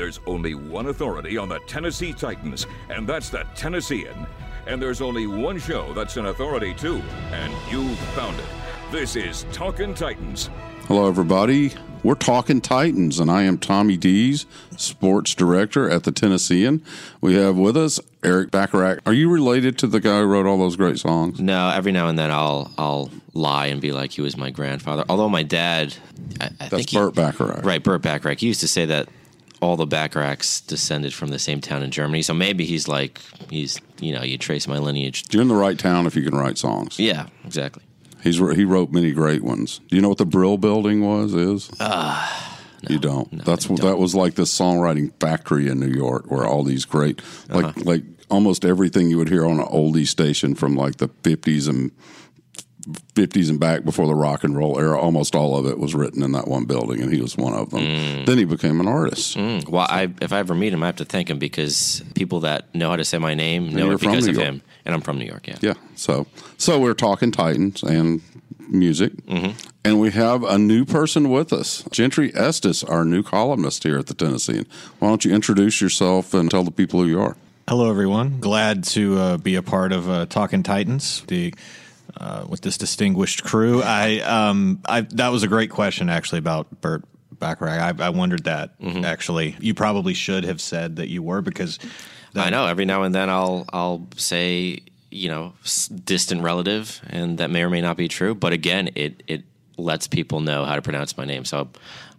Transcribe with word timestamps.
There's 0.00 0.18
only 0.26 0.54
one 0.54 0.86
authority 0.86 1.36
on 1.36 1.50
the 1.50 1.58
Tennessee 1.66 2.14
Titans, 2.14 2.66
and 2.88 3.06
that's 3.06 3.28
the 3.28 3.44
Tennessean. 3.54 4.26
And 4.66 4.80
there's 4.80 5.02
only 5.02 5.26
one 5.26 5.58
show 5.58 5.92
that's 5.92 6.16
an 6.16 6.24
authority 6.24 6.72
too, 6.72 7.02
and 7.32 7.52
you've 7.70 7.98
found 8.14 8.38
it. 8.38 8.46
This 8.90 9.14
is 9.14 9.44
Talkin' 9.52 9.92
Titans. 9.92 10.48
Hello, 10.88 11.06
everybody. 11.06 11.74
We're 12.02 12.14
talking 12.14 12.62
Titans, 12.62 13.20
and 13.20 13.30
I 13.30 13.42
am 13.42 13.58
Tommy 13.58 13.98
Deas, 13.98 14.46
sports 14.78 15.34
director 15.34 15.90
at 15.90 16.04
the 16.04 16.12
Tennessean. 16.12 16.82
We 17.20 17.34
have 17.34 17.58
with 17.58 17.76
us 17.76 18.00
Erik 18.24 18.50
Bacharach. 18.50 19.00
Are 19.04 19.12
you 19.12 19.28
related 19.30 19.76
to 19.80 19.86
the 19.86 20.00
guy 20.00 20.20
who 20.20 20.24
wrote 20.24 20.46
all 20.46 20.56
those 20.56 20.76
great 20.76 20.98
songs? 20.98 21.40
No, 21.40 21.68
every 21.68 21.92
now 21.92 22.08
and 22.08 22.18
then 22.18 22.30
I'll 22.30 22.70
I'll 22.78 23.10
lie 23.34 23.66
and 23.66 23.82
be 23.82 23.92
like 23.92 24.12
he 24.12 24.22
was 24.22 24.34
my 24.34 24.48
grandfather. 24.48 25.04
Although 25.10 25.28
my 25.28 25.42
dad, 25.42 25.94
I, 26.40 26.46
I 26.46 26.48
That's 26.58 26.70
think 26.70 26.88
he- 26.88 26.96
Burt 26.96 27.14
Bacharach. 27.14 27.66
right, 27.66 27.82
Burt 27.84 28.00
Bacharach. 28.00 28.40
He 28.40 28.46
used 28.46 28.60
to 28.62 28.68
say 28.68 28.86
that 28.86 29.06
all 29.60 29.76
the 29.76 29.86
Bacharachs 29.86 30.66
descended 30.66 31.12
from 31.14 31.28
the 31.28 31.38
same 31.38 31.60
town 31.60 31.82
in 31.82 31.90
Germany. 31.90 32.22
So 32.22 32.32
maybe 32.34 32.64
he's 32.64 32.88
like 32.88 33.20
he's 33.50 33.78
you 34.00 34.12
know 34.14 34.22
you 34.22 34.38
trace 34.38 34.66
my 34.66 34.78
lineage. 34.78 35.24
You're 35.30 35.42
in 35.42 35.48
the 35.48 35.54
right 35.54 35.78
town 35.78 36.06
if 36.06 36.16
you 36.16 36.22
can 36.22 36.34
write 36.34 36.58
songs. 36.58 36.98
Yeah, 36.98 37.26
exactly. 37.44 37.82
He's 38.22 38.36
he 38.36 38.64
wrote 38.64 38.90
many 38.92 39.12
great 39.12 39.42
ones. 39.42 39.80
Do 39.88 39.96
you 39.96 40.02
know 40.02 40.08
what 40.10 40.18
the 40.18 40.26
Brill 40.26 40.58
Building 40.58 41.00
was? 41.04 41.34
Is 41.34 41.70
Uh, 41.80 42.46
you 42.88 42.98
don't? 42.98 43.44
That's 43.44 43.68
what 43.68 43.80
that 43.82 43.98
was 43.98 44.14
like 44.14 44.34
the 44.34 44.42
songwriting 44.42 45.12
factory 45.20 45.68
in 45.68 45.80
New 45.80 45.88
York, 45.94 46.30
where 46.30 46.46
all 46.46 46.62
these 46.64 46.84
great, 46.84 47.20
like 47.48 47.64
Uh-huh. 47.64 47.80
like 47.84 48.02
almost 48.30 48.64
everything 48.64 49.10
you 49.10 49.18
would 49.18 49.28
hear 49.28 49.44
on 49.44 49.58
an 49.58 49.66
oldie 49.66 50.06
station 50.06 50.54
from 50.54 50.76
like 50.76 50.96
the 50.96 51.08
fifties 51.22 51.66
and 51.66 51.90
fifties 53.14 53.48
and 53.50 53.58
back 53.60 53.84
before 53.84 54.06
the 54.06 54.14
rock 54.14 54.44
and 54.44 54.56
roll 54.56 54.78
era. 54.78 54.98
Almost 54.98 55.34
all 55.34 55.56
of 55.56 55.66
it 55.66 55.78
was 55.78 55.94
written 55.94 56.22
in 56.22 56.32
that 56.32 56.48
one 56.48 56.64
building, 56.64 57.00
and 57.02 57.12
he 57.12 57.20
was 57.20 57.36
one 57.36 57.54
of 57.54 57.70
them. 57.70 57.80
Mm. 57.80 58.26
Then 58.26 58.38
he 58.38 58.44
became 58.44 58.80
an 58.80 58.88
artist. 58.88 59.36
Mm, 59.36 59.68
Well, 59.68 59.86
I, 59.88 60.08
if 60.20 60.32
I 60.32 60.38
ever 60.38 60.54
meet 60.54 60.72
him, 60.72 60.82
I 60.82 60.86
have 60.86 60.96
to 60.96 61.04
thank 61.04 61.28
him 61.30 61.38
because 61.38 62.02
people 62.14 62.40
that 62.40 62.74
know 62.74 62.90
how 62.90 62.96
to 62.96 63.04
say 63.04 63.18
my 63.18 63.34
name 63.34 63.68
know 63.74 63.90
it 63.92 64.00
because 64.00 64.26
of 64.26 64.34
York. 64.34 64.44
him, 64.46 64.62
and 64.84 64.94
I'm 64.94 65.00
from 65.00 65.18
New 65.18 65.26
York. 65.26 65.46
Yeah. 65.48 65.56
Yeah. 65.60 65.74
So 65.96 66.26
so 66.56 66.78
we're 66.78 66.94
talking 66.94 67.30
Titans 67.32 67.82
and 67.82 68.22
music, 68.68 69.12
Mm-hmm. 69.26 69.50
and 69.84 69.98
we 70.00 70.10
have 70.12 70.44
a 70.44 70.56
new 70.56 70.84
person 70.84 71.28
with 71.30 71.52
us, 71.52 71.82
Gentry 71.90 72.32
Estes, 72.34 72.84
our 72.84 73.04
new 73.04 73.22
columnist 73.22 73.82
here 73.82 73.98
at 73.98 74.06
the 74.06 74.14
Tennessean. 74.14 74.64
Why 75.00 75.08
don't 75.08 75.24
you 75.24 75.34
introduce 75.34 75.80
yourself 75.80 76.34
and 76.34 76.48
tell 76.50 76.62
the 76.62 76.70
people 76.70 77.00
who 77.00 77.06
you 77.08 77.20
are? 77.20 77.36
Hello, 77.68 77.88
everyone. 77.90 78.38
Glad 78.40 78.82
to 78.84 79.18
uh, 79.18 79.36
be 79.38 79.54
a 79.56 79.62
part 79.62 79.92
of 79.92 80.08
uh, 80.08 80.26
Talking 80.26 80.62
Titans. 80.62 81.22
The 81.28 81.52
uh, 82.16 82.44
with 82.48 82.60
this 82.62 82.76
distinguished 82.78 83.44
crew. 83.44 83.82
I, 83.82 84.20
um, 84.20 84.80
I 84.86 85.02
that 85.02 85.28
was 85.28 85.42
a 85.42 85.48
great 85.48 85.70
question 85.70 86.08
actually 86.08 86.38
about 86.38 86.80
Burt 86.80 87.04
Bacharach. 87.38 88.00
I, 88.00 88.06
I 88.06 88.08
wondered 88.10 88.44
that 88.44 88.78
Mm-hmm. 88.80 89.04
actually. 89.04 89.56
You 89.60 89.74
probably 89.74 90.14
should 90.14 90.44
have 90.44 90.60
said 90.60 90.96
that 90.96 91.08
you 91.08 91.22
were 91.22 91.40
because 91.42 91.78
that, 92.34 92.46
I 92.46 92.50
know. 92.50 92.66
Every 92.66 92.84
now 92.84 93.02
and 93.02 93.14
then 93.14 93.28
I'll 93.30 93.64
I'll 93.72 94.06
say 94.16 94.80
you 95.10 95.28
know 95.28 95.54
distant 96.04 96.42
relative, 96.42 97.00
and 97.08 97.38
that 97.38 97.50
may 97.50 97.62
or 97.62 97.70
may 97.70 97.80
not 97.80 97.96
be 97.96 98.08
true. 98.08 98.34
But 98.34 98.52
again, 98.52 98.90
it 98.94 99.22
it 99.26 99.42
lets 99.76 100.06
people 100.06 100.40
know 100.40 100.64
how 100.64 100.76
to 100.76 100.82
pronounce 100.82 101.16
my 101.16 101.24
name. 101.24 101.44
So 101.44 101.68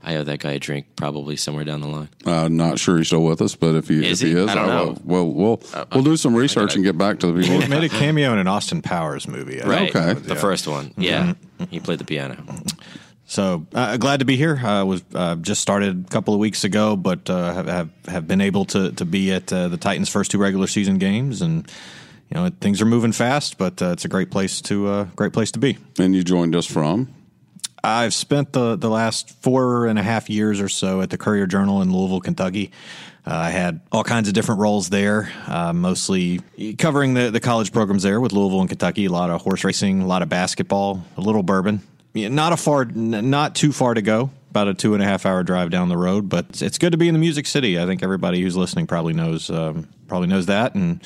I 0.04 0.16
owe 0.16 0.24
that 0.24 0.40
guy 0.40 0.54
a 0.54 0.60
drink 0.60 0.88
probably 0.96 1.36
somewhere 1.38 1.64
down 1.64 1.82
the 1.82 1.88
line. 1.88 2.10
Uh, 2.26 2.48
not 2.48 2.80
sure 2.80 2.98
he's 2.98 3.08
still 3.08 3.24
with 3.24 3.42
us, 3.42 3.56
but 3.56 3.76
if 3.76 3.88
he 3.88 4.04
Is 4.06 4.22
if 4.22 4.28
he, 4.30 4.34
he? 4.34 4.40
is, 4.42 4.50
I 4.50 4.56
don't 4.56 4.66
will- 4.68 4.86
know. 4.94 4.98
Well, 5.04 5.28
we'll 5.32 5.62
we'll 5.94 6.04
do 6.04 6.18
some 6.18 6.34
research 6.36 6.76
and 6.76 6.84
get 6.84 6.98
back 6.98 7.20
to 7.20 7.32
the 7.32 7.40
people. 7.42 7.62
He 7.62 7.68
made 7.68 7.84
a 7.84 7.90
cameo 7.90 8.34
in 8.34 8.40
an 8.40 8.48
Austin 8.48 8.82
Powers 8.82 9.28
movie. 9.28 9.62
I 9.62 9.68
Right. 9.68 9.96
Okay. 9.96 10.14
The 10.20 10.36
first 10.36 10.68
one. 10.68 10.94
Yeah. 10.98 11.34
He 11.70 11.80
played 11.80 12.00
the 12.00 12.06
piano. 12.06 12.36
So 13.26 13.66
uh, 13.74 13.96
glad 13.98 14.20
to 14.20 14.26
be 14.26 14.36
here. 14.36 14.60
I 14.62 14.84
was 14.84 15.04
uh, 15.16 15.36
just 15.36 15.62
started 15.62 16.06
a 16.06 16.10
couple 16.10 16.34
of 16.34 16.40
weeks 16.40 16.64
ago, 16.66 16.96
but 16.98 17.30
uh, 17.30 17.54
have, 17.54 17.68
have 17.68 17.90
have 18.08 18.28
been 18.28 18.42
able 18.42 18.66
to 18.66 18.92
to 18.94 19.06
be 19.06 19.32
at 19.32 19.54
uh, 19.54 19.70
the 19.70 19.78
Titans' 19.78 20.10
first 20.10 20.32
two 20.32 20.38
regular 20.38 20.68
season 20.68 20.98
games, 20.98 21.42
and 21.42 21.66
you 22.30 22.36
know 22.36 22.50
things 22.60 22.82
are 22.82 22.86
moving 22.86 23.14
fast. 23.14 23.58
But 23.58 23.82
uh, 23.82 23.92
it's 23.92 24.04
a 24.04 24.10
great 24.10 24.32
place 24.32 24.60
to 24.64 24.88
uh, 24.88 25.04
great 25.16 25.32
place 25.32 25.52
to 25.54 25.60
be. 25.60 25.78
And 25.98 26.14
you 26.14 26.24
joined 26.24 26.56
us 26.58 26.66
from 26.66 27.08
I've 27.84 28.14
spent 28.14 28.54
the 28.54 28.76
the 28.76 28.90
last 28.90 29.32
four 29.42 29.88
and 29.88 29.98
a 29.98 30.04
half 30.04 30.30
years 30.30 30.62
or 30.62 30.70
so 30.70 31.02
at 31.02 31.10
the 31.10 31.18
Courier 31.18 31.48
Journal 31.48 31.82
in 31.82 31.92
Louisville, 31.92 32.22
Kentucky. 32.22 32.72
Uh, 33.26 33.36
I 33.36 33.50
had 33.50 33.82
all 33.92 34.04
kinds 34.04 34.28
of 34.28 34.34
different 34.34 34.62
roles 34.62 34.90
there, 34.90 35.32
uh, 35.48 35.74
mostly 35.74 36.42
covering 36.80 37.14
the, 37.14 37.30
the 37.30 37.40
college 37.40 37.72
programs 37.72 38.02
there 38.02 38.20
with 38.20 38.34
Louisville 38.34 38.62
and 38.62 38.70
Kentucky. 38.70 39.06
A 39.06 39.12
lot 39.12 39.30
of 39.30 39.42
horse 39.42 39.64
racing, 39.64 40.02
a 40.02 40.08
lot 40.08 40.24
of 40.24 40.30
basketball, 40.30 41.04
a 41.18 41.22
little 41.22 41.44
bourbon. 41.44 41.82
Not 42.14 42.52
a 42.52 42.58
far, 42.58 42.86
not 42.86 43.56
too 43.56 43.72
far 43.72 43.94
to 43.94 44.02
go. 44.02 44.32
About 44.50 44.68
a 44.68 44.74
two 44.74 44.94
and 44.96 45.02
a 45.02 45.06
half 45.06 45.26
hour 45.26 45.44
drive 45.44 45.70
down 45.70 45.88
the 45.88 45.96
road, 45.96 46.28
but 46.28 46.46
it's, 46.50 46.62
it's 46.62 46.78
good 46.78 46.92
to 46.92 46.98
be 46.98 47.08
in 47.08 47.14
the 47.14 47.20
Music 47.22 47.46
City. 47.46 47.80
I 47.80 47.86
think 47.86 48.04
everybody 48.04 48.42
who's 48.42 48.58
listening 48.58 48.86
probably 48.86 49.14
knows 49.14 49.50
um, 49.50 49.88
probably 50.10 50.28
knows 50.28 50.48
that. 50.48 50.76
And 50.76 51.02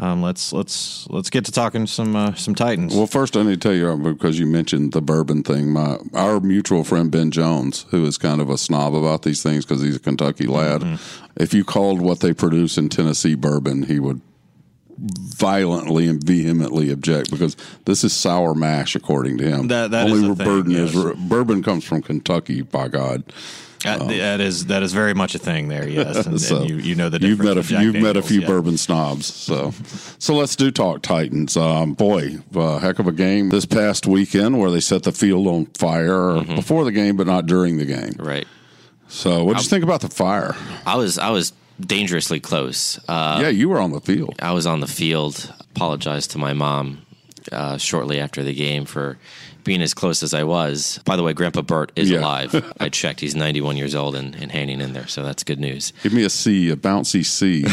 um, 0.00 0.22
let's 0.22 0.50
let's 0.52 1.06
let's 1.10 1.28
get 1.28 1.44
to 1.44 1.52
talking 1.52 1.86
some 1.86 2.16
uh, 2.16 2.32
some 2.34 2.54
Titans. 2.54 2.96
Well, 2.96 3.06
first 3.06 3.36
I 3.36 3.42
need 3.42 3.60
to 3.60 3.68
tell 3.68 3.74
you 3.74 3.90
uh, 3.90 3.96
because 3.96 4.38
you 4.38 4.46
mentioned 4.46 4.92
the 4.92 5.02
bourbon 5.02 5.42
thing. 5.42 5.70
My 5.70 5.98
our 6.14 6.40
mutual 6.40 6.84
friend 6.84 7.10
Ben 7.10 7.30
Jones, 7.30 7.84
who 7.90 8.06
is 8.06 8.16
kind 8.16 8.40
of 8.40 8.48
a 8.48 8.56
snob 8.56 8.94
about 8.94 9.22
these 9.22 9.42
things 9.42 9.66
because 9.66 9.82
he's 9.82 9.96
a 9.96 10.00
Kentucky 10.00 10.46
lad. 10.46 10.80
Mm-hmm. 10.80 11.26
If 11.36 11.52
you 11.52 11.64
called 11.64 12.00
what 12.00 12.20
they 12.20 12.32
produce 12.32 12.78
in 12.78 12.88
Tennessee 12.88 13.34
bourbon, 13.34 13.82
he 13.82 14.00
would 14.00 14.22
violently 15.00 16.06
and 16.06 16.22
vehemently 16.22 16.90
object 16.90 17.30
because 17.30 17.56
this 17.86 18.04
is 18.04 18.12
sour 18.12 18.54
mash, 18.54 18.94
according 18.94 19.38
to 19.38 19.44
him. 19.44 19.68
That- 19.68 19.90
that 19.90 20.06
Only 20.06 20.28
is 20.30 20.36
the 20.36 20.44
thing, 20.44 20.46
bourbon 20.46 20.72
is 20.76 20.94
bourbon 21.28 21.62
comes 21.62 21.84
from 21.84 22.02
Kentucky. 22.02 22.62
By 22.62 22.88
God, 22.88 23.22
Uh, 23.84 23.96
that 24.08 24.40
is 24.42 24.66
that 24.66 24.82
is 24.82 24.92
very 24.92 25.14
much 25.14 25.34
a 25.34 25.38
thing 25.38 25.68
there. 25.68 25.88
Yes, 25.88 26.26
and, 26.26 26.38
So, 26.50 26.58
and 26.58 26.68
you 26.68 26.76
you 26.76 26.94
know 26.94 27.08
the 27.08 27.18
you've 27.26 27.38
met 27.42 27.56
a 27.56 27.62
few, 27.62 27.78
you've 27.78 28.02
met 28.02 28.16
a 28.16 28.22
few 28.22 28.42
yeah. 28.42 28.46
bourbon 28.46 28.76
snobs. 28.76 29.26
So 29.32 29.72
so 30.18 30.34
let's 30.34 30.54
do 30.54 30.70
talk 30.70 31.00
Titans. 31.00 31.56
Um, 31.56 31.94
boy, 31.94 32.38
uh, 32.54 32.78
heck 32.78 32.98
of 32.98 33.06
a 33.06 33.12
game 33.12 33.48
this 33.48 33.64
past 33.64 34.06
weekend 34.06 34.58
where 34.58 34.70
they 34.70 34.80
set 34.80 35.04
the 35.04 35.12
field 35.12 35.46
on 35.46 35.66
fire 35.78 36.42
before 36.44 36.84
the 36.84 36.92
game, 36.92 37.16
but 37.16 37.26
not 37.26 37.46
during 37.46 37.78
the 37.78 37.86
game. 37.86 38.12
Right. 38.18 38.46
So 39.08 39.44
what 39.44 39.56
did 39.56 39.64
you 39.64 39.70
think 39.70 39.82
about 39.82 40.02
the 40.02 40.08
fire? 40.10 40.54
I 40.86 40.96
was 40.96 41.18
I 41.18 41.30
was 41.30 41.52
dangerously 41.86 42.40
close. 42.40 42.98
Uh, 43.08 43.38
yeah, 43.42 43.48
you 43.48 43.68
were 43.68 43.80
on 43.80 43.92
the 43.92 44.00
field. 44.00 44.34
I 44.40 44.52
was 44.52 44.66
on 44.66 44.80
the 44.80 44.86
field. 44.86 45.52
Apologized 45.76 46.32
to 46.32 46.38
my 46.38 46.52
mom 46.52 47.02
uh, 47.52 47.78
shortly 47.78 48.20
after 48.20 48.42
the 48.42 48.52
game 48.54 48.84
for 48.84 49.18
being 49.62 49.82
as 49.82 49.92
close 49.94 50.22
as 50.22 50.32
I 50.34 50.42
was. 50.44 51.00
By 51.04 51.16
the 51.16 51.22
way, 51.22 51.32
Grandpa 51.34 51.60
Burt 51.62 51.92
is 51.94 52.10
Yeah. 52.10 52.20
alive. 52.20 52.72
I 52.80 52.88
checked; 52.88 53.20
he's 53.20 53.34
91 53.34 53.76
years 53.76 53.94
old 53.94 54.14
and, 54.16 54.34
and 54.34 54.50
hanging 54.50 54.80
in 54.80 54.92
there, 54.94 55.06
so 55.06 55.22
that's 55.22 55.44
good 55.44 55.60
news. 55.60 55.92
Give 56.02 56.12
me 56.12 56.24
a 56.24 56.30
C, 56.30 56.70
a 56.70 56.76
bouncy 56.76 57.24
C. 57.24 57.64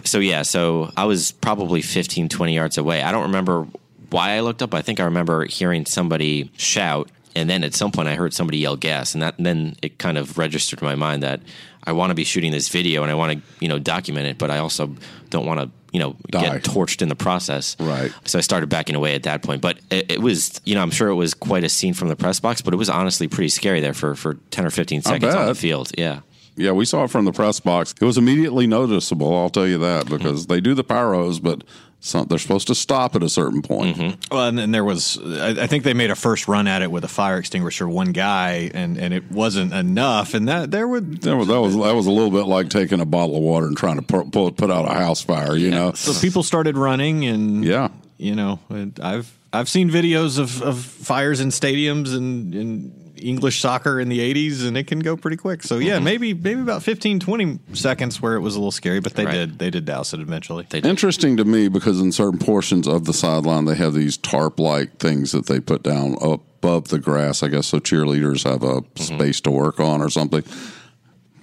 So 0.04 0.18
yeah, 0.18 0.42
so 0.42 0.90
I 0.96 1.04
was 1.04 1.32
probably 1.32 1.82
15, 1.82 2.28
20 2.28 2.54
yards 2.54 2.78
away. 2.78 3.02
I 3.02 3.12
don't 3.12 3.24
remember 3.24 3.66
why 4.10 4.30
I 4.32 4.40
looked 4.40 4.62
up. 4.62 4.72
I 4.74 4.82
think 4.82 4.98
I 4.98 5.04
remember 5.04 5.44
hearing 5.44 5.84
somebody 5.86 6.50
shout, 6.56 7.10
and 7.34 7.48
then 7.48 7.64
at 7.64 7.74
some 7.74 7.92
point 7.92 8.08
I 8.08 8.14
heard 8.14 8.34
somebody 8.34 8.58
yell 8.58 8.76
gas, 8.76 9.14
and 9.14 9.22
that 9.22 9.36
and 9.38 9.46
then 9.46 9.76
it 9.82 9.98
kind 9.98 10.18
of 10.18 10.38
registered 10.38 10.80
in 10.80 10.86
my 10.86 10.94
mind 10.94 11.22
that 11.22 11.40
I 11.84 11.92
want 11.92 12.10
to 12.10 12.14
be 12.14 12.24
shooting 12.24 12.52
this 12.52 12.68
video 12.68 13.02
and 13.02 13.10
I 13.10 13.14
want 13.14 13.32
to 13.32 13.42
you 13.60 13.68
know 13.68 13.78
document 13.78 14.26
it, 14.26 14.38
but 14.38 14.50
I 14.50 14.58
also 14.58 14.94
don't 15.30 15.46
want 15.46 15.60
to 15.60 15.70
you 15.92 16.00
know 16.00 16.16
Die. 16.30 16.40
get 16.40 16.62
torched 16.62 17.02
in 17.02 17.08
the 17.08 17.16
process. 17.16 17.76
Right. 17.80 18.12
So 18.24 18.38
I 18.38 18.42
started 18.42 18.68
backing 18.68 18.96
away 18.96 19.14
at 19.14 19.24
that 19.24 19.42
point, 19.42 19.60
but 19.60 19.78
it, 19.90 20.12
it 20.12 20.20
was 20.20 20.60
you 20.64 20.74
know 20.74 20.82
I'm 20.82 20.90
sure 20.90 21.08
it 21.08 21.14
was 21.14 21.34
quite 21.34 21.64
a 21.64 21.68
scene 21.68 21.94
from 21.94 22.08
the 22.08 22.16
press 22.16 22.40
box, 22.40 22.62
but 22.62 22.74
it 22.74 22.76
was 22.76 22.88
honestly 22.90 23.28
pretty 23.28 23.48
scary 23.48 23.80
there 23.80 23.94
for 23.94 24.14
for 24.14 24.34
10 24.50 24.66
or 24.66 24.70
15 24.70 25.02
seconds 25.02 25.34
on 25.34 25.46
the 25.46 25.54
field. 25.54 25.90
Yeah. 25.96 26.20
yeah, 26.56 26.72
we 26.72 26.84
saw 26.84 27.04
it 27.04 27.10
from 27.10 27.24
the 27.24 27.32
press 27.32 27.60
box. 27.60 27.94
It 28.00 28.04
was 28.04 28.18
immediately 28.18 28.66
noticeable. 28.66 29.36
I'll 29.36 29.50
tell 29.50 29.66
you 29.66 29.78
that 29.78 30.08
because 30.08 30.46
they 30.46 30.60
do 30.60 30.74
the 30.74 30.84
pyros, 30.84 31.42
but 31.42 31.64
some, 32.02 32.26
they're 32.26 32.38
supposed 32.38 32.66
to 32.68 32.74
stop 32.74 33.14
at 33.14 33.22
a 33.22 33.28
certain 33.28 33.60
point. 33.62 33.96
Mm-hmm. 33.96 34.34
Well, 34.34 34.48
and 34.48 34.58
then 34.58 34.70
there 34.70 34.84
was, 34.84 35.18
I, 35.22 35.50
I 35.64 35.66
think 35.66 35.84
they 35.84 35.92
made 35.92 36.10
a 36.10 36.14
first 36.16 36.48
run 36.48 36.66
at 36.66 36.80
it 36.80 36.90
with 36.90 37.04
a 37.04 37.08
fire 37.08 37.36
extinguisher, 37.38 37.86
one 37.88 38.12
guy, 38.12 38.70
and, 38.72 38.96
and 38.96 39.12
it 39.12 39.30
wasn't 39.30 39.72
enough. 39.74 40.32
And 40.32 40.48
that 40.48 40.70
there 40.70 40.88
would, 40.88 41.20
That 41.22 41.36
was, 41.36 41.48
that 41.48 41.60
was 41.60 41.76
that 41.76 41.94
was 41.94 42.06
a 42.06 42.10
little 42.10 42.30
bit 42.30 42.46
like 42.46 42.70
taking 42.70 43.00
a 43.00 43.04
bottle 43.06 43.36
of 43.36 43.42
water 43.42 43.66
and 43.66 43.76
trying 43.76 43.96
to 43.96 44.02
pu- 44.02 44.30
pull, 44.30 44.50
put 44.52 44.70
out 44.70 44.90
a 44.90 44.94
house 44.94 45.22
fire. 45.22 45.56
You 45.56 45.70
know, 45.70 45.92
so 45.92 46.18
people 46.18 46.42
started 46.42 46.76
running, 46.78 47.24
and 47.26 47.64
Yeah. 47.64 47.88
you 48.16 48.34
know, 48.34 48.58
I've 49.02 49.30
I've 49.52 49.68
seen 49.68 49.90
videos 49.90 50.38
of, 50.38 50.62
of 50.62 50.78
fires 50.78 51.40
in 51.40 51.48
stadiums 51.48 52.14
and 52.16 52.54
in 52.54 52.92
English 53.20 53.60
soccer 53.60 54.00
in 54.00 54.08
the 54.08 54.18
'80s, 54.18 54.66
and 54.66 54.76
it 54.76 54.86
can 54.86 55.00
go 55.00 55.16
pretty 55.16 55.36
quick. 55.36 55.62
So 55.62 55.78
yeah, 55.78 55.96
mm-hmm. 55.96 56.04
maybe 56.04 56.34
maybe 56.34 56.60
about 56.60 56.82
15, 56.82 57.20
20 57.20 57.58
seconds 57.74 58.20
where 58.20 58.34
it 58.34 58.40
was 58.40 58.56
a 58.56 58.58
little 58.58 58.70
scary, 58.70 59.00
but 59.00 59.14
they 59.14 59.24
Right. 59.24 59.34
did 59.34 59.58
they 59.58 59.70
did 59.70 59.84
douse 59.84 60.12
it 60.12 60.20
eventually. 60.20 60.66
They 60.68 60.80
did. 60.80 60.88
Interesting 60.88 61.36
to 61.36 61.44
me 61.44 61.68
because 61.68 62.00
in 62.00 62.12
certain 62.12 62.38
portions 62.38 62.86
of 62.86 63.04
the 63.04 63.12
sideline 63.12 63.64
they 63.64 63.76
have 63.76 63.94
these 63.94 64.16
tarp 64.16 64.58
like 64.58 64.98
things 64.98 65.32
that 65.32 65.46
they 65.46 65.60
put 65.60 65.82
down 65.82 66.16
above 66.20 66.88
the 66.88 66.98
grass, 66.98 67.42
I 67.42 67.48
guess, 67.48 67.68
so 67.68 67.78
cheerleaders 67.78 68.44
have 68.44 68.62
a 68.62 68.82
mm-hmm. 68.82 69.16
space 69.16 69.40
to 69.42 69.50
work 69.50 69.80
on 69.80 70.02
or 70.02 70.10
something. 70.10 70.42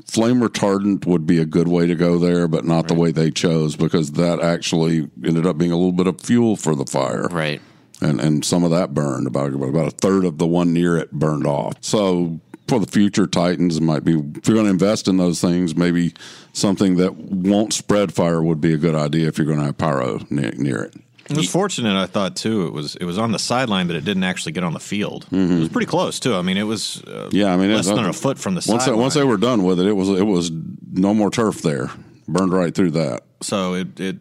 Flame 0.05 0.39
retardant 0.39 1.05
would 1.05 1.27
be 1.27 1.39
a 1.39 1.45
good 1.45 1.67
way 1.67 1.85
to 1.85 1.93
go 1.93 2.17
there, 2.17 2.47
but 2.47 2.63
not 2.63 2.87
the 2.87 2.93
way 2.93 3.11
they 3.11 3.29
chose 3.29 3.75
because 3.75 4.13
that 4.13 4.39
actually 4.39 5.09
ended 5.25 5.45
up 5.45 5.57
being 5.57 5.71
a 5.71 5.75
little 5.75 5.91
bit 5.91 6.07
of 6.07 6.21
fuel 6.21 6.55
for 6.55 6.75
the 6.75 6.85
fire. 6.85 7.27
Right. 7.29 7.61
And 8.01 8.19
and 8.19 8.43
some 8.45 8.63
of 8.63 8.71
that 8.71 8.93
burned 8.93 9.27
about 9.27 9.53
about 9.53 9.87
a 9.87 9.91
third 9.91 10.25
of 10.25 10.37
the 10.37 10.47
one 10.47 10.73
near 10.73 10.97
it 10.97 11.11
burned 11.11 11.45
off. 11.47 11.73
So 11.81 12.39
for 12.67 12.79
the 12.79 12.87
future 12.87 13.27
Titans 13.27 13.79
might 13.79 14.03
be 14.03 14.13
if 14.13 14.47
you're 14.47 14.55
going 14.55 14.65
to 14.65 14.71
invest 14.71 15.07
in 15.07 15.17
those 15.17 15.39
things, 15.41 15.75
maybe 15.75 16.13
something 16.53 16.97
that 16.97 17.15
won't 17.15 17.73
spread 17.73 18.13
fire 18.13 18.41
would 18.43 18.59
be 18.61 18.73
a 18.73 18.77
good 18.77 18.95
idea 18.95 19.27
if 19.27 19.37
you're 19.37 19.47
going 19.47 19.59
to 19.59 19.65
have 19.65 19.77
pyro 19.77 20.19
near, 20.29 20.51
near 20.51 20.83
it. 20.83 20.95
It 21.29 21.35
was 21.35 21.49
fortunate, 21.49 21.93
I 22.01 22.05
thought 22.05 22.37
too. 22.37 22.67
It 22.67 22.71
was 22.73 22.95
it 22.95 23.03
was 23.03 23.17
on 23.17 23.33
the 23.33 23.39
sideline, 23.39 23.87
but 23.87 23.95
it 23.97 24.05
didn't 24.05 24.23
actually 24.23 24.53
get 24.53 24.63
on 24.63 24.71
the 24.73 24.79
field. 24.79 25.27
It 25.31 25.59
was 25.59 25.67
pretty 25.69 25.85
close 25.87 26.19
too. 26.21 26.35
I 26.35 26.41
mean, 26.41 26.55
it 26.57 26.63
was 26.63 27.03
uh, 27.05 27.09
Mm-hmm. 27.27 27.35
Yeah, 27.35 27.53
I 27.53 27.57
mean, 27.57 27.73
less 27.73 27.87
it- 27.87 27.95
than 27.95 28.05
a 28.05 28.13
foot 28.13 28.37
from 28.39 28.53
the 28.53 28.59
once 28.59 28.65
they, 28.67 28.77
sideline. 28.91 29.01
once 29.01 29.13
they 29.15 29.23
were 29.25 29.35
done 29.37 29.63
with 29.63 29.79
it, 29.81 29.87
it 29.87 29.93
was 29.93 30.07
it 30.09 30.23
was 30.23 30.51
no 30.93 31.13
more 31.13 31.29
turf 31.29 31.61
there. 31.61 31.89
Burned 32.29 32.53
right 32.53 32.73
through 32.73 32.91
that. 32.91 33.23
so 33.41 33.73
it, 33.73 33.99
it 33.99 34.17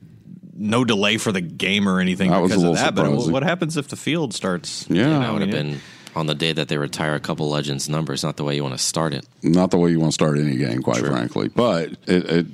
no 0.59 0.85
delay 0.85 1.17
for 1.19 1.33
the 1.33 1.41
game 1.41 1.89
or 1.89 2.01
anything 2.01 2.31
That 2.31 2.39
was 2.39 2.51
because 2.51 2.63
a 2.63 2.67
of 2.67 2.73
little 2.75 2.85
that. 3.15 3.25
But 3.25 3.33
what 3.33 3.43
happens 3.43 3.77
if 3.77 3.89
the 3.89 3.97
field 3.97 4.35
starts? 4.35 4.87
Yeah, 4.89 5.19
That 5.19 5.33
would 5.33 5.43
have 5.43 5.51
yeah. 5.51 5.63
been 5.63 5.81
on 6.15 6.27
the 6.27 6.35
day 6.35 6.53
that 6.53 6.69
they 6.69 6.79
retire 6.79 7.15
a 7.15 7.21
couple 7.21 7.49
legends 7.51 7.89
numbers, 7.89 8.23
not 8.25 8.37
the 8.39 8.45
way 8.45 8.55
you 8.57 8.63
want 8.63 8.77
to 8.77 8.83
start 8.83 9.13
it. 9.13 9.27
not 9.43 9.71
the 9.71 9.77
way 9.79 9.91
you 9.91 10.01
want 10.01 10.13
to 10.13 10.15
start 10.15 10.39
any 10.39 10.57
game, 10.57 10.83
quite 10.83 11.05
frankly. 11.05 11.49
But 11.49 11.91
it, 12.07 12.25
it, 12.31 12.47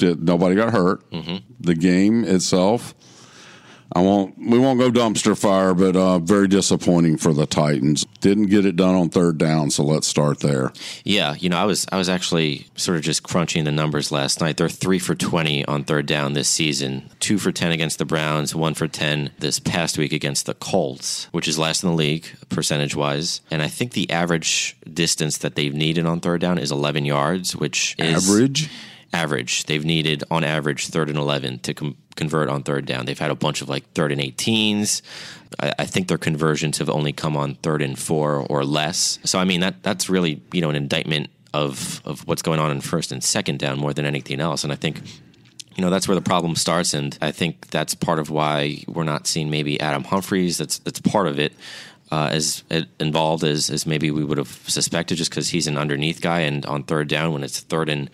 it 0.00 0.20
nobody 0.22 0.54
got 0.54 0.72
hurt. 0.72 1.02
The 1.60 1.74
game 1.74 2.24
itself, 2.24 2.94
I 3.92 4.00
won't. 4.00 4.38
We 4.38 4.58
won't 4.58 4.78
go 4.78 4.90
dumpster 4.90 5.36
fire, 5.36 5.74
but 5.74 5.96
uh, 5.96 6.18
very 6.20 6.46
disappointing 6.46 7.16
for 7.16 7.32
the 7.32 7.46
Titans. 7.46 8.06
Didn't 8.20 8.46
get 8.46 8.66
it 8.66 8.74
done 8.74 8.94
on 8.94 9.10
third 9.10 9.38
down, 9.38 9.70
so 9.70 9.84
let's 9.84 10.06
start 10.06 10.40
there. 10.40 10.72
Yeah, 11.04 11.34
you 11.38 11.48
know, 11.48 11.56
I 11.56 11.64
was 11.64 11.86
I 11.92 11.96
was 11.96 12.08
actually 12.08 12.66
sort 12.74 12.96
of 12.96 13.04
just 13.04 13.22
crunching 13.22 13.64
the 13.64 13.72
numbers 13.72 14.10
last 14.10 14.40
night. 14.40 14.56
They're 14.56 14.68
three 14.68 14.98
for 14.98 15.14
twenty 15.14 15.64
on 15.66 15.84
third 15.84 16.06
down 16.06 16.32
this 16.32 16.48
season. 16.48 17.10
Two 17.20 17.38
for 17.38 17.52
ten 17.52 17.70
against 17.70 17.98
the 17.98 18.04
Browns. 18.04 18.54
One 18.54 18.74
for 18.74 18.88
ten 18.88 19.30
this 19.38 19.60
past 19.60 19.98
week 19.98 20.12
against 20.12 20.46
the 20.46 20.54
Colts, 20.54 21.28
which 21.32 21.46
is 21.46 21.58
last 21.58 21.84
in 21.84 21.90
the 21.90 21.94
league 21.94 22.26
percentage 22.48 22.96
wise. 22.96 23.40
And 23.50 23.62
I 23.62 23.68
think 23.68 23.92
the 23.92 24.10
average 24.10 24.76
distance 24.92 25.38
that 25.38 25.54
they've 25.54 25.74
needed 25.74 26.04
on 26.06 26.20
third 26.20 26.40
down 26.40 26.58
is 26.58 26.72
eleven 26.72 27.04
yards, 27.04 27.54
which 27.54 27.94
is 27.98 28.28
Average. 28.28 28.68
Average. 29.12 29.64
They've 29.64 29.84
needed 29.84 30.24
on 30.30 30.44
average 30.44 30.88
third 30.88 31.08
and 31.08 31.18
eleven 31.18 31.58
to 31.60 31.72
com- 31.72 31.96
convert 32.14 32.48
on 32.48 32.62
third 32.62 32.84
down. 32.84 33.06
They've 33.06 33.18
had 33.18 33.30
a 33.30 33.34
bunch 33.34 33.62
of 33.62 33.68
like 33.68 33.90
third 33.92 34.12
and 34.12 34.20
eighteens. 34.20 35.02
I, 35.58 35.72
I 35.78 35.84
think 35.86 36.08
their 36.08 36.18
conversions 36.18 36.78
have 36.78 36.90
only 36.90 37.12
come 37.12 37.36
on 37.36 37.54
third 37.56 37.80
and 37.80 37.98
four 37.98 38.46
or 38.50 38.64
less. 38.64 39.18
So 39.24 39.38
I 39.38 39.44
mean 39.44 39.60
that 39.60 39.82
that's 39.82 40.10
really 40.10 40.42
you 40.52 40.60
know 40.60 40.70
an 40.70 40.76
indictment 40.76 41.30
of 41.54 42.02
of 42.04 42.26
what's 42.26 42.42
going 42.42 42.60
on 42.60 42.70
in 42.70 42.82
first 42.82 43.10
and 43.10 43.24
second 43.24 43.58
down 43.58 43.78
more 43.78 43.94
than 43.94 44.04
anything 44.04 44.40
else. 44.40 44.62
And 44.62 44.72
I 44.72 44.76
think 44.76 45.00
you 45.74 45.82
know 45.82 45.90
that's 45.90 46.08
where 46.08 46.16
the 46.16 46.20
problem 46.20 46.56
starts 46.56 46.92
and 46.92 47.16
i 47.22 47.30
think 47.30 47.68
that's 47.68 47.94
part 47.94 48.18
of 48.18 48.30
why 48.30 48.82
we're 48.88 49.04
not 49.04 49.28
seeing 49.28 49.48
maybe 49.48 49.80
adam 49.80 50.02
humphries 50.02 50.58
that's 50.58 50.80
that's 50.80 51.00
part 51.00 51.28
of 51.28 51.38
it 51.38 51.52
uh, 52.10 52.30
as 52.32 52.64
involved 52.98 53.44
as, 53.44 53.68
as 53.70 53.86
maybe 53.86 54.10
we 54.10 54.24
would 54.24 54.38
have 54.38 54.64
suspected 54.66 55.16
just 55.16 55.30
because 55.30 55.50
he's 55.50 55.66
an 55.66 55.76
underneath 55.76 56.20
guy 56.20 56.40
and 56.40 56.64
on 56.66 56.82
third 56.82 57.08
down 57.08 57.32
when 57.32 57.44
it's 57.44 57.60
third 57.60 57.88
and 57.88 58.10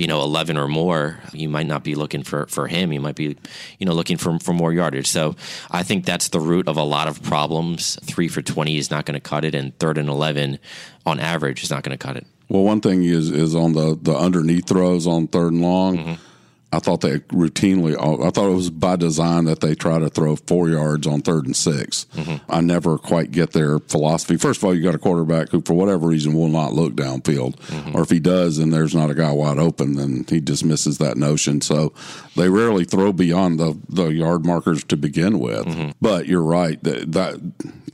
you 0.00 0.06
know 0.06 0.22
11 0.22 0.56
or 0.56 0.66
more 0.66 1.20
you 1.34 1.46
might 1.46 1.66
not 1.66 1.84
be 1.84 1.94
looking 1.94 2.22
for, 2.22 2.46
for 2.46 2.66
him 2.66 2.90
you 2.90 3.00
might 3.00 3.16
be 3.16 3.36
you 3.78 3.84
know 3.86 3.92
looking 3.92 4.16
for, 4.16 4.38
for 4.38 4.54
more 4.54 4.72
yardage 4.72 5.06
so 5.06 5.36
i 5.70 5.82
think 5.82 6.06
that's 6.06 6.28
the 6.28 6.40
root 6.40 6.66
of 6.66 6.78
a 6.78 6.82
lot 6.82 7.06
of 7.06 7.22
problems 7.22 7.98
three 8.04 8.26
for 8.26 8.40
20 8.40 8.78
is 8.78 8.90
not 8.90 9.04
going 9.04 9.14
to 9.14 9.20
cut 9.20 9.44
it 9.44 9.54
and 9.54 9.78
third 9.78 9.98
and 9.98 10.08
11 10.08 10.58
on 11.04 11.20
average 11.20 11.62
is 11.62 11.70
not 11.70 11.82
going 11.82 11.96
to 11.96 12.02
cut 12.06 12.16
it 12.16 12.26
Well, 12.48 12.64
one 12.64 12.80
thing 12.80 13.04
is 13.04 13.30
is 13.30 13.54
on 13.54 13.74
the 13.74 13.98
the 14.00 14.16
underneath 14.16 14.66
throws 14.66 15.06
on 15.06 15.28
third 15.28 15.52
and 15.52 15.62
long. 15.62 15.98
Mm-hmm. 15.98 16.29
I 16.72 16.78
thought 16.78 17.00
they 17.00 17.18
routinely. 17.18 17.94
I 17.94 18.30
thought 18.30 18.48
it 18.48 18.54
was 18.54 18.70
by 18.70 18.94
design 18.96 19.44
that 19.46 19.60
they 19.60 19.74
try 19.74 19.98
to 19.98 20.08
throw 20.08 20.36
four 20.36 20.68
yards 20.68 21.06
on 21.06 21.20
third 21.22 21.46
and 21.46 21.56
6 21.56 22.06
Mm-hmm. 22.14 22.50
I 22.50 22.60
never 22.60 22.96
quite 22.98 23.30
get 23.32 23.52
their 23.52 23.78
philosophy. 23.80 24.36
First 24.36 24.60
of 24.60 24.64
all, 24.64 24.74
you 24.74 24.82
got 24.82 24.94
a 24.94 24.98
quarterback 24.98 25.48
who, 25.50 25.60
for 25.62 25.74
whatever 25.74 26.06
reason, 26.06 26.34
will 26.34 26.48
not 26.48 26.72
look 26.72 26.94
downfield, 26.94 27.56
Mm-hmm. 27.56 27.96
or 27.96 28.02
if 28.02 28.10
he 28.10 28.20
does, 28.20 28.58
and 28.58 28.72
there's 28.72 28.94
not 28.94 29.10
a 29.10 29.14
guy 29.14 29.32
wide 29.32 29.58
open, 29.58 29.94
then 29.94 30.24
he 30.28 30.38
dismisses 30.40 30.98
that 30.98 31.16
notion. 31.16 31.60
So 31.60 31.92
they 32.36 32.48
rarely 32.48 32.84
throw 32.84 33.12
beyond 33.12 33.58
the 33.58 33.76
the 33.88 34.06
yard 34.08 34.44
markers 34.46 34.84
to 34.84 34.96
begin 34.96 35.38
with. 35.40 35.66
Mm-hmm. 35.66 35.90
But 36.00 36.26
you're 36.26 36.42
right 36.42 36.82
that 36.84 37.12
that 37.12 37.40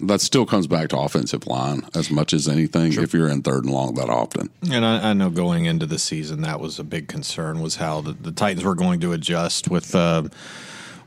that 0.00 0.20
still 0.20 0.44
comes 0.44 0.66
back 0.66 0.88
to 0.90 0.98
offensive 0.98 1.46
line 1.46 1.82
as 1.94 2.10
much 2.10 2.34
as 2.34 2.46
anything. 2.48 2.92
If 2.92 3.14
you're 3.14 3.28
in 3.30 3.40
third 3.42 3.64
and 3.64 3.72
long 3.72 3.94
that 3.94 4.10
often. 4.10 4.50
And 4.70 4.84
I, 4.84 5.10
I 5.10 5.12
know 5.14 5.30
going 5.30 5.64
into 5.64 5.86
the 5.86 5.98
season, 5.98 6.42
that 6.42 6.60
was 6.60 6.78
a 6.78 6.84
big 6.84 7.08
concern 7.08 7.60
was 7.62 7.76
how 7.76 8.02
the, 8.02 8.12
the 8.12 8.30
Titans 8.32 8.65
were 8.66 8.74
going 8.74 9.00
to 9.00 9.12
adjust 9.12 9.70
with 9.70 9.94
uh, 9.94 10.24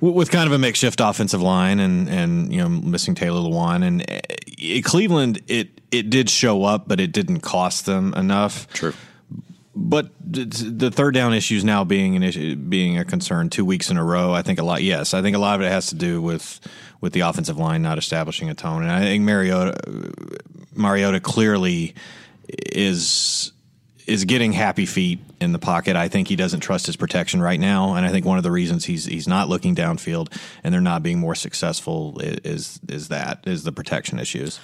with 0.02 0.32
kind 0.32 0.48
of 0.48 0.54
a 0.54 0.58
makeshift 0.58 1.00
offensive 1.02 1.42
line 1.42 1.80
and 1.80 2.10
and 2.10 2.52
you 2.52 2.60
know 2.60 2.70
missing 2.70 3.16
Taylor 3.16 3.40
Lewan 3.40 3.86
and 3.86 4.10
uh, 4.10 4.82
Cleveland 4.90 5.42
it 5.48 5.80
it 5.92 6.10
did 6.10 6.30
show 6.30 6.64
up, 6.64 6.88
but 6.88 7.00
it 7.00 7.12
didn't 7.12 7.40
cost 7.42 7.86
them 7.86 8.14
enough. 8.16 8.72
True. 8.74 8.94
But 9.76 10.10
the 10.20 10.46
the 10.46 10.92
third 10.92 11.14
down 11.14 11.34
issues 11.34 11.64
now 11.64 11.84
being 11.84 12.16
an 12.16 12.24
issue, 12.24 12.56
being 12.56 12.98
a 12.98 13.06
concern 13.06 13.50
two 13.50 13.64
weeks 13.64 13.90
in 13.90 13.98
a 13.98 14.04
row. 14.04 14.34
I 14.34 14.42
think 14.42 14.60
a 14.60 14.64
lot. 14.64 14.84
Yes, 14.84 15.14
I 15.14 15.22
think 15.22 15.36
a 15.36 15.40
lot 15.40 15.56
of 15.56 15.66
it 15.66 15.70
has 15.70 15.88
to 15.88 15.96
do 15.96 16.22
with 16.22 16.60
with 17.02 17.14
the 17.14 17.22
offensive 17.22 17.58
line 17.58 17.82
not 17.82 17.98
establishing 17.98 18.50
a 18.50 18.56
tone, 18.56 18.82
and 18.82 18.92
I 18.92 19.02
think 19.02 19.24
Mariota 19.24 20.12
Mariota 20.76 21.20
clearly 21.20 21.96
is 22.48 23.52
is 24.10 24.26
getting 24.26 24.52
happy 24.52 24.86
feet 24.86 25.20
in 25.40 25.52
the 25.52 25.60
pocket. 25.60 25.96
I 25.96 26.08
think 26.08 26.28
he 26.28 26.36
doesn't 26.36 26.62
trust 26.62 26.88
his 26.88 26.96
protection 26.96 27.42
right 27.42 27.60
now, 27.60 27.94
and 27.94 28.06
I 28.06 28.10
think 28.10 28.26
one 28.26 28.38
of 28.38 28.44
the 28.44 28.52
reasons 28.52 28.86
he's 28.86 29.06
he's 29.06 29.28
not 29.28 29.50
looking 29.50 29.76
downfield 29.76 30.36
and 30.64 30.74
they're 30.74 30.82
not 30.82 31.04
being 31.04 31.20
more 31.20 31.36
successful 31.36 32.20
is 32.20 32.80
is 32.88 33.10
that 33.10 33.44
is 33.46 33.64
the 33.64 33.72
protection 33.72 34.20
issues. 34.20 34.60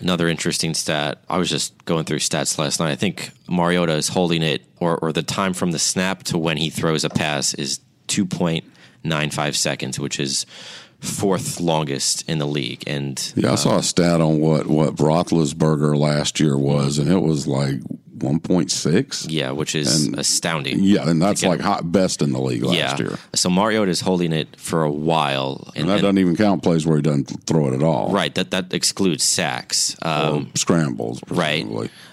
Another 0.00 0.28
interesting 0.28 0.74
stat. 0.74 1.22
I 1.28 1.38
was 1.38 1.50
just 1.50 1.84
going 1.84 2.04
through 2.04 2.18
stats 2.18 2.56
last 2.58 2.78
night. 2.78 2.90
I 2.90 2.96
think 2.96 3.30
Mariota 3.48 3.94
is 3.94 4.08
holding 4.08 4.42
it, 4.42 4.64
or, 4.78 4.96
or 4.98 5.12
the 5.12 5.24
time 5.24 5.52
from 5.52 5.72
the 5.72 5.78
snap 5.78 6.22
to 6.24 6.38
when 6.38 6.56
he 6.56 6.70
throws 6.70 7.02
a 7.02 7.10
pass 7.10 7.52
is 7.54 7.80
2.95 8.06 9.56
seconds, 9.56 9.98
which 9.98 10.20
is 10.20 10.46
fourth 11.00 11.58
longest 11.58 12.28
in 12.28 12.38
the 12.38 12.46
league. 12.46 12.84
And 12.86 13.32
Yeah, 13.34 13.52
I 13.52 13.54
saw 13.56 13.74
a 13.74 13.78
uh, 13.78 13.82
stat 13.82 14.20
on 14.20 14.38
what 14.38 14.68
what 14.68 14.96
Roethlisberger 14.96 15.98
last 15.98 16.38
year 16.38 16.56
was, 16.56 16.98
and 16.98 17.10
it 17.10 17.22
was 17.22 17.48
like 17.48 17.80
one 18.22 18.40
point 18.40 18.70
six. 18.70 19.26
yeah, 19.26 19.50
which 19.50 19.74
is 19.74 20.08
astounding. 20.14 20.78
Yeah, 20.80 21.08
and 21.08 21.20
that's 21.20 21.42
like 21.42 21.60
hot 21.60 21.90
best 21.90 22.22
in 22.22 22.32
the 22.32 22.40
league 22.40 22.62
last 22.62 22.76
yeah. 22.76 22.96
year. 22.98 23.18
So 23.34 23.50
Mariota 23.50 23.90
is 23.90 24.00
holding 24.00 24.32
it 24.32 24.58
for 24.58 24.82
a 24.84 24.90
while. 24.90 25.70
And 25.76 25.88
that 25.88 26.00
doesn't 26.00 26.18
even 26.18 26.36
count 26.36 26.62
plays 26.62 26.86
where 26.86 26.96
he 26.96 27.02
doesn't 27.02 27.44
throw 27.46 27.68
it 27.68 27.74
at 27.74 27.82
all. 27.82 28.12
right. 28.12 28.34
That 28.34 28.50
that 28.50 28.72
excludes 28.72 29.24
sacks. 29.24 29.96
Um, 30.02 30.50
scrambles, 30.54 31.20
Right. 31.28 31.66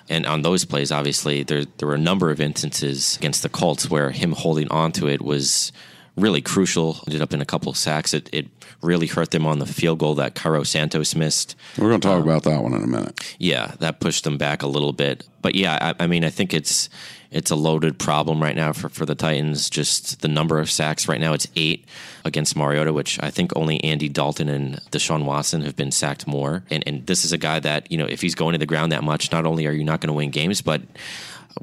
And 0.07 0.25
on 0.25 0.43
those 0.43 0.65
plays, 0.65 0.91
obviously, 0.91 1.43
there 1.43 1.65
there 1.77 1.87
were 1.87 1.95
a 1.95 1.99
number 1.99 2.29
of 2.29 2.39
instances 2.39 3.17
against 3.17 3.41
the 3.43 3.49
Colts 3.49 3.89
where 3.89 4.11
him 4.11 4.33
holding 4.33 4.67
on 4.69 4.91
to 4.93 5.07
it 5.07 5.21
was 5.21 5.71
really 6.15 6.41
crucial. 6.41 6.97
Ended 7.07 7.21
up 7.21 7.33
in 7.33 7.41
a 7.41 7.45
couple 7.45 7.69
of 7.69 7.77
sacks. 7.77 8.13
It, 8.13 8.29
it 8.31 8.47
really 8.81 9.07
hurt 9.07 9.31
them 9.31 9.45
on 9.45 9.59
the 9.59 9.65
field 9.65 9.99
goal 9.99 10.15
that 10.15 10.35
Cairo 10.35 10.63
Santos 10.63 11.15
missed. 11.15 11.55
We're 11.77 11.89
going 11.89 12.01
to 12.01 12.07
talk 12.07 12.17
um, 12.17 12.23
about 12.23 12.43
that 12.43 12.61
one 12.63 12.73
in 12.73 12.83
a 12.83 12.87
minute. 12.87 13.35
Yeah, 13.39 13.73
that 13.79 13.99
pushed 13.99 14.23
them 14.23 14.37
back 14.37 14.63
a 14.63 14.67
little 14.67 14.93
bit. 14.93 15.27
But 15.41 15.55
yeah, 15.55 15.93
I, 15.99 16.03
I 16.03 16.07
mean, 16.07 16.23
I 16.23 16.29
think 16.29 16.53
it's 16.53 16.89
it's 17.31 17.51
a 17.51 17.55
loaded 17.55 17.99
problem 17.99 18.41
right 18.41 18.55
now 18.55 18.71
for, 18.71 18.87
for 18.87 19.05
the 19.05 19.15
Titans. 19.15 19.69
Just 19.69 20.21
the 20.21 20.27
number 20.27 20.59
of 20.59 20.71
sacks 20.71 21.07
right 21.07 21.19
now, 21.19 21.33
it's 21.33 21.47
eight 21.55 21.85
against 22.23 22.55
Mariota, 22.55 22.93
which 22.93 23.21
I 23.21 23.29
think 23.29 23.51
only 23.55 23.83
Andy 23.83 24.07
Dalton 24.07 24.47
and 24.47 24.75
Deshaun 24.91 25.25
Watson 25.25 25.61
have 25.61 25.75
been 25.75 25.91
sacked 25.91 26.27
more. 26.27 26.63
And 26.69 26.83
and 26.87 27.05
this 27.05 27.25
is 27.25 27.33
a 27.33 27.37
guy 27.37 27.59
that 27.59 27.91
you 27.91 27.97
know, 27.97 28.05
if 28.05 28.21
he's 28.21 28.35
going 28.35 28.53
to 28.53 28.59
the 28.59 28.65
ground 28.65 28.91
that 28.91 29.03
much, 29.03 29.31
not 29.31 29.45
only 29.45 29.67
are 29.67 29.73
you 29.73 29.83
not 29.83 30.01
going 30.01 30.07
to 30.07 30.13
win 30.13 30.31
games, 30.31 30.61
but 30.61 30.81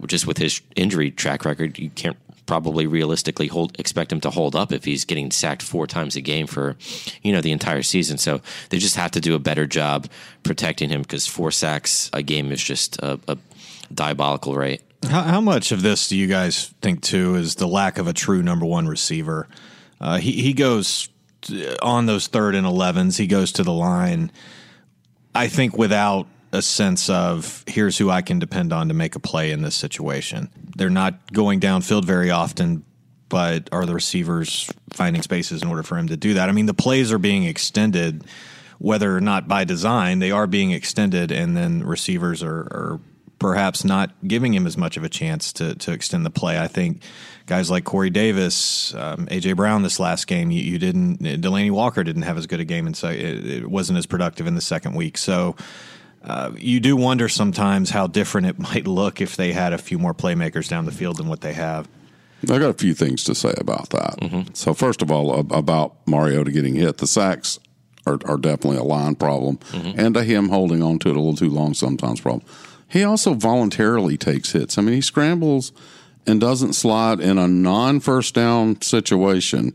just 0.06 0.26
with 0.26 0.38
his 0.38 0.60
injury 0.76 1.10
track 1.10 1.44
record, 1.44 1.78
you 1.78 1.90
can't 1.90 2.16
probably 2.46 2.86
realistically 2.86 3.46
hold 3.46 3.78
expect 3.78 4.12
him 4.12 4.20
to 4.20 4.30
hold 4.30 4.56
up 4.56 4.72
if 4.72 4.84
he's 4.84 5.04
getting 5.04 5.30
sacked 5.30 5.62
four 5.62 5.86
times 5.86 6.16
a 6.16 6.20
game 6.20 6.46
for 6.46 6.76
you 7.22 7.32
know 7.32 7.40
the 7.40 7.52
entire 7.52 7.82
season. 7.82 8.18
So 8.18 8.40
they 8.70 8.78
just 8.78 8.96
have 8.96 9.12
to 9.12 9.20
do 9.20 9.34
a 9.34 9.38
better 9.38 9.66
job 9.66 10.08
protecting 10.42 10.90
him 10.90 11.02
because 11.02 11.26
four 11.26 11.50
sacks 11.50 12.10
a 12.12 12.22
game 12.22 12.52
is 12.52 12.62
just 12.62 13.00
a, 13.00 13.18
a 13.28 13.38
diabolical 13.92 14.54
rate. 14.54 14.82
How, 15.08 15.22
how 15.22 15.40
much 15.40 15.72
of 15.72 15.82
this 15.82 16.08
do 16.08 16.16
you 16.16 16.26
guys 16.26 16.68
think 16.80 17.02
too 17.02 17.34
is 17.34 17.56
the 17.56 17.66
lack 17.66 17.98
of 17.98 18.06
a 18.06 18.12
true 18.12 18.42
number 18.42 18.66
one 18.66 18.86
receiver? 18.86 19.48
Uh, 20.00 20.18
he 20.18 20.32
he 20.32 20.52
goes 20.52 21.08
on 21.80 22.06
those 22.06 22.26
third 22.26 22.54
and 22.54 22.66
elevens. 22.66 23.16
He 23.16 23.26
goes 23.26 23.52
to 23.52 23.62
the 23.62 23.72
line. 23.72 24.30
I 25.34 25.48
think 25.48 25.76
without 25.76 26.26
a 26.52 26.62
sense 26.62 27.08
of 27.08 27.64
here's 27.66 27.96
who 27.96 28.10
I 28.10 28.22
can 28.22 28.38
depend 28.38 28.72
on 28.72 28.88
to 28.88 28.94
make 28.94 29.16
a 29.16 29.20
play 29.20 29.50
in 29.50 29.62
this 29.62 29.74
situation. 29.74 30.50
They're 30.76 30.90
not 30.90 31.32
going 31.32 31.60
downfield 31.60 32.04
very 32.04 32.30
often, 32.30 32.84
but 33.28 33.70
are 33.72 33.86
the 33.86 33.94
receivers 33.94 34.70
finding 34.90 35.22
spaces 35.22 35.62
in 35.62 35.68
order 35.68 35.82
for 35.82 35.96
him 35.96 36.08
to 36.08 36.16
do 36.16 36.34
that? 36.34 36.48
I 36.48 36.52
mean, 36.52 36.66
the 36.66 36.74
plays 36.74 37.10
are 37.10 37.18
being 37.18 37.44
extended, 37.44 38.24
whether 38.78 39.16
or 39.16 39.20
not 39.22 39.48
by 39.48 39.64
design, 39.64 40.18
they 40.18 40.30
are 40.30 40.46
being 40.46 40.72
extended, 40.72 41.32
and 41.32 41.56
then 41.56 41.82
receivers 41.82 42.42
are, 42.42 42.60
are 42.60 43.00
perhaps 43.38 43.84
not 43.84 44.12
giving 44.26 44.54
him 44.54 44.66
as 44.66 44.76
much 44.76 44.96
of 44.96 45.04
a 45.04 45.08
chance 45.08 45.52
to 45.54 45.74
to 45.76 45.90
extend 45.92 46.26
the 46.26 46.30
play. 46.30 46.60
I 46.60 46.68
think 46.68 47.02
guys 47.46 47.70
like 47.70 47.84
Corey 47.84 48.10
Davis, 48.10 48.94
um, 48.94 49.26
AJ 49.26 49.56
Brown, 49.56 49.82
this 49.82 49.98
last 49.98 50.26
game, 50.26 50.50
you, 50.50 50.62
you 50.62 50.78
didn't. 50.78 51.18
Delanie 51.20 51.70
Walker 51.70 52.04
didn't 52.04 52.22
have 52.22 52.36
as 52.36 52.46
good 52.46 52.60
a 52.60 52.64
game, 52.64 52.86
and 52.86 52.96
so 52.96 53.08
it, 53.08 53.46
it 53.46 53.70
wasn't 53.70 53.98
as 53.98 54.06
productive 54.06 54.46
in 54.46 54.54
the 54.54 54.60
second 54.60 54.94
week. 54.94 55.16
So 55.16 55.56
uh, 56.24 56.52
you 56.56 56.80
do 56.80 56.96
wonder 56.96 57.28
sometimes 57.28 57.90
how 57.90 58.06
different 58.06 58.46
it 58.46 58.58
might 58.58 58.86
look 58.86 59.20
if 59.20 59.36
they 59.36 59.52
had 59.52 59.72
a 59.72 59.78
few 59.78 59.98
more 59.98 60.14
playmakers 60.14 60.68
down 60.68 60.84
the 60.84 60.92
field 60.92 61.16
than 61.16 61.28
what 61.28 61.40
they 61.40 61.52
have. 61.52 61.88
I 62.44 62.58
got 62.58 62.70
a 62.70 62.74
few 62.74 62.94
things 62.94 63.22
to 63.24 63.34
say 63.36 63.54
about 63.58 63.90
that. 63.90 64.18
Mm-hmm. 64.20 64.54
So 64.54 64.74
first 64.74 65.00
of 65.00 65.12
all, 65.12 65.38
about 65.52 65.94
Mariota 66.06 66.50
getting 66.50 66.74
hit, 66.74 66.98
the 66.98 67.06
sacks 67.06 67.60
are, 68.04 68.18
are 68.24 68.36
definitely 68.36 68.78
a 68.78 68.82
line 68.82 69.14
problem, 69.14 69.58
mm-hmm. 69.58 69.98
and 69.98 70.14
to 70.14 70.24
him 70.24 70.48
holding 70.48 70.82
on 70.82 70.98
to 71.00 71.08
it 71.08 71.16
a 71.16 71.20
little 71.20 71.36
too 71.36 71.50
long 71.50 71.72
sometimes 71.72 72.20
problem. 72.20 72.44
He 72.88 73.04
also 73.04 73.34
voluntarily 73.34 74.16
takes 74.16 74.52
hits. 74.52 74.76
I 74.76 74.82
mean, 74.82 74.96
he 74.96 75.00
scrambles 75.00 75.72
and 76.26 76.40
doesn't 76.40 76.74
slide 76.74 77.20
in 77.20 77.38
a 77.38 77.46
non 77.46 78.00
first 78.00 78.34
down 78.34 78.80
situation 78.82 79.74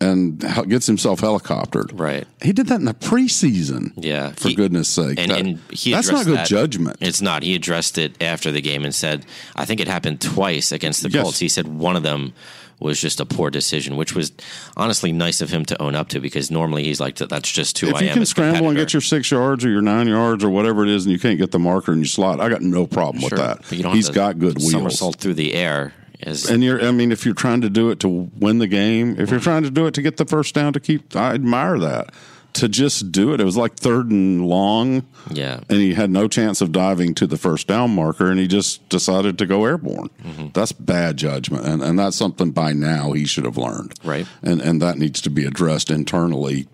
and 0.00 0.40
gets 0.68 0.86
himself 0.86 1.20
helicoptered. 1.20 1.98
Right. 1.98 2.26
He 2.42 2.52
did 2.52 2.66
that 2.66 2.80
in 2.80 2.84
the 2.84 2.94
preseason. 2.94 3.92
Yeah. 3.96 4.32
For 4.32 4.48
he, 4.48 4.54
goodness 4.54 4.88
sake. 4.88 5.18
And, 5.18 5.30
that, 5.30 5.40
and 5.40 5.58
that's 5.58 6.10
not 6.10 6.24
good 6.24 6.38
that. 6.38 6.46
judgment. 6.46 6.98
It's 7.00 7.22
not. 7.22 7.42
He 7.42 7.54
addressed 7.54 7.98
it 7.98 8.20
after 8.22 8.50
the 8.50 8.60
game 8.60 8.84
and 8.84 8.94
said, 8.94 9.24
I 9.56 9.64
think 9.64 9.80
it 9.80 9.88
happened 9.88 10.20
twice 10.20 10.72
against 10.72 11.02
the 11.02 11.10
yes. 11.10 11.22
Colts. 11.22 11.38
He 11.38 11.48
said 11.48 11.68
one 11.68 11.96
of 11.96 12.02
them 12.02 12.34
was 12.80 13.00
just 13.00 13.20
a 13.20 13.24
poor 13.24 13.50
decision, 13.50 13.96
which 13.96 14.14
was 14.14 14.32
honestly 14.76 15.12
nice 15.12 15.40
of 15.40 15.48
him 15.48 15.64
to 15.64 15.80
own 15.80 15.94
up 15.94 16.08
to 16.08 16.20
because 16.20 16.50
normally 16.50 16.84
he's 16.84 17.00
like, 17.00 17.16
that's 17.16 17.50
just 17.50 17.78
who 17.78 17.88
if 17.88 17.94
I 17.94 17.98
am. 17.98 18.04
If 18.04 18.08
you 18.10 18.14
can 18.14 18.26
scramble 18.26 18.68
and 18.68 18.76
get 18.76 18.92
your 18.92 19.00
six 19.00 19.30
yards 19.30 19.64
or 19.64 19.70
your 19.70 19.80
nine 19.80 20.08
yards 20.08 20.44
or 20.44 20.50
whatever 20.50 20.82
it 20.82 20.90
is 20.90 21.06
and 21.06 21.12
you 21.12 21.18
can't 21.18 21.38
get 21.38 21.52
the 21.52 21.58
marker 21.58 21.92
and 21.92 22.00
you 22.00 22.06
slide, 22.06 22.40
I 22.40 22.48
got 22.48 22.62
no 22.62 22.86
problem 22.86 23.20
sure, 23.20 23.30
with 23.30 23.38
that. 23.38 23.58
But 23.60 23.72
you 23.72 23.84
don't 23.84 23.94
he's 23.94 24.10
got 24.10 24.38
good 24.38 24.58
wheels. 24.58 24.72
Somersault 24.72 25.16
through 25.16 25.34
the 25.34 25.54
air 25.54 25.94
and 26.26 26.64
you're, 26.64 26.82
I 26.82 26.90
mean, 26.90 27.12
if 27.12 27.24
you're 27.24 27.34
trying 27.34 27.60
to 27.60 27.70
do 27.70 27.90
it 27.90 28.00
to 28.00 28.08
win 28.08 28.58
the 28.58 28.66
game, 28.66 29.18
if 29.18 29.30
you're 29.30 29.40
trying 29.40 29.62
to 29.64 29.70
do 29.70 29.86
it 29.86 29.94
to 29.94 30.02
get 30.02 30.16
the 30.16 30.24
first 30.24 30.54
down 30.54 30.72
to 30.72 30.80
keep, 30.80 31.14
I 31.14 31.34
admire 31.34 31.78
that. 31.78 32.12
To 32.54 32.68
just 32.68 33.10
do 33.10 33.34
it, 33.34 33.40
it 33.40 33.44
was 33.44 33.56
like 33.56 33.74
third 33.74 34.12
and 34.12 34.46
long. 34.46 35.04
Yeah. 35.28 35.58
And 35.68 35.78
he 35.78 35.94
had 35.94 36.08
no 36.08 36.28
chance 36.28 36.60
of 36.60 36.70
diving 36.70 37.14
to 37.16 37.26
the 37.26 37.36
first 37.36 37.66
down 37.66 37.92
marker, 37.96 38.30
and 38.30 38.38
he 38.38 38.46
just 38.46 38.88
decided 38.88 39.38
to 39.38 39.46
go 39.46 39.64
airborne. 39.64 40.08
Mm-hmm. 40.22 40.48
That's 40.54 40.70
bad 40.70 41.16
judgment. 41.16 41.66
And, 41.66 41.82
and 41.82 41.98
that's 41.98 42.16
something 42.16 42.52
by 42.52 42.72
now 42.72 43.10
he 43.10 43.24
should 43.24 43.44
have 43.44 43.56
learned. 43.56 43.94
Right. 44.04 44.24
And, 44.40 44.60
and 44.60 44.80
that 44.82 44.98
needs 44.98 45.20
to 45.22 45.30
be 45.30 45.44
addressed 45.44 45.90
internally, 45.90 46.68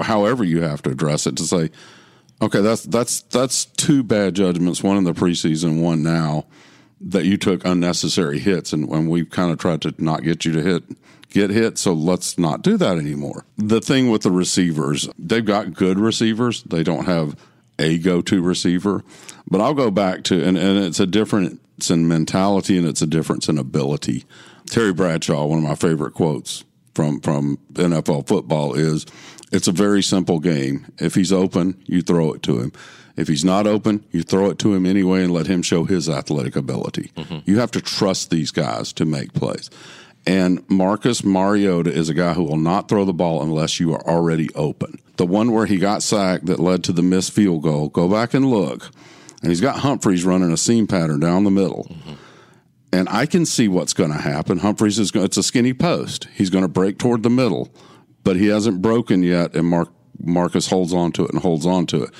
however 0.00 0.44
you 0.44 0.62
have 0.62 0.80
to 0.82 0.90
address 0.90 1.26
it, 1.26 1.36
to 1.36 1.42
say, 1.42 1.70
okay, 2.40 2.62
that's, 2.62 2.84
that's, 2.84 3.20
that's 3.20 3.66
two 3.66 4.02
bad 4.02 4.34
judgments, 4.34 4.82
one 4.82 4.96
in 4.96 5.04
the 5.04 5.12
preseason, 5.12 5.82
one 5.82 6.02
now 6.02 6.46
that 7.04 7.24
you 7.24 7.36
took 7.36 7.64
unnecessary 7.64 8.38
hits, 8.38 8.72
and 8.72 8.88
when 8.88 9.08
we 9.08 9.24
kind 9.24 9.50
of 9.50 9.58
tried 9.58 9.82
to 9.82 9.94
not 9.98 10.22
get 10.22 10.44
you 10.44 10.52
to 10.52 10.62
hit 10.62 10.84
get 11.32 11.50
hit, 11.50 11.78
so 11.78 11.92
let's 11.94 12.38
not 12.38 12.62
do 12.62 12.76
that 12.76 12.98
anymore. 12.98 13.44
The 13.56 13.80
thing 13.80 14.10
with 14.10 14.22
the 14.22 14.30
receivers, 14.30 15.08
they've 15.18 15.44
got 15.44 15.72
good 15.72 15.98
receivers. 15.98 16.62
They 16.64 16.82
don't 16.82 17.06
have 17.06 17.36
a 17.78 17.98
go-to 17.98 18.42
receiver, 18.42 19.02
but 19.50 19.60
I'll 19.60 19.74
go 19.74 19.90
back 19.90 20.24
to 20.24 20.42
and, 20.44 20.58
and 20.58 20.78
it's 20.84 21.00
a 21.00 21.06
difference 21.06 21.90
in 21.90 22.06
mentality 22.06 22.76
and 22.76 22.86
it's 22.86 23.02
a 23.02 23.06
difference 23.06 23.48
in 23.48 23.58
ability. 23.58 24.24
Terry 24.66 24.92
Bradshaw, 24.92 25.46
one 25.46 25.58
of 25.58 25.64
my 25.64 25.74
favorite 25.74 26.14
quotes 26.14 26.64
from 26.94 27.20
from 27.20 27.58
NFL 27.72 28.26
football 28.28 28.74
is 28.74 29.06
it's 29.50 29.68
a 29.68 29.72
very 29.72 30.02
simple 30.02 30.38
game. 30.38 30.86
If 30.98 31.14
he's 31.14 31.32
open, 31.32 31.82
you 31.86 32.02
throw 32.02 32.32
it 32.34 32.42
to 32.44 32.60
him. 32.60 32.72
If 33.16 33.28
he's 33.28 33.44
not 33.44 33.66
open, 33.66 34.04
you 34.10 34.22
throw 34.22 34.50
it 34.50 34.58
to 34.60 34.74
him 34.74 34.86
anyway 34.86 35.22
and 35.22 35.32
let 35.32 35.46
him 35.46 35.62
show 35.62 35.84
his 35.84 36.08
athletic 36.08 36.56
ability. 36.56 37.12
Mm-hmm. 37.16 37.38
You 37.44 37.58
have 37.58 37.70
to 37.72 37.80
trust 37.80 38.30
these 38.30 38.50
guys 38.50 38.92
to 38.94 39.04
make 39.04 39.34
plays. 39.34 39.70
And 40.26 40.68
Marcus 40.70 41.24
Mariota 41.24 41.92
is 41.92 42.08
a 42.08 42.14
guy 42.14 42.32
who 42.34 42.44
will 42.44 42.56
not 42.56 42.88
throw 42.88 43.04
the 43.04 43.12
ball 43.12 43.42
unless 43.42 43.80
you 43.80 43.92
are 43.92 44.06
already 44.06 44.48
open. 44.54 44.98
The 45.16 45.26
one 45.26 45.52
where 45.52 45.66
he 45.66 45.78
got 45.78 46.02
sacked 46.02 46.46
that 46.46 46.60
led 46.60 46.84
to 46.84 46.92
the 46.92 47.02
missed 47.02 47.32
field 47.32 47.62
goal, 47.62 47.88
go 47.88 48.08
back 48.08 48.32
and 48.32 48.48
look. 48.48 48.90
And 49.42 49.50
he's 49.50 49.60
got 49.60 49.80
Humphries 49.80 50.24
running 50.24 50.52
a 50.52 50.56
seam 50.56 50.86
pattern 50.86 51.20
down 51.20 51.44
the 51.44 51.50
middle. 51.50 51.88
Mm-hmm. 51.90 52.12
And 52.94 53.08
I 53.08 53.26
can 53.26 53.46
see 53.46 53.68
what's 53.68 53.94
going 53.94 54.12
to 54.12 54.18
happen. 54.18 54.58
Humphries 54.58 54.98
is 54.98 55.10
going, 55.10 55.24
it's 55.24 55.38
a 55.38 55.42
skinny 55.42 55.72
post. 55.72 56.28
He's 56.34 56.50
going 56.50 56.62
to 56.62 56.68
break 56.68 56.98
toward 56.98 57.22
the 57.22 57.30
middle, 57.30 57.68
but 58.22 58.36
he 58.36 58.46
hasn't 58.46 58.82
broken 58.82 59.22
yet. 59.22 59.54
And 59.54 59.66
Mark, 59.66 59.88
Marcus 60.20 60.68
holds 60.68 60.92
on 60.92 61.10
to 61.12 61.24
it 61.24 61.32
and 61.32 61.42
holds 61.42 61.66
on 61.66 61.86
to 61.86 62.04
it 62.04 62.10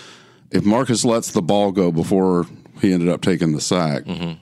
if 0.52 0.64
Marcus 0.64 1.04
lets 1.04 1.32
the 1.32 1.42
ball 1.42 1.72
go 1.72 1.90
before 1.90 2.46
he 2.80 2.92
ended 2.92 3.08
up 3.08 3.22
taking 3.22 3.52
the 3.52 3.60
sack 3.60 4.04
mm-hmm. 4.04 4.32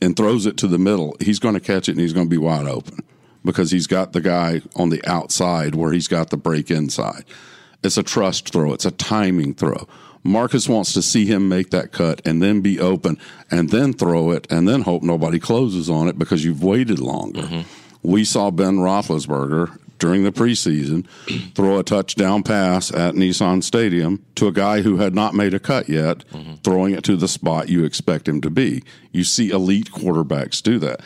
and 0.00 0.16
throws 0.16 0.46
it 0.46 0.56
to 0.58 0.68
the 0.68 0.78
middle, 0.78 1.16
he's 1.20 1.38
going 1.38 1.54
to 1.54 1.60
catch 1.60 1.88
it 1.88 1.92
and 1.92 2.00
he's 2.00 2.12
going 2.12 2.26
to 2.26 2.30
be 2.30 2.38
wide 2.38 2.66
open 2.66 3.00
because 3.44 3.70
he's 3.70 3.86
got 3.86 4.12
the 4.12 4.20
guy 4.20 4.62
on 4.76 4.90
the 4.90 5.04
outside 5.06 5.74
where 5.74 5.92
he's 5.92 6.08
got 6.08 6.30
the 6.30 6.36
break 6.36 6.70
inside. 6.70 7.24
It's 7.82 7.96
a 7.96 8.02
trust 8.02 8.52
throw, 8.52 8.72
it's 8.72 8.84
a 8.84 8.90
timing 8.92 9.54
throw. 9.54 9.86
Marcus 10.24 10.68
wants 10.68 10.92
to 10.92 11.02
see 11.02 11.26
him 11.26 11.48
make 11.48 11.70
that 11.70 11.92
cut 11.92 12.20
and 12.26 12.42
then 12.42 12.60
be 12.60 12.80
open 12.80 13.18
and 13.50 13.70
then 13.70 13.92
throw 13.92 14.30
it 14.30 14.46
and 14.50 14.68
then 14.68 14.82
hope 14.82 15.02
nobody 15.02 15.38
closes 15.38 15.88
on 15.88 16.08
it 16.08 16.18
because 16.18 16.44
you've 16.44 16.62
waited 16.62 16.98
longer. 16.98 17.42
Mm-hmm. 17.42 17.60
We 18.02 18.24
saw 18.24 18.50
Ben 18.50 18.78
Roethlisberger 18.78 19.78
during 19.98 20.24
the 20.24 20.32
preseason 20.32 21.06
throw 21.54 21.78
a 21.78 21.84
touchdown 21.84 22.42
pass 22.42 22.92
at 22.92 23.14
Nissan 23.14 23.62
Stadium 23.62 24.24
to 24.36 24.46
a 24.46 24.52
guy 24.52 24.82
who 24.82 24.98
had 24.98 25.14
not 25.14 25.34
made 25.34 25.54
a 25.54 25.58
cut 25.58 25.88
yet, 25.88 26.18
mm-hmm. 26.28 26.54
throwing 26.64 26.94
it 26.94 27.04
to 27.04 27.16
the 27.16 27.28
spot 27.28 27.68
you 27.68 27.84
expect 27.84 28.28
him 28.28 28.40
to 28.40 28.50
be. 28.50 28.82
You 29.12 29.24
see 29.24 29.50
elite 29.50 29.90
quarterbacks 29.90 30.62
do 30.62 30.78
that. 30.80 31.00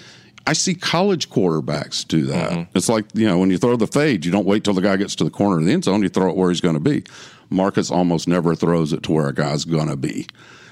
I 0.47 0.55
see 0.55 0.75
college 0.75 1.31
quarterbacks 1.31 2.07
do 2.07 2.27
that. 2.27 2.51
Mm-hmm. 2.51 2.77
It's 2.77 2.89
like, 2.89 3.05
you 3.15 3.27
know, 3.27 3.39
when 3.39 3.51
you 3.51 3.59
throw 3.59 3.77
the 3.77 3.87
fade, 3.87 4.25
you 4.25 4.33
don't 4.33 4.47
wait 4.47 4.65
till 4.65 4.75
the 4.75 4.83
guy 4.83 4.97
gets 4.97 5.15
to 5.17 5.25
the 5.25 5.31
corner 5.31 5.59
of 5.59 5.65
the 5.65 5.73
end 5.73 5.85
zone, 5.85 6.03
you 6.03 6.09
throw 6.09 6.31
it 6.31 6.37
where 6.37 6.51
he's 6.51 6.61
going 6.61 6.75
to 6.75 6.81
be. 6.81 7.05
Marcus 7.49 7.91
almost 7.91 8.27
never 8.27 8.55
throws 8.55 8.93
it 8.93 9.03
to 9.05 9.13
where 9.13 9.29
a 9.29 9.35
guy's 9.35 9.65
going 9.65 9.89
to 9.89 9.97
be. 9.97 10.27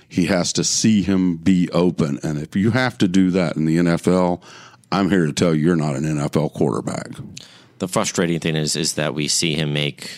He 0.09 0.27
has 0.27 0.53
to 0.55 0.65
see 0.65 1.03
him 1.03 1.37
be 1.37 1.69
open. 1.71 2.19
And 2.25 2.39
if 2.39 2.57
you 2.57 2.73
have 2.73 2.99
to 2.99 3.07
do 3.07 3.31
that 3.31 3.55
in 3.55 3.65
the 3.65 3.77
NFL, 3.77 4.43
I'm 4.91 5.09
here 5.09 5.27
to 5.27 5.33
tell 5.33 5.55
you 5.55 5.63
you're 5.63 5.77
not 5.77 5.95
an 5.95 6.03
NFL 6.03 6.53
quarterback 6.53 7.11
the 7.81 7.89
frustrating 7.89 8.39
thing 8.39 8.55
is 8.55 8.77
is 8.77 8.95
that 8.95 9.15
we 9.15 9.27
see 9.27 9.55
him 9.55 9.73
make. 9.73 10.11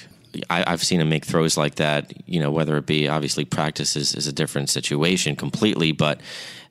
I, 0.48 0.70
have 0.70 0.82
seen 0.82 1.00
him 1.00 1.10
make 1.10 1.26
throws 1.26 1.56
like 1.56 1.76
that. 1.76 2.12
You 2.26 2.40
know, 2.40 2.50
whether 2.50 2.76
it 2.76 2.86
be 2.86 3.08
obviously 3.08 3.44
practice 3.44 3.96
is, 3.96 4.14
is 4.14 4.26
a 4.26 4.32
different 4.32 4.70
situation 4.70 5.36
completely, 5.36 5.92
but 5.92 6.20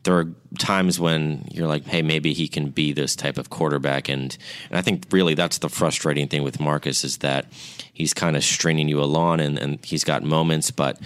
there 0.03 0.17
are 0.17 0.27
times 0.57 0.99
when 0.99 1.47
you're 1.51 1.67
like, 1.67 1.85
hey, 1.85 2.01
maybe 2.01 2.33
he 2.33 2.47
can 2.47 2.71
be 2.71 2.91
this 2.91 3.15
type 3.15 3.37
of 3.37 3.49
quarterback, 3.49 4.09
and 4.09 4.37
and 4.69 4.77
I 4.77 4.81
think 4.81 5.05
really 5.11 5.33
that's 5.33 5.59
the 5.59 5.69
frustrating 5.69 6.27
thing 6.27 6.43
with 6.43 6.59
Marcus 6.59 7.03
is 7.03 7.17
that 7.17 7.45
he's 7.93 8.13
kind 8.13 8.35
of 8.35 8.43
stringing 8.43 8.89
you 8.89 9.01
along, 9.01 9.39
and, 9.39 9.57
and 9.57 9.83
he's 9.85 10.03
got 10.03 10.23
moments, 10.23 10.71
but 10.71 10.99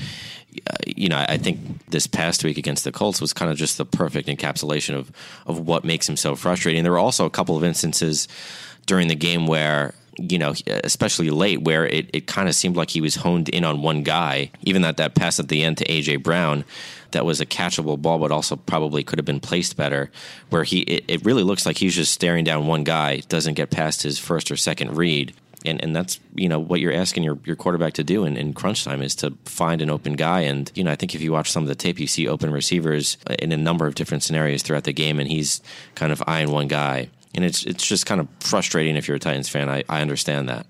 uh, 0.68 0.74
you 0.88 1.10
know, 1.10 1.24
I 1.28 1.38
think 1.38 1.86
this 1.88 2.08
past 2.08 2.44
week 2.44 2.58
against 2.58 2.86
the 2.86 2.92
Colts 2.92 3.20
was 3.20 3.34
kind 3.34 3.52
of 3.52 3.58
just 3.58 3.78
the 3.78 3.86
perfect 3.86 4.30
encapsulation 4.30 4.96
of 4.96 5.12
of 5.46 5.60
what 5.60 5.84
makes 5.84 6.08
him 6.10 6.18
so 6.18 6.36
frustrating. 6.36 6.84
There 6.84 6.94
were 6.94 6.98
also 6.98 7.26
a 7.26 7.30
couple 7.30 7.58
of 7.58 7.64
instances 7.64 8.30
during 8.86 9.08
the 9.08 9.16
game 9.16 9.48
where 9.48 9.94
you 10.18 10.40
know, 10.40 10.54
especially 10.84 11.30
late, 11.30 11.62
where 11.62 11.86
it, 11.86 12.10
it 12.14 12.28
kind 12.28 12.48
of 12.48 12.56
seemed 12.56 12.76
like 12.76 12.90
he 12.90 13.02
was 13.02 13.16
honed 13.16 13.50
in 13.50 13.66
on 13.66 13.82
one 13.82 14.04
guy. 14.04 14.52
Even 14.64 14.82
that 14.84 14.98
that 14.98 15.16
pass 15.16 15.40
at 15.40 15.50
the 15.50 15.64
end 15.64 15.78
to 15.78 15.86
AJ 15.86 16.24
Brown, 16.24 16.64
that 17.12 17.26
was 17.26 17.42
a 17.42 17.46
catchable 17.46 18.02
ball, 18.02 18.20
but 18.20 18.32
also 18.32 18.56
probably 18.56 19.04
could 19.04 19.20
have 19.20 19.26
been 19.26 19.40
placed 19.40 19.78
better. 19.78 20.12
Where 20.50 20.64
he, 20.64 20.82
it, 20.82 21.06
it 21.08 21.26
really 21.26 21.44
looks 21.44 21.66
like 21.66 21.78
he's 21.78 21.96
just 21.96 22.14
staring 22.14 22.44
down 22.44 22.68
one 22.68 22.84
guy, 22.84 23.22
doesn't 23.28 23.56
get 23.56 23.72
past 23.72 24.04
his 24.04 24.20
first 24.20 24.52
or 24.52 24.58
second 24.58 24.96
read. 24.96 25.34
And, 25.66 25.84
and 25.84 25.96
that's 25.96 26.20
you 26.36 26.48
know 26.48 26.60
what 26.60 26.80
you're 26.80 26.94
asking 26.94 27.24
your, 27.24 27.40
your 27.44 27.56
quarterback 27.56 27.94
to 27.94 28.04
do 28.04 28.26
in, 28.26 28.38
in 28.38 28.54
crunch 28.54 28.84
time 28.84 29.02
is 29.02 29.16
to 29.16 29.36
find 29.46 29.82
an 29.82 29.90
open 29.90 30.14
guy 30.14 30.42
and 30.42 30.72
you 30.76 30.84
know 30.84 30.92
I 30.92 30.96
think 30.96 31.16
if 31.16 31.22
you 31.24 31.32
watch 31.32 31.50
some 31.50 31.64
of 31.64 31.70
the 31.70 31.74
tape 31.74 32.00
you 32.00 32.06
see 32.06 32.28
open 32.28 32.52
receivers 32.52 33.18
in 33.40 33.52
a 33.52 33.58
number 33.58 33.88
of 33.88 33.96
different 33.96 34.22
scenarios 34.22 34.62
throughout 34.62 34.84
the 34.84 34.94
game 34.94 35.20
and 35.20 35.28
he's 35.28 35.62
kind 35.96 36.12
of 36.12 36.22
eyeing 36.28 36.52
one 36.52 36.68
guy 36.68 37.10
and 37.36 37.46
it's 37.46 37.64
it's 37.64 37.86
just 37.86 38.06
kind 38.06 38.22
of 38.22 38.28
frustrating 38.40 38.96
if 38.96 39.08
you're 39.08 39.18
a 39.18 39.20
Titans 39.20 39.50
fan. 39.50 39.70
I, 39.70 39.84
I 39.90 40.02
understand 40.02 40.50
that. 40.50 40.66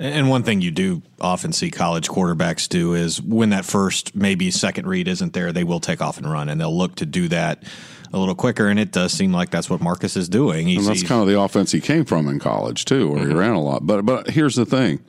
And 0.00 0.30
one 0.30 0.44
thing 0.44 0.60
you 0.60 0.70
do 0.70 1.02
often 1.20 1.52
see 1.52 1.72
college 1.72 2.08
quarterbacks 2.08 2.68
do 2.68 2.94
is 2.94 3.20
when 3.20 3.50
that 3.50 3.64
first, 3.64 4.14
maybe 4.14 4.52
second 4.52 4.86
read 4.86 5.08
isn't 5.08 5.32
there, 5.32 5.52
they 5.52 5.64
will 5.64 5.80
take 5.80 6.00
off 6.00 6.18
and 6.18 6.30
run, 6.30 6.48
and 6.48 6.60
they'll 6.60 6.76
look 6.76 6.94
to 6.96 7.06
do 7.06 7.26
that 7.28 7.64
a 8.12 8.18
little 8.18 8.36
quicker. 8.36 8.68
And 8.68 8.78
it 8.78 8.92
does 8.92 9.12
seem 9.12 9.32
like 9.32 9.50
that's 9.50 9.68
what 9.68 9.80
Marcus 9.80 10.16
is 10.16 10.28
doing. 10.28 10.68
He's, 10.68 10.86
and 10.86 10.86
that's 10.86 11.02
kind 11.06 11.20
of 11.20 11.26
the 11.26 11.38
offense 11.40 11.72
he 11.72 11.80
came 11.80 12.04
from 12.04 12.28
in 12.28 12.38
college 12.38 12.84
too, 12.84 13.10
where 13.10 13.20
mm-hmm. 13.20 13.30
he 13.30 13.36
ran 13.36 13.54
a 13.54 13.60
lot. 13.60 13.86
But 13.86 14.06
but 14.06 14.30
here's 14.30 14.54
the 14.54 14.66
thing: 14.66 15.00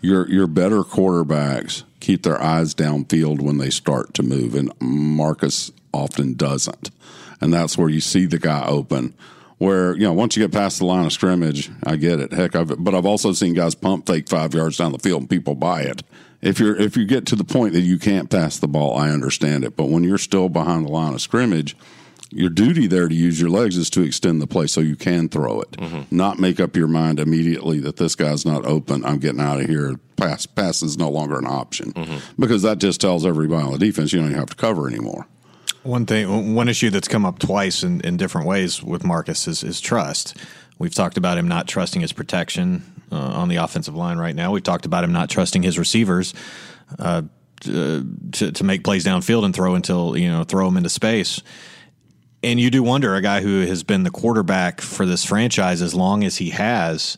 your 0.00 0.28
your 0.28 0.48
better 0.48 0.82
quarterbacks 0.82 1.84
keep 2.00 2.24
their 2.24 2.42
eyes 2.42 2.74
downfield 2.74 3.40
when 3.40 3.58
they 3.58 3.70
start 3.70 4.12
to 4.14 4.24
move, 4.24 4.56
and 4.56 4.72
Marcus 4.80 5.70
often 5.94 6.34
doesn't, 6.34 6.90
and 7.40 7.54
that's 7.54 7.78
where 7.78 7.88
you 7.88 8.00
see 8.00 8.26
the 8.26 8.40
guy 8.40 8.66
open 8.66 9.14
where 9.62 9.94
you 9.94 10.02
know 10.02 10.12
once 10.12 10.36
you 10.36 10.42
get 10.42 10.52
past 10.52 10.80
the 10.80 10.84
line 10.84 11.06
of 11.06 11.12
scrimmage, 11.12 11.70
I 11.84 11.94
get 11.94 12.18
it. 12.18 12.32
Heck, 12.32 12.56
I've, 12.56 12.82
but 12.82 12.96
I've 12.96 13.06
also 13.06 13.32
seen 13.32 13.54
guys 13.54 13.76
pump 13.76 14.06
fake 14.06 14.28
five 14.28 14.54
yards 14.54 14.76
down 14.76 14.90
the 14.90 14.98
field 14.98 15.22
and 15.22 15.30
people 15.30 15.54
buy 15.54 15.82
it. 15.82 16.02
If 16.40 16.58
you're 16.58 16.74
if 16.74 16.96
you 16.96 17.04
get 17.04 17.26
to 17.26 17.36
the 17.36 17.44
point 17.44 17.72
that 17.74 17.82
you 17.82 17.96
can't 17.96 18.28
pass 18.28 18.58
the 18.58 18.66
ball, 18.66 18.96
I 18.96 19.10
understand 19.10 19.64
it. 19.64 19.76
But 19.76 19.88
when 19.88 20.02
you're 20.02 20.18
still 20.18 20.48
behind 20.48 20.86
the 20.86 20.90
line 20.90 21.14
of 21.14 21.20
scrimmage, 21.20 21.76
your 22.30 22.50
duty 22.50 22.88
there 22.88 23.06
to 23.06 23.14
use 23.14 23.40
your 23.40 23.50
legs 23.50 23.76
is 23.76 23.88
to 23.90 24.02
extend 24.02 24.42
the 24.42 24.48
play 24.48 24.66
so 24.66 24.80
you 24.80 24.96
can 24.96 25.28
throw 25.28 25.60
it, 25.60 25.70
mm-hmm. 25.72 26.16
not 26.16 26.40
make 26.40 26.58
up 26.58 26.74
your 26.74 26.88
mind 26.88 27.20
immediately 27.20 27.78
that 27.80 27.98
this 27.98 28.16
guy's 28.16 28.44
not 28.44 28.66
open. 28.66 29.04
I'm 29.04 29.18
getting 29.18 29.40
out 29.40 29.60
of 29.60 29.68
here. 29.68 29.94
Pass 30.16 30.44
pass 30.44 30.82
is 30.82 30.98
no 30.98 31.08
longer 31.08 31.38
an 31.38 31.46
option 31.46 31.92
mm-hmm. 31.92 32.40
because 32.40 32.62
that 32.62 32.78
just 32.78 33.00
tells 33.00 33.24
everybody 33.24 33.64
on 33.64 33.72
the 33.72 33.78
defense 33.78 34.12
you 34.12 34.18
don't 34.18 34.30
even 34.30 34.40
have 34.40 34.50
to 34.50 34.56
cover 34.56 34.88
anymore. 34.88 35.28
One 35.82 36.06
thing, 36.06 36.54
one 36.54 36.68
issue 36.68 36.90
that's 36.90 37.08
come 37.08 37.26
up 37.26 37.40
twice 37.40 37.82
in, 37.82 38.00
in 38.02 38.16
different 38.16 38.46
ways 38.46 38.82
with 38.82 39.04
Marcus 39.04 39.48
is, 39.48 39.64
is 39.64 39.80
trust. 39.80 40.36
We've 40.78 40.94
talked 40.94 41.16
about 41.16 41.38
him 41.38 41.48
not 41.48 41.66
trusting 41.66 42.00
his 42.00 42.12
protection 42.12 42.84
uh, 43.10 43.16
on 43.16 43.48
the 43.48 43.56
offensive 43.56 43.96
line 43.96 44.18
right 44.18 44.34
now. 44.34 44.52
We've 44.52 44.62
talked 44.62 44.86
about 44.86 45.02
him 45.02 45.12
not 45.12 45.28
trusting 45.28 45.62
his 45.62 45.78
receivers 45.78 46.34
uh, 46.98 47.22
to, 47.62 48.52
to 48.52 48.64
make 48.64 48.84
plays 48.84 49.04
downfield 49.04 49.44
and 49.44 49.54
throw 49.54 49.74
until 49.74 50.16
you 50.16 50.28
know 50.28 50.44
throw 50.44 50.66
them 50.66 50.76
into 50.76 50.88
space. 50.88 51.42
And 52.44 52.58
you 52.58 52.70
do 52.70 52.82
wonder, 52.82 53.14
a 53.14 53.22
guy 53.22 53.40
who 53.40 53.60
has 53.66 53.84
been 53.84 54.02
the 54.02 54.10
quarterback 54.10 54.80
for 54.80 55.06
this 55.06 55.24
franchise 55.24 55.80
as 55.80 55.94
long 55.94 56.24
as 56.24 56.38
he 56.38 56.50
has, 56.50 57.16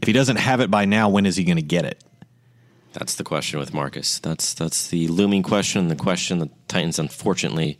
if 0.00 0.06
he 0.06 0.12
doesn't 0.12 0.36
have 0.36 0.60
it 0.60 0.70
by 0.70 0.86
now, 0.86 1.10
when 1.10 1.26
is 1.26 1.36
he 1.36 1.44
going 1.44 1.56
to 1.56 1.62
get 1.62 1.84
it? 1.84 2.02
That's 2.92 3.14
the 3.14 3.24
question 3.24 3.58
with 3.58 3.72
Marcus. 3.72 4.18
That's 4.18 4.54
that's 4.54 4.88
the 4.88 5.08
looming 5.08 5.42
question, 5.42 5.88
the 5.88 5.96
question 5.96 6.38
the 6.38 6.50
Titans 6.68 6.98
unfortunately 6.98 7.78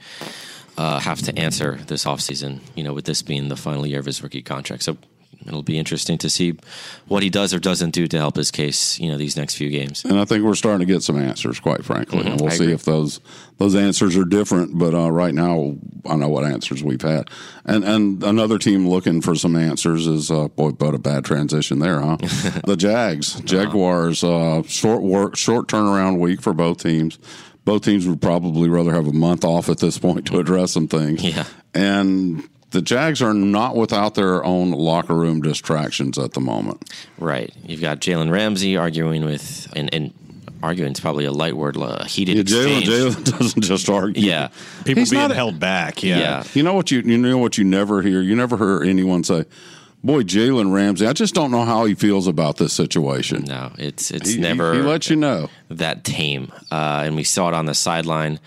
uh, 0.76 0.98
have 1.00 1.20
to 1.22 1.38
answer 1.38 1.78
this 1.86 2.04
offseason, 2.04 2.60
you 2.74 2.82
know, 2.82 2.94
with 2.94 3.04
this 3.04 3.22
being 3.22 3.48
the 3.48 3.56
final 3.56 3.86
year 3.86 4.00
of 4.00 4.06
his 4.06 4.22
rookie 4.22 4.42
contract. 4.42 4.82
So 4.82 4.96
it'll 5.46 5.62
be 5.62 5.78
interesting 5.78 6.18
to 6.18 6.30
see 6.30 6.54
what 7.08 7.22
he 7.22 7.30
does 7.30 7.52
or 7.54 7.58
doesn't 7.58 7.90
do 7.90 8.06
to 8.08 8.18
help 8.18 8.36
his 8.36 8.50
case, 8.50 8.98
you 8.98 9.10
know, 9.10 9.16
these 9.16 9.36
next 9.36 9.56
few 9.56 9.70
games. 9.70 10.04
And 10.04 10.18
I 10.18 10.24
think 10.24 10.44
we're 10.44 10.54
starting 10.54 10.86
to 10.86 10.92
get 10.92 11.02
some 11.02 11.16
answers, 11.20 11.60
quite 11.60 11.84
frankly. 11.84 12.20
Mhm, 12.20 12.26
and 12.32 12.40
we'll 12.40 12.50
I 12.50 12.54
see 12.54 12.64
agree. 12.64 12.74
if 12.74 12.84
those 12.84 13.20
those 13.58 13.74
answers 13.74 14.16
are 14.16 14.24
different. 14.24 14.78
But 14.78 14.94
uh, 14.94 15.10
right 15.10 15.34
now, 15.34 15.76
I 16.06 16.16
know 16.16 16.28
what 16.28 16.44
answers 16.44 16.82
we've 16.82 17.02
had. 17.02 17.28
And 17.64 17.84
and 17.84 18.22
another 18.24 18.58
team 18.58 18.88
looking 18.88 19.20
for 19.20 19.34
some 19.34 19.56
answers 19.56 20.06
is 20.06 20.30
uh, 20.30 20.48
boy, 20.48 20.70
but 20.70 20.94
a 20.94 20.98
bad 20.98 21.24
transition 21.24 21.78
there, 21.78 22.00
huh? 22.00 22.16
the 22.66 22.76
Jags, 22.76 23.40
Jaguars, 23.40 24.24
uh, 24.24 24.62
short 24.64 25.02
work, 25.02 25.36
short 25.36 25.68
turnaround 25.68 26.18
week 26.18 26.40
for 26.40 26.52
both 26.52 26.82
teams. 26.82 27.18
Both 27.64 27.84
teams 27.84 28.08
would 28.08 28.20
probably 28.20 28.68
rather 28.68 28.92
have 28.92 29.06
a 29.06 29.12
month 29.12 29.44
off 29.44 29.68
at 29.68 29.78
this 29.78 29.96
point 29.96 30.26
to 30.26 30.40
address 30.40 30.72
some 30.72 30.88
things. 30.88 31.22
Yeah. 31.22 31.44
And 31.74 32.42
the 32.72 32.82
Jags 32.82 33.22
are 33.22 33.32
not 33.34 33.76
without 33.76 34.14
their 34.14 34.44
own 34.44 34.72
locker 34.72 35.14
room 35.14 35.40
distractions 35.42 36.18
at 36.18 36.32
the 36.32 36.40
moment. 36.40 36.90
Right. 37.18 37.52
You've 37.64 37.80
got 37.80 38.00
Jalen 38.00 38.30
Ramsey 38.32 38.76
arguing 38.76 39.24
with, 39.24 39.72
and, 39.76 39.92
and 39.94 40.12
arguing 40.62 40.92
is 40.92 41.00
probably 41.00 41.24
a 41.24 41.32
light 41.32 41.56
word, 41.56 41.76
a 41.76 42.04
heated 42.06 42.36
Yeah, 42.50 42.56
Jalen, 42.58 42.78
exchange. 42.80 42.86
Jalen 43.16 43.38
doesn't 43.38 43.62
just 43.62 43.88
argue. 43.88 44.22
Yeah. 44.26 44.48
People 44.84 45.00
He's 45.02 45.10
being 45.10 45.22
not 45.22 45.30
held 45.32 45.58
back. 45.60 46.02
Yeah. 46.02 46.18
Yeah. 46.18 46.44
You 46.54 46.62
know 46.62 46.74
what 46.74 46.90
you 46.90 47.00
you 47.00 47.18
know 47.18 47.38
what 47.38 47.58
you 47.58 47.64
never 47.64 48.02
hear. 48.02 48.20
You 48.20 48.34
never 48.36 48.56
hear 48.56 48.82
anyone 48.88 49.24
say, 49.24 49.44
"Boy, 50.04 50.22
Jalen 50.22 50.72
Ramsey, 50.72 51.06
I 51.06 51.12
just 51.12 51.34
don't 51.34 51.50
know 51.50 51.64
how 51.64 51.84
he 51.84 51.94
feels 51.94 52.26
about 52.26 52.56
this 52.58 52.72
situation." 52.72 53.44
No, 53.44 53.72
it's 53.78 54.10
it's 54.10 54.30
He, 54.30 54.36
he- 54.36 54.40
never 54.40 54.72
he, 54.74 54.80
lets 54.82 55.10
you 55.10 55.16
know. 55.16 55.48
that 55.68 56.04
tame. 56.04 56.52
Uh, 56.70 57.02
and 57.06 57.16
we 57.16 57.24
saw 57.24 57.48
it 57.48 57.54
on 57.54 57.66
the 57.66 57.74
sideline 57.74 58.38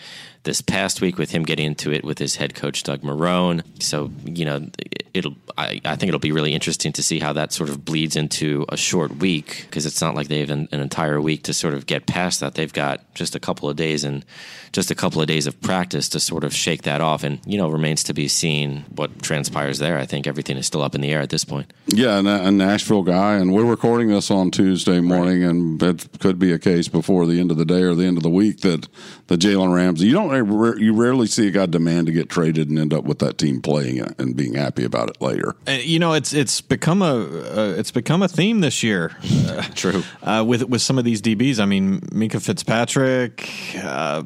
this 0.45 0.61
past 0.61 1.01
week 1.01 1.17
with 1.17 1.31
him 1.31 1.43
getting 1.43 1.65
into 1.65 1.91
it 1.91 2.03
with 2.03 2.17
his 2.17 2.37
head 2.37 2.55
coach 2.55 2.83
Doug 2.83 3.01
Marrone. 3.01 3.63
So 3.81 4.11
you 4.23 4.45
know, 4.45 4.67
it'll 5.13 5.35
I, 5.57 5.81
I 5.85 5.95
think 5.95 6.09
it'll 6.09 6.19
be 6.19 6.31
really 6.31 6.53
interesting 6.53 6.91
to 6.93 7.03
see 7.03 7.19
how 7.19 7.33
that 7.33 7.53
sort 7.53 7.69
of 7.69 7.85
bleeds 7.85 8.15
into 8.15 8.65
a 8.69 8.77
short 8.77 9.17
week 9.17 9.65
because 9.69 9.85
it's 9.85 10.01
not 10.01 10.15
like 10.15 10.27
they 10.27 10.39
have 10.39 10.49
an, 10.49 10.67
an 10.71 10.81
entire 10.81 11.21
week 11.21 11.43
to 11.43 11.53
sort 11.53 11.73
of 11.73 11.85
get 11.85 12.05
past 12.05 12.39
that. 12.41 12.55
They've 12.55 12.71
got 12.71 13.13
just 13.15 13.35
a 13.35 13.39
couple 13.39 13.69
of 13.69 13.75
days 13.75 14.03
and 14.03 14.25
just 14.71 14.91
a 14.91 14.95
couple 14.95 15.21
of 15.21 15.27
days 15.27 15.47
of 15.47 15.59
practice 15.61 16.09
to 16.09 16.19
sort 16.19 16.43
of 16.43 16.53
shake 16.53 16.83
that 16.83 17.01
off. 17.01 17.23
And 17.23 17.39
you 17.45 17.57
know, 17.57 17.69
remains 17.69 18.03
to 18.03 18.13
be 18.13 18.27
seen 18.27 18.85
what 18.95 19.21
transpires 19.21 19.79
there. 19.79 19.97
I 19.97 20.05
think 20.05 20.27
everything 20.27 20.57
is 20.57 20.67
still 20.67 20.81
up 20.81 20.95
in 20.95 21.01
the 21.01 21.11
air 21.11 21.21
at 21.21 21.29
this 21.29 21.45
point. 21.45 21.71
Yeah, 21.87 22.17
and 22.17 22.27
a, 22.27 22.47
a 22.47 22.51
Nashville 22.51 23.03
guy, 23.03 23.35
and 23.35 23.53
we're 23.53 23.65
recording 23.65 24.09
this 24.09 24.29
on 24.29 24.51
Tuesday 24.51 24.99
morning, 24.99 25.43
and 25.43 25.81
it 25.81 26.07
could 26.19 26.37
be 26.37 26.51
a 26.51 26.59
case 26.59 26.87
before 26.87 27.25
the 27.25 27.39
end 27.39 27.51
of 27.51 27.57
the 27.57 27.65
day 27.65 27.81
or 27.81 27.95
the 27.95 28.05
end 28.05 28.17
of 28.17 28.23
the 28.23 28.29
week 28.29 28.61
that 28.61 28.87
the 29.27 29.37
Jalen 29.37 29.73
Ramsey. 29.73 30.07
You 30.07 30.13
don't 30.13 30.34
you 30.37 30.93
rarely 30.93 31.27
see 31.27 31.47
a 31.47 31.51
guy 31.51 31.65
demand 31.65 32.07
to 32.07 32.13
get 32.13 32.29
traded 32.29 32.69
and 32.69 32.79
end 32.79 32.93
up 32.93 33.03
with 33.03 33.19
that 33.19 33.37
team 33.37 33.61
playing 33.61 33.97
it 33.97 34.19
and 34.19 34.35
being 34.35 34.53
happy 34.55 34.83
about 34.83 35.09
it 35.09 35.21
later. 35.21 35.55
And, 35.67 35.83
you 35.83 35.99
know, 35.99 36.13
it's 36.13 36.33
it's 36.33 36.61
become 36.61 37.01
a 37.01 37.15
uh, 37.15 37.75
it's 37.77 37.91
become 37.91 38.21
a 38.21 38.27
theme 38.27 38.61
this 38.61 38.83
year. 38.83 39.15
Uh, 39.45 39.61
True. 39.75 40.03
uh, 40.23 40.43
with 40.45 40.63
with 40.63 40.81
some 40.81 40.97
of 40.97 41.05
these 41.05 41.21
DBs. 41.21 41.59
I 41.59 41.65
mean, 41.65 41.99
Minkah 42.01 42.41
Fitzpatrick. 42.41 43.47
Uh, 43.75 44.23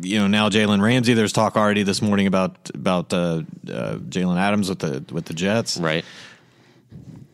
you 0.00 0.18
know, 0.18 0.26
now 0.26 0.48
Jalen 0.48 0.82
Ramsey. 0.82 1.14
There's 1.14 1.32
talk 1.32 1.56
already 1.56 1.82
this 1.82 2.02
morning 2.02 2.26
about 2.26 2.70
about 2.74 3.12
uh, 3.12 3.42
uh, 3.68 3.96
Jalen 3.96 4.38
Adams 4.38 4.68
with 4.68 4.80
the 4.80 5.04
with 5.12 5.24
the 5.26 5.34
Jets. 5.34 5.78
Right. 5.78 6.04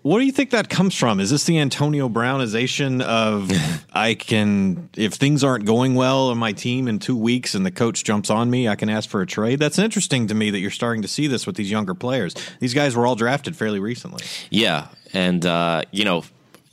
What 0.06 0.20
do 0.20 0.24
you 0.24 0.30
think 0.30 0.50
that 0.50 0.68
comes 0.68 0.94
from? 0.94 1.18
Is 1.18 1.30
this 1.30 1.42
the 1.42 1.58
Antonio 1.58 2.08
Brownization 2.08 3.02
of 3.02 3.50
I 3.92 4.14
can 4.14 4.88
if 4.96 5.14
things 5.14 5.42
aren't 5.42 5.64
going 5.64 5.96
well 5.96 6.28
on 6.28 6.38
my 6.38 6.52
team 6.52 6.86
in 6.86 7.00
two 7.00 7.16
weeks 7.16 7.56
and 7.56 7.66
the 7.66 7.72
coach 7.72 8.04
jumps 8.04 8.30
on 8.30 8.48
me, 8.48 8.68
I 8.68 8.76
can 8.76 8.88
ask 8.88 9.10
for 9.10 9.20
a 9.20 9.26
trade? 9.26 9.58
That's 9.58 9.80
interesting 9.80 10.28
to 10.28 10.34
me 10.34 10.50
that 10.50 10.60
you're 10.60 10.70
starting 10.70 11.02
to 11.02 11.08
see 11.08 11.26
this 11.26 11.44
with 11.44 11.56
these 11.56 11.72
younger 11.72 11.92
players. 11.92 12.36
These 12.60 12.72
guys 12.72 12.94
were 12.94 13.04
all 13.04 13.16
drafted 13.16 13.56
fairly 13.56 13.80
recently. 13.80 14.24
Yeah, 14.48 14.86
and 15.12 15.44
uh, 15.44 15.82
you 15.90 16.04
know, 16.04 16.22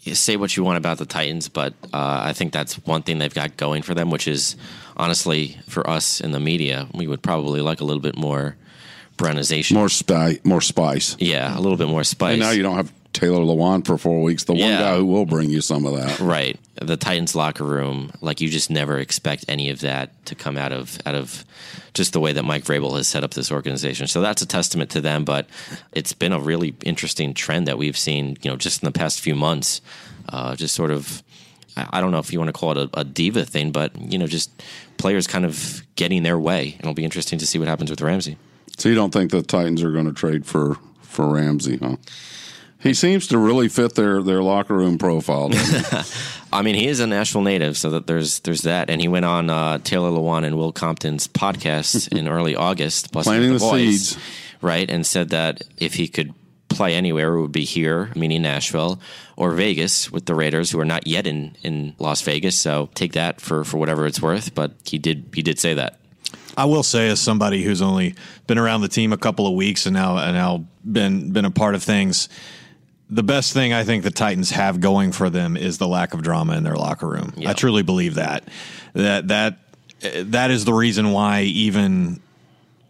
you 0.03 0.13
say 0.13 0.37
what 0.37 0.55
you 0.55 0.63
want 0.63 0.77
about 0.77 0.99
the 0.99 1.07
Titans, 1.07 1.49
but 1.49 1.73
uh, 1.91 2.21
I 2.25 2.33
think 2.33 2.53
that's 2.53 2.75
one 2.85 3.01
thing 3.01 3.17
they've 3.17 3.33
got 3.33 3.57
going 3.57 3.81
for 3.81 3.95
them, 3.95 4.11
which 4.11 4.27
is 4.27 4.55
honestly 4.95 5.57
for 5.67 5.89
us 5.89 6.21
in 6.21 6.33
the 6.33 6.39
media, 6.39 6.87
we 6.93 7.07
would 7.07 7.23
probably 7.23 7.61
like 7.61 7.81
a 7.81 7.83
little 7.83 7.99
bit 7.99 8.15
more 8.15 8.57
Brownisation. 9.17 9.73
More 9.73 9.89
spice, 9.89 10.37
more 10.43 10.61
spice. 10.61 11.17
yeah, 11.17 11.57
a 11.57 11.59
little 11.59 11.77
bit 11.77 11.87
more 11.87 12.03
spice. 12.03 12.33
And 12.33 12.39
now 12.39 12.51
you 12.51 12.61
don't 12.61 12.75
have 12.75 12.93
Taylor 13.13 13.39
Lewan 13.39 13.85
for 13.85 13.97
four 13.97 14.21
weeks. 14.21 14.43
The 14.43 14.53
one 14.53 14.61
guy 14.61 14.97
who 14.97 15.05
will 15.05 15.25
bring 15.25 15.49
you 15.49 15.61
some 15.61 15.85
of 15.85 15.95
that. 15.95 16.19
Right. 16.19 16.59
The 16.81 16.97
Titans 16.97 17.35
locker 17.35 17.63
room, 17.63 18.11
like 18.21 18.41
you 18.41 18.49
just 18.49 18.69
never 18.69 18.97
expect 18.97 19.45
any 19.47 19.69
of 19.69 19.81
that 19.81 20.25
to 20.25 20.35
come 20.35 20.57
out 20.57 20.71
of 20.71 20.99
out 21.05 21.15
of 21.15 21.45
just 21.93 22.13
the 22.13 22.19
way 22.19 22.33
that 22.33 22.43
Mike 22.43 22.63
Vrabel 22.63 22.97
has 22.97 23.07
set 23.07 23.23
up 23.23 23.35
this 23.35 23.51
organization. 23.51 24.07
So 24.07 24.19
that's 24.21 24.41
a 24.41 24.47
testament 24.47 24.89
to 24.91 25.01
them, 25.01 25.23
but 25.23 25.47
it's 25.91 26.13
been 26.13 26.33
a 26.33 26.39
really 26.39 26.75
interesting 26.83 27.33
trend 27.33 27.67
that 27.67 27.77
we've 27.77 27.97
seen, 27.97 28.37
you 28.41 28.49
know, 28.49 28.57
just 28.57 28.81
in 28.81 28.87
the 28.87 28.91
past 28.91 29.21
few 29.21 29.35
months. 29.35 29.81
Uh, 30.29 30.55
just 30.55 30.73
sort 30.73 30.89
of 30.89 31.21
I 31.77 31.87
I 31.93 32.01
don't 32.01 32.11
know 32.11 32.19
if 32.19 32.33
you 32.33 32.39
want 32.39 32.49
to 32.49 32.59
call 32.59 32.71
it 32.71 32.77
a, 32.77 32.99
a 32.99 33.03
diva 33.03 33.45
thing, 33.45 33.71
but 33.71 33.95
you 33.99 34.17
know, 34.17 34.27
just 34.27 34.49
players 34.97 35.27
kind 35.27 35.45
of 35.45 35.83
getting 35.95 36.23
their 36.23 36.39
way. 36.39 36.75
It'll 36.79 36.93
be 36.93 37.05
interesting 37.05 37.39
to 37.39 37.47
see 37.47 37.59
what 37.59 37.67
happens 37.67 37.89
with 37.89 38.01
Ramsey. 38.01 38.37
So 38.77 38.89
you 38.89 38.95
don't 38.95 39.11
think 39.11 39.31
the 39.31 39.43
Titans 39.43 39.83
are 39.83 39.91
going 39.91 40.05
to 40.05 40.13
trade 40.13 40.45
for 40.45 40.77
for 41.01 41.31
Ramsey, 41.31 41.77
huh? 41.77 41.97
He 42.83 42.93
seems 42.93 43.27
to 43.27 43.37
really 43.37 43.69
fit 43.69 43.95
their 43.95 44.21
their 44.21 44.43
locker 44.43 44.75
room 44.75 44.97
profile. 44.97 45.49
I 46.53 46.61
mean, 46.61 46.75
he 46.75 46.87
is 46.87 46.99
a 46.99 47.07
Nashville 47.07 47.41
native, 47.41 47.77
so 47.77 47.91
that 47.91 48.07
there's 48.07 48.41
there's 48.41 48.63
that, 48.63 48.89
and 48.89 48.99
he 48.99 49.07
went 49.07 49.23
on 49.23 49.49
uh, 49.49 49.77
Taylor 49.79 50.11
Lewan 50.11 50.43
and 50.43 50.57
Will 50.57 50.73
Compton's 50.73 51.27
podcast 51.27 52.11
in 52.17 52.27
early 52.27 52.55
August, 52.57 53.13
Busting 53.13 53.31
Planting 53.31 53.53
the, 53.53 53.59
the 53.59 53.65
Voice, 53.65 54.09
seeds. 54.09 54.17
right, 54.61 54.89
and 54.89 55.05
said 55.05 55.29
that 55.29 55.63
if 55.77 55.93
he 55.93 56.09
could 56.09 56.33
play 56.67 56.93
anywhere, 56.93 57.35
it 57.35 57.41
would 57.41 57.51
be 57.53 57.63
here, 57.63 58.11
meaning 58.15 58.41
Nashville 58.41 58.99
or 59.37 59.51
Vegas 59.51 60.11
with 60.11 60.25
the 60.25 60.35
Raiders, 60.35 60.69
who 60.69 60.79
are 60.79 60.85
not 60.85 61.07
yet 61.07 61.25
in 61.25 61.55
in 61.63 61.95
Las 61.99 62.21
Vegas. 62.21 62.59
So 62.59 62.89
take 62.95 63.13
that 63.13 63.39
for 63.39 63.63
for 63.63 63.77
whatever 63.77 64.05
it's 64.05 64.21
worth, 64.21 64.53
but 64.53 64.73
he 64.85 64.97
did 64.97 65.29
he 65.33 65.41
did 65.41 65.57
say 65.57 65.73
that. 65.75 65.99
I 66.55 66.65
will 66.65 66.83
say, 66.83 67.09
as 67.09 67.19
somebody 67.19 67.63
who's 67.63 67.81
only 67.81 68.15
been 68.45 68.59
around 68.59 68.81
the 68.81 68.87
team 68.87 69.13
a 69.13 69.17
couple 69.17 69.47
of 69.47 69.53
weeks 69.53 69.85
and 69.85 69.93
now 69.93 70.17
and 70.17 70.35
now 70.35 70.65
been 70.83 71.31
been 71.31 71.45
a 71.45 71.51
part 71.51 71.75
of 71.75 71.81
things, 71.81 72.29
the 73.13 73.23
best 73.23 73.53
thing 73.53 73.73
I 73.73 73.83
think 73.83 74.03
the 74.03 74.11
Titans 74.11 74.51
have 74.51 74.79
going 74.79 75.11
for 75.11 75.29
them 75.29 75.55
is 75.57 75.77
the 75.77 75.87
lack 75.87 76.13
of 76.13 76.21
drama 76.21 76.55
in 76.57 76.63
their 76.63 76.75
locker 76.75 77.07
room. 77.07 77.33
Yeah. 77.37 77.49
I 77.51 77.53
truly 77.53 77.83
believe 77.83 78.15
that 78.15 78.47
that 78.93 79.27
that 79.29 79.57
that 80.31 80.51
is 80.51 80.65
the 80.65 80.73
reason 80.73 81.11
why 81.11 81.41
even 81.43 82.19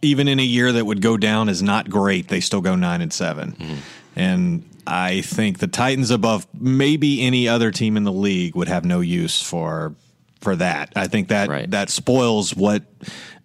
even 0.02 0.28
in 0.28 0.38
a 0.38 0.44
year 0.44 0.72
that 0.72 0.84
would 0.84 1.00
go 1.00 1.16
down 1.16 1.48
as 1.48 1.62
not 1.62 1.88
great, 1.88 2.28
they 2.28 2.40
still 2.40 2.60
go 2.60 2.74
nine 2.76 3.00
and 3.00 3.12
7 3.12 3.52
Mm-hmm. 3.52 3.74
And 4.16 4.68
I 4.86 5.22
think 5.22 5.58
the 5.58 5.66
Titans 5.66 6.10
above 6.10 6.46
maybe 6.58 7.22
any 7.22 7.48
other 7.48 7.70
team 7.70 7.96
in 7.96 8.04
the 8.04 8.12
league 8.12 8.54
would 8.54 8.68
have 8.68 8.84
no 8.84 9.00
use 9.00 9.42
for 9.42 9.94
for 10.40 10.54
that. 10.56 10.92
I 10.94 11.06
think 11.08 11.28
that 11.28 11.48
Right. 11.48 11.70
that 11.70 11.88
spoils 11.90 12.54
what 12.54 12.82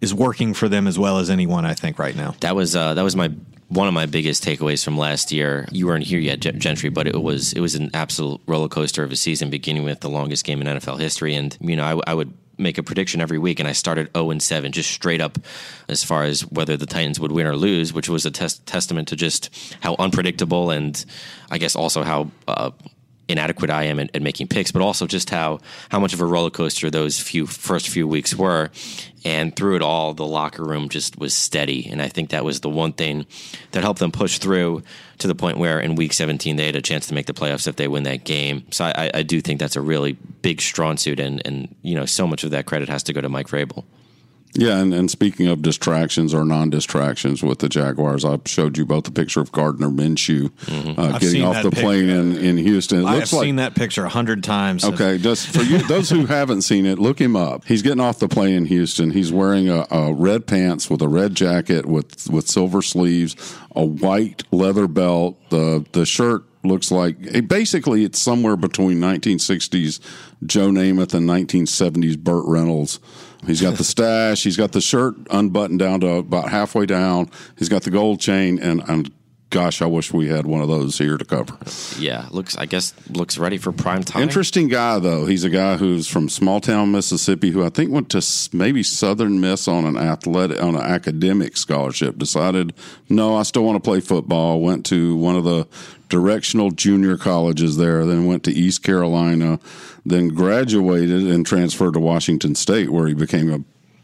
is 0.02 0.12
working 0.14 0.52
for 0.54 0.68
them 0.68 0.86
as 0.86 0.98
well 0.98 1.18
as 1.18 1.30
anyone. 1.30 1.64
I 1.64 1.72
think 1.74 1.98
right 1.98 2.14
now. 2.14 2.34
That 2.40 2.54
was 2.54 2.76
uh, 2.76 2.94
that 2.94 3.02
was 3.02 3.16
my 3.16 3.30
one 3.70 3.86
of 3.86 3.94
my 3.94 4.04
biggest 4.04 4.44
takeaways 4.44 4.84
from 4.84 4.98
last 4.98 5.30
year. 5.30 5.66
You 5.70 5.86
weren't 5.86 6.04
here 6.04 6.18
yet, 6.18 6.40
Gentry, 6.40 6.90
but 6.90 7.06
it 7.06 7.22
was 7.22 7.52
it 7.52 7.60
was 7.60 7.76
an 7.76 7.90
absolute 7.94 8.40
roller 8.46 8.68
coaster 8.68 9.02
of 9.04 9.12
a 9.12 9.16
season, 9.16 9.48
beginning 9.48 9.84
with 9.84 10.00
the 10.00 10.10
longest 10.10 10.44
game 10.44 10.60
in 10.60 10.66
NFL 10.66 10.98
history. 10.98 11.34
And 11.34 11.56
you 11.60 11.76
know, 11.76 11.84
I, 11.84 12.10
I 12.10 12.14
would 12.14 12.32
make 12.58 12.78
a 12.78 12.82
prediction 12.82 13.20
every 13.20 13.38
week, 13.38 13.60
and 13.60 13.68
I 13.68 13.72
started 13.72 14.10
zero 14.14 14.30
and 14.30 14.42
seven, 14.42 14.72
just 14.72 14.90
straight 14.90 15.20
up 15.20 15.38
as 15.88 16.02
far 16.02 16.24
as 16.24 16.42
whether 16.50 16.76
the 16.76 16.86
Titans 16.86 17.20
would 17.20 17.32
win 17.32 17.46
or 17.46 17.56
lose, 17.56 17.92
which 17.92 18.08
was 18.08 18.26
a 18.26 18.30
test- 18.30 18.66
testament 18.66 19.08
to 19.08 19.16
just 19.16 19.50
how 19.80 19.94
unpredictable 19.98 20.70
and 20.70 21.02
I 21.50 21.58
guess 21.58 21.76
also 21.76 22.02
how. 22.02 22.30
Uh, 22.46 22.72
inadequate 23.30 23.70
I 23.70 23.84
am 23.84 24.00
at, 24.00 24.14
at, 24.14 24.22
making 24.22 24.48
picks, 24.48 24.72
but 24.72 24.82
also 24.82 25.06
just 25.06 25.30
how 25.30 25.60
how 25.88 26.00
much 26.00 26.12
of 26.12 26.20
a 26.20 26.24
roller 26.24 26.50
coaster 26.50 26.90
those 26.90 27.18
few 27.18 27.46
first 27.46 27.88
few 27.88 28.06
weeks 28.06 28.34
were. 28.34 28.70
And 29.22 29.54
through 29.54 29.76
it 29.76 29.82
all, 29.82 30.14
the 30.14 30.26
locker 30.26 30.64
room 30.64 30.88
just 30.88 31.18
was 31.18 31.34
steady, 31.34 31.86
and 31.90 32.00
I 32.00 32.08
think 32.08 32.30
that 32.30 32.44
was 32.44 32.60
the 32.60 32.70
one 32.70 32.92
thing 32.92 33.26
that 33.72 33.82
helped 33.82 34.00
them 34.00 34.12
push 34.12 34.38
through 34.38 34.82
to 35.18 35.28
the 35.28 35.34
point 35.34 35.58
where 35.58 35.78
in 35.78 35.94
Week 35.94 36.14
17 36.14 36.56
they 36.56 36.64
had 36.64 36.76
a 36.76 36.80
chance 36.80 37.06
to 37.08 37.14
make 37.14 37.26
the 37.26 37.34
playoffs 37.34 37.68
if 37.68 37.76
they 37.76 37.86
win 37.86 38.04
that 38.04 38.24
game. 38.24 38.64
So 38.70 38.86
I, 38.86 39.10
I 39.12 39.22
do 39.22 39.42
think 39.42 39.60
that's 39.60 39.76
a 39.76 39.82
really 39.82 40.12
big 40.40 40.62
strong 40.62 40.96
suit, 40.96 41.20
and 41.20 41.42
and 41.46 41.74
you 41.82 41.94
know 41.94 42.06
so 42.06 42.26
much 42.26 42.44
of 42.44 42.50
that 42.52 42.66
credit 42.66 42.88
has 42.88 43.02
to 43.04 43.12
go 43.12 43.20
to 43.20 43.28
Mike 43.28 43.48
Vrabel. 43.48 43.84
Yeah, 44.54 44.78
and, 44.78 44.92
and 44.92 45.08
speaking 45.08 45.46
of 45.46 45.62
distractions 45.62 46.34
or 46.34 46.44
non 46.44 46.70
distractions 46.70 47.42
with 47.42 47.60
the 47.60 47.68
Jaguars, 47.68 48.24
I 48.24 48.38
showed 48.46 48.76
you 48.76 48.84
both 48.84 49.04
the 49.04 49.12
picture 49.12 49.40
of 49.40 49.52
Gardner 49.52 49.88
Minshew 49.88 50.50
mm-hmm. 50.50 51.00
uh, 51.00 51.18
getting 51.18 51.44
off 51.44 51.62
the 51.62 51.70
plane 51.70 52.08
in, 52.08 52.36
in 52.36 52.56
Houston. 52.56 53.02
It 53.02 53.06
I 53.06 53.14
have 53.16 53.32
like, 53.32 53.44
seen 53.44 53.56
that 53.56 53.76
picture 53.76 54.04
a 54.04 54.08
hundred 54.08 54.42
times. 54.42 54.84
Okay, 54.84 55.18
just 55.18 55.48
for 55.48 55.62
you, 55.62 55.78
those 55.86 56.10
who 56.10 56.26
haven't 56.26 56.62
seen 56.62 56.84
it, 56.84 56.98
look 56.98 57.20
him 57.20 57.36
up. 57.36 57.64
He's 57.64 57.82
getting 57.82 58.00
off 58.00 58.18
the 58.18 58.28
plane 58.28 58.54
in 58.54 58.64
Houston. 58.66 59.12
He's 59.12 59.32
wearing 59.32 59.68
a, 59.68 59.86
a 59.90 60.12
red 60.12 60.48
pants 60.48 60.90
with 60.90 61.00
a 61.00 61.08
red 61.08 61.36
jacket 61.36 61.86
with 61.86 62.28
with 62.28 62.48
silver 62.48 62.82
sleeves, 62.82 63.36
a 63.76 63.84
white 63.84 64.42
leather 64.50 64.88
belt. 64.88 65.38
The 65.50 65.86
the 65.92 66.04
shirt 66.04 66.42
looks 66.64 66.90
like 66.90 67.48
basically 67.48 68.04
it's 68.04 68.18
somewhere 68.18 68.56
between 68.56 68.98
1960s 68.98 70.00
Joe 70.44 70.68
Namath 70.68 71.14
and 71.14 71.28
1970s 71.28 72.18
Burt 72.18 72.44
Reynolds 72.46 73.00
He's 73.46 73.62
got 73.62 73.76
the 73.76 73.84
stash. 73.84 74.44
He's 74.44 74.56
got 74.56 74.72
the 74.72 74.80
shirt 74.80 75.14
unbuttoned 75.30 75.78
down 75.78 76.00
to 76.00 76.16
about 76.16 76.50
halfway 76.50 76.86
down. 76.86 77.30
He's 77.58 77.68
got 77.68 77.82
the 77.82 77.90
gold 77.90 78.20
chain, 78.20 78.58
and, 78.58 78.82
and 78.88 79.10
gosh, 79.50 79.82
I 79.82 79.86
wish 79.86 80.12
we 80.12 80.28
had 80.28 80.46
one 80.46 80.62
of 80.62 80.68
those 80.68 80.96
here 80.98 81.18
to 81.18 81.24
cover. 81.24 81.56
Yeah, 81.98 82.26
looks. 82.30 82.56
I 82.56 82.66
guess 82.66 82.94
looks 83.10 83.38
ready 83.38 83.58
for 83.58 83.72
prime 83.72 84.02
time. 84.02 84.22
Interesting 84.22 84.68
guy 84.68 84.98
though. 84.98 85.26
He's 85.26 85.44
a 85.44 85.50
guy 85.50 85.76
who's 85.76 86.08
from 86.08 86.28
small 86.28 86.60
town 86.60 86.92
Mississippi, 86.92 87.50
who 87.50 87.64
I 87.64 87.68
think 87.68 87.90
went 87.90 88.08
to 88.10 88.22
maybe 88.52 88.82
Southern 88.82 89.40
Miss 89.40 89.68
on 89.68 89.84
an 89.84 89.96
athletic 89.96 90.62
on 90.62 90.74
an 90.74 90.82
academic 90.82 91.56
scholarship. 91.56 92.16
Decided, 92.16 92.72
no, 93.08 93.36
I 93.36 93.42
still 93.42 93.64
want 93.64 93.76
to 93.76 93.88
play 93.88 94.00
football. 94.00 94.60
Went 94.60 94.86
to 94.86 95.16
one 95.16 95.36
of 95.36 95.44
the 95.44 95.66
directional 96.08 96.70
junior 96.70 97.16
colleges 97.16 97.76
there. 97.76 98.06
Then 98.06 98.26
went 98.26 98.44
to 98.44 98.52
East 98.52 98.82
Carolina 98.82 99.58
then 100.04 100.28
graduated 100.28 101.26
and 101.26 101.44
transferred 101.44 101.94
to 101.94 102.00
Washington 102.00 102.54
State, 102.54 102.90
where 102.90 103.06
he 103.06 103.14
became 103.14 103.52
a 103.52 103.60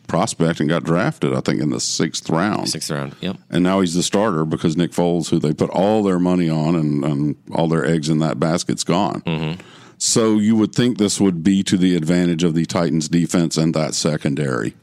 prospect 0.07 0.61
and 0.61 0.69
got 0.69 0.85
drafted, 0.85 1.35
I 1.35 1.41
think, 1.41 1.61
in 1.61 1.71
the 1.71 1.81
sixth 1.81 2.29
round. 2.31 2.69
Sixth 2.69 2.91
round, 2.91 3.17
yep. 3.21 3.37
And 3.51 3.63
now 3.63 3.81
he's 3.81 3.95
the 3.95 4.03
starter 4.03 4.45
because 4.45 4.77
Nick 4.77 4.93
Foles, 4.93 5.31
who 5.31 5.39
they 5.39 5.53
put 5.53 5.71
all 5.71 6.03
their 6.03 6.19
money 6.19 6.49
on 6.49 6.75
and, 6.75 7.05
and 7.05 7.37
all 7.53 7.69
their 7.69 7.85
eggs 7.85 8.09
in 8.09 8.19
that 8.21 8.39
basket's 8.41 8.85
gone. 8.85 9.23
Mm-hmm. 9.23 9.61
So 9.99 10.39
you 10.39 10.57
would 10.57 10.75
think 10.75 10.99
this 10.99 11.21
would 11.21 11.43
be 11.43 11.63
to 11.65 11.77
the 11.77 11.97
advantage 11.97 12.45
of 12.45 12.55
the 12.55 12.67
Titans 12.67 13.09
defense 13.09 13.57
and 13.57 13.75
that 13.75 13.95
secondary 13.95 14.75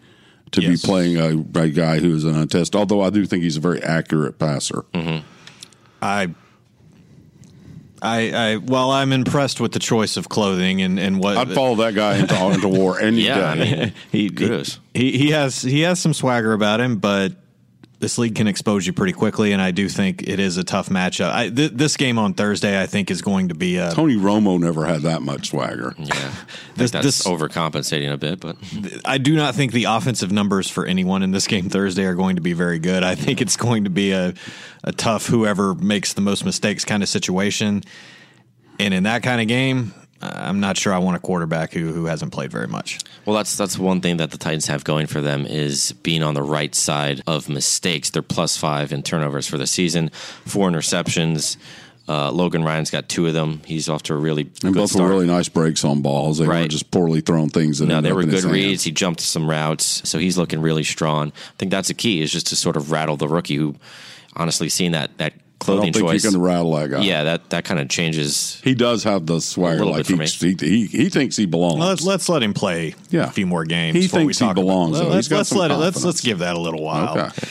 to 0.51 0.61
yes. 0.61 0.81
be 0.81 0.87
playing 0.87 1.17
a, 1.17 1.59
a 1.59 1.69
guy 1.69 1.99
who 1.99 2.15
is 2.15 2.23
an 2.23 2.35
untested, 2.35 2.75
although 2.75 3.01
I 3.01 3.09
do 3.09 3.25
think 3.25 3.43
he's 3.43 3.57
a 3.57 3.61
very 3.61 3.81
accurate 3.81 4.39
passer. 4.39 4.85
Mm-hmm. 4.93 5.25
I 6.01 6.33
I, 8.03 8.31
I 8.31 8.57
well, 8.57 8.91
I'm 8.91 9.13
impressed 9.13 9.61
with 9.61 9.71
the 9.71 9.79
choice 9.79 10.17
of 10.17 10.27
clothing 10.27 10.81
and, 10.81 10.99
and 10.99 11.19
what 11.19 11.37
I'd 11.37 11.53
follow 11.53 11.75
that 11.75 11.95
guy 11.95 12.17
into, 12.17 12.35
into 12.51 12.67
war 12.67 12.99
any 12.99 13.21
yeah, 13.21 13.35
day. 13.35 13.43
I 13.43 13.55
mean, 13.55 13.93
he, 14.11 14.29
he 14.93 15.09
he 15.09 15.31
has 15.31 15.61
he 15.61 15.81
has 15.81 15.99
some 15.99 16.13
swagger 16.13 16.51
about 16.51 16.81
him, 16.81 16.97
but 16.97 17.31
this 18.03 18.17
league 18.17 18.35
can 18.35 18.47
expose 18.47 18.85
you 18.85 18.91
pretty 18.91 19.13
quickly, 19.13 19.53
and 19.53 19.61
I 19.61 19.71
do 19.71 19.87
think 19.87 20.27
it 20.27 20.37
is 20.37 20.57
a 20.57 20.63
tough 20.65 20.89
matchup. 20.89 21.31
I, 21.31 21.49
th- 21.49 21.71
this 21.71 21.95
game 21.95 22.19
on 22.19 22.33
Thursday, 22.33 22.81
I 22.81 22.85
think, 22.85 23.09
is 23.09 23.21
going 23.21 23.47
to 23.47 23.55
be 23.55 23.77
a 23.77 23.91
Tony 23.91 24.17
Romo 24.17 24.59
never 24.59 24.85
had 24.85 25.03
that 25.03 25.21
much 25.21 25.51
swagger. 25.51 25.95
Yeah, 25.97 26.33
this, 26.75 26.91
that's 26.91 27.05
this, 27.05 27.23
overcompensating 27.23 28.11
a 28.11 28.17
bit, 28.17 28.41
but 28.41 28.57
I 29.05 29.19
do 29.19 29.37
not 29.37 29.55
think 29.55 29.71
the 29.71 29.85
offensive 29.85 30.33
numbers 30.33 30.69
for 30.69 30.85
anyone 30.85 31.23
in 31.23 31.31
this 31.31 31.47
game 31.47 31.69
Thursday 31.69 32.03
are 32.03 32.13
going 32.13 32.35
to 32.35 32.41
be 32.41 32.51
very 32.51 32.77
good. 32.77 33.03
I 33.03 33.15
think 33.15 33.39
it's 33.39 33.55
going 33.55 33.85
to 33.85 33.89
be 33.89 34.11
a 34.11 34.33
a 34.83 34.91
tough 34.91 35.25
whoever 35.27 35.73
makes 35.73 36.11
the 36.11 36.21
most 36.21 36.43
mistakes 36.43 36.83
kind 36.83 37.01
of 37.03 37.07
situation, 37.07 37.83
and 38.79 38.93
in 38.93 39.03
that 39.03 39.23
kind 39.23 39.39
of 39.39 39.47
game, 39.47 39.93
I'm 40.23 40.59
not 40.59 40.77
sure 40.77 40.93
I 40.93 40.97
want 40.99 41.17
a 41.17 41.19
quarterback 41.19 41.73
who 41.73 41.91
who 41.91 42.05
hasn't 42.05 42.31
played 42.31 42.51
very 42.51 42.67
much. 42.67 42.99
Well, 43.25 43.35
that's 43.35 43.57
that's 43.57 43.77
one 43.77 44.01
thing 44.01 44.17
that 44.17 44.31
the 44.31 44.37
Titans 44.37 44.67
have 44.67 44.83
going 44.83 45.07
for 45.07 45.21
them 45.21 45.45
is 45.45 45.91
being 46.03 46.23
on 46.23 46.33
the 46.33 46.43
right 46.43 46.73
side 46.73 47.21
of 47.27 47.49
mistakes. 47.49 48.09
They're 48.09 48.21
plus 48.21 48.57
five 48.57 48.91
in 48.91 49.03
turnovers 49.03 49.47
for 49.47 49.57
the 49.57 49.67
season, 49.67 50.09
four 50.45 50.69
interceptions. 50.69 51.57
Uh, 52.05 52.29
Logan 52.31 52.65
Ryan's 52.65 52.91
got 52.91 53.07
two 53.07 53.27
of 53.27 53.33
them. 53.33 53.61
He's 53.65 53.87
off 53.87 54.03
to 54.03 54.13
a 54.13 54.17
really 54.17 54.49
and 54.61 54.75
both 54.75 54.89
start. 54.89 55.03
were 55.03 55.09
really 55.09 55.27
nice 55.27 55.47
breaks 55.47 55.85
on 55.85 56.01
balls. 56.01 56.37
They 56.37 56.45
right. 56.45 56.63
were 56.63 56.67
just 56.67 56.91
poorly 56.91 57.21
thrown 57.21 57.49
things. 57.49 57.79
That 57.79 57.85
no, 57.85 58.01
they 58.01 58.11
were 58.11 58.23
good 58.23 58.43
reads. 58.43 58.83
He 58.83 58.91
jumped 58.91 59.21
some 59.21 59.49
routes, 59.49 60.07
so 60.07 60.19
he's 60.19 60.37
looking 60.37 60.61
really 60.61 60.83
strong. 60.83 61.29
I 61.29 61.53
think 61.57 61.71
that's 61.71 61.89
a 61.89 61.93
key 61.93 62.21
is 62.21 62.31
just 62.31 62.47
to 62.47 62.57
sort 62.57 62.75
of 62.75 62.91
rattle 62.91 63.15
the 63.15 63.29
rookie 63.29 63.55
who 63.55 63.75
honestly 64.35 64.67
seeing 64.67 64.91
that 64.91 65.17
that 65.17 65.33
clothing 65.63 65.83
I 65.83 65.85
don't 65.85 65.93
think 65.93 66.05
choice. 66.11 66.23
You 66.23 66.31
can 66.31 66.41
rattle 66.41 66.75
that 66.75 66.89
guy. 66.89 67.01
Yeah, 67.01 67.23
that 67.23 67.49
that 67.49 67.65
kind 67.65 67.79
of 67.79 67.89
changes. 67.89 68.59
He 68.63 68.75
does 68.75 69.03
have 69.03 69.25
the 69.25 69.39
swagger. 69.39 69.85
Like 69.85 70.05
he, 70.05 70.15
he, 70.15 70.55
he, 70.59 70.85
he 70.87 71.09
thinks 71.09 71.35
he 71.35 71.45
belongs. 71.45 71.79
Let's, 71.79 72.03
let's 72.03 72.29
let 72.29 72.43
him 72.43 72.53
play. 72.53 72.95
Yeah. 73.09 73.27
a 73.27 73.31
few 73.31 73.45
more 73.45 73.65
games. 73.65 73.95
He 73.95 74.07
thinks 74.07 74.39
he 74.39 74.53
belongs. 74.53 74.99
About, 74.99 75.11
let's 75.11 75.31
let's 75.31 75.53
let 75.53 75.71
it, 75.71 75.75
let's 75.75 76.03
let's 76.03 76.21
give 76.21 76.39
that 76.39 76.55
a 76.55 76.59
little 76.59 76.83
while. 76.83 77.17
Okay. 77.17 77.47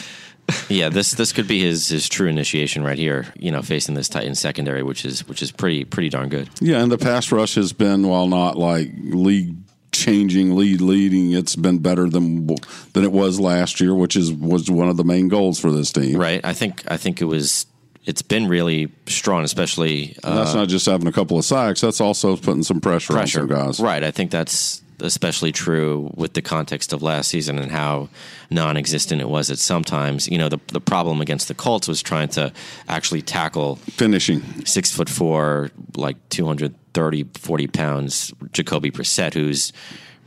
yeah, 0.68 0.88
this 0.88 1.12
this 1.12 1.32
could 1.32 1.48
be 1.48 1.60
his 1.60 1.88
his 1.88 2.08
true 2.08 2.28
initiation 2.28 2.82
right 2.84 2.98
here. 2.98 3.32
You 3.38 3.50
know, 3.50 3.62
facing 3.62 3.94
this 3.94 4.08
Titan 4.08 4.34
secondary, 4.34 4.82
which 4.82 5.04
is 5.04 5.26
which 5.28 5.42
is 5.42 5.52
pretty 5.52 5.84
pretty 5.84 6.08
darn 6.08 6.28
good. 6.28 6.48
Yeah, 6.60 6.82
and 6.82 6.90
the 6.90 6.98
pass 6.98 7.32
rush 7.32 7.54
has 7.54 7.72
been 7.72 8.06
while 8.08 8.28
not 8.28 8.56
like 8.56 8.90
league 8.96 9.56
changing 9.92 10.56
lead 10.56 10.80
leading 10.80 11.32
it's 11.32 11.54
been 11.54 11.78
better 11.78 12.08
than 12.08 12.46
than 12.94 13.04
it 13.04 13.12
was 13.12 13.38
last 13.38 13.78
year 13.78 13.94
which 13.94 14.16
is 14.16 14.32
was 14.32 14.70
one 14.70 14.88
of 14.88 14.96
the 14.96 15.04
main 15.04 15.28
goals 15.28 15.60
for 15.60 15.70
this 15.70 15.92
team 15.92 16.18
right 16.18 16.40
i 16.44 16.54
think 16.54 16.82
i 16.88 16.96
think 16.96 17.20
it 17.20 17.26
was 17.26 17.66
it's 18.04 18.22
been 18.22 18.48
really 18.48 18.92
strong, 19.06 19.44
especially. 19.44 20.16
Uh, 20.24 20.36
that's 20.36 20.54
not 20.54 20.68
just 20.68 20.86
having 20.86 21.06
a 21.06 21.12
couple 21.12 21.38
of 21.38 21.44
sacks. 21.44 21.80
That's 21.80 22.00
also 22.00 22.36
putting 22.36 22.62
some 22.62 22.80
pressure, 22.80 23.12
pressure 23.12 23.42
on 23.42 23.48
some 23.48 23.56
guys. 23.56 23.80
Right. 23.80 24.02
I 24.02 24.10
think 24.10 24.30
that's 24.30 24.82
especially 25.00 25.50
true 25.50 26.10
with 26.14 26.34
the 26.34 26.42
context 26.42 26.92
of 26.92 27.02
last 27.02 27.28
season 27.28 27.58
and 27.58 27.72
how 27.72 28.08
non-existent 28.50 29.20
it 29.20 29.28
was 29.28 29.50
at 29.50 29.58
sometimes. 29.58 30.28
You 30.28 30.38
know, 30.38 30.48
the 30.48 30.60
the 30.68 30.80
problem 30.80 31.20
against 31.20 31.48
the 31.48 31.54
Colts 31.54 31.88
was 31.88 32.02
trying 32.02 32.28
to 32.30 32.52
actually 32.88 33.22
tackle 33.22 33.76
finishing 33.76 34.42
six 34.64 34.90
foot 34.92 35.08
four, 35.08 35.70
like 35.96 36.16
230, 36.30 37.24
40 37.34 37.66
pounds 37.68 38.32
Jacoby 38.52 38.90
Brissett, 38.90 39.34
who's 39.34 39.72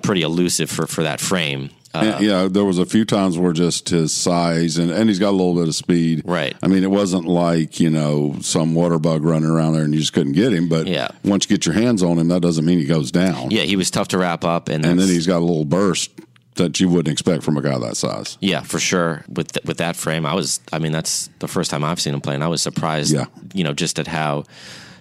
pretty 0.02 0.22
elusive 0.22 0.70
for, 0.70 0.88
for 0.88 1.04
that 1.04 1.20
frame. 1.20 1.70
Yeah, 2.04 2.48
there 2.48 2.66
was 2.66 2.80
a 2.80 2.86
few 2.86 3.06
times 3.06 3.38
where 3.38 3.54
just 3.54 3.90
his 3.90 4.14
size 4.14 4.78
and, 4.78 4.92
and 4.92 5.10
he's 5.10 5.20
got 5.20 5.30
a 5.30 5.38
little 5.38 5.56
bit 5.56 5.68
of 5.68 5.76
speed. 5.76 6.24
Right. 6.26 6.56
I 6.62 6.68
mean, 6.68 6.84
it 6.84 6.92
wasn't 6.92 7.26
like 7.26 7.80
you 7.80 7.90
know 7.90 8.36
some 8.42 8.76
water 8.76 9.00
bug 9.00 9.24
running 9.24 9.50
around 9.50 9.74
there 9.74 9.84
and 9.84 9.94
you 9.94 10.00
just 10.00 10.14
couldn't 10.14 10.34
get 10.34 10.54
him. 10.54 10.70
But 10.70 10.88
yeah. 10.88 11.10
once 11.24 11.46
you 11.46 11.56
get 11.56 11.66
your 11.66 11.76
hands 11.76 12.04
on 12.04 12.18
him, 12.18 12.28
that 12.30 12.42
doesn't 12.42 12.66
mean 12.66 12.80
he 12.80 12.86
goes 12.86 13.12
down. 13.12 13.52
Yeah, 13.52 13.64
he 13.64 13.76
was 13.76 13.92
tough 13.92 14.10
to 14.10 14.18
wrap 14.18 14.44
up, 14.44 14.70
and 14.70 14.86
and 14.86 15.00
then 15.00 15.08
he's 15.08 15.28
got 15.28 15.40
a 15.40 15.46
little 15.46 15.66
burst 15.66 16.12
that 16.56 16.80
you 16.80 16.90
wouldn't 16.90 17.12
expect 17.12 17.44
from 17.44 17.58
a 17.58 17.62
guy 17.62 17.78
that 17.78 17.98
size. 17.98 18.38
Yeah, 18.40 18.62
for 18.62 18.80
sure. 18.80 19.24
With 19.28 19.52
th- 19.52 19.66
with 19.66 19.78
that 19.78 19.96
frame, 19.96 20.26
I 20.26 20.34
was. 20.34 20.60
I 20.72 20.80
mean, 20.80 20.92
that's 20.92 21.30
the 21.40 21.48
first 21.48 21.72
time 21.72 21.84
I've 21.84 22.00
seen 22.00 22.14
him 22.14 22.22
play, 22.22 22.36
and 22.36 22.44
I 22.44 22.48
was 22.48 22.62
surprised. 22.62 23.14
Yeah. 23.14 23.26
You 23.54 23.64
know, 23.64 23.74
just 23.74 24.00
at 24.00 24.08
how 24.08 24.46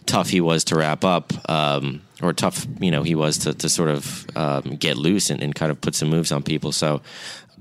tough 0.06 0.28
he 0.28 0.40
was 0.40 0.64
to 0.64 0.76
wrap 0.76 1.04
up. 1.04 1.32
Um, 1.48 2.02
or 2.24 2.32
tough, 2.32 2.66
you 2.80 2.90
know, 2.90 3.02
he 3.02 3.14
was 3.14 3.38
to, 3.38 3.54
to 3.54 3.68
sort 3.68 3.90
of 3.90 4.26
um, 4.36 4.76
get 4.76 4.96
loose 4.96 5.30
and, 5.30 5.42
and 5.42 5.54
kind 5.54 5.70
of 5.70 5.80
put 5.80 5.94
some 5.94 6.08
moves 6.08 6.32
on 6.32 6.42
people. 6.42 6.72
So 6.72 7.02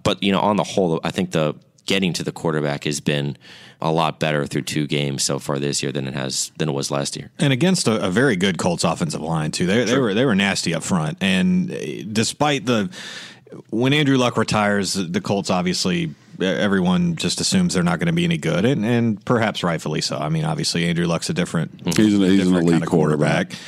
but 0.03 0.21
you 0.21 0.31
know, 0.31 0.39
on 0.39 0.57
the 0.57 0.63
whole, 0.63 0.99
I 1.03 1.11
think 1.11 1.31
the 1.31 1.55
getting 1.85 2.13
to 2.13 2.23
the 2.23 2.31
quarterback 2.31 2.85
has 2.85 3.01
been 3.01 3.37
a 3.81 3.91
lot 3.91 4.19
better 4.19 4.45
through 4.45 4.61
two 4.61 4.87
games 4.87 5.23
so 5.23 5.39
far 5.39 5.59
this 5.59 5.83
year 5.83 5.91
than 5.91 6.07
it 6.07 6.13
has 6.13 6.51
than 6.57 6.69
it 6.69 6.73
was 6.73 6.91
last 6.91 7.17
year. 7.17 7.31
And 7.39 7.51
against 7.51 7.87
a, 7.87 8.05
a 8.05 8.09
very 8.09 8.35
good 8.35 8.57
Colts 8.57 8.83
offensive 8.83 9.21
line 9.21 9.51
too. 9.51 9.65
They, 9.65 9.85
they 9.85 9.97
were 9.97 10.13
they 10.13 10.25
were 10.25 10.35
nasty 10.35 10.75
up 10.75 10.83
front, 10.83 11.17
and 11.21 12.13
despite 12.13 12.65
the 12.65 12.89
when 13.69 13.93
Andrew 13.93 14.17
Luck 14.17 14.37
retires, 14.37 14.93
the 14.93 15.21
Colts 15.21 15.49
obviously 15.49 16.13
everyone 16.41 17.15
just 17.15 17.39
assumes 17.39 17.75
they're 17.75 17.83
not 17.83 17.99
going 17.99 18.07
to 18.07 18.13
be 18.13 18.25
any 18.25 18.37
good, 18.37 18.65
and, 18.65 18.83
and 18.85 19.23
perhaps 19.23 19.63
rightfully 19.63 20.01
so. 20.01 20.17
I 20.17 20.29
mean, 20.29 20.45
obviously 20.45 20.85
Andrew 20.85 21.05
Luck's 21.05 21.29
a 21.29 21.33
different 21.33 21.95
he's 21.95 22.15
an, 22.15 22.21
he's 22.21 22.47
an 22.47 22.55
elite 22.55 22.71
kind 22.71 22.83
of 22.83 22.89
quarterback. 22.89 23.49
quarterback. 23.49 23.59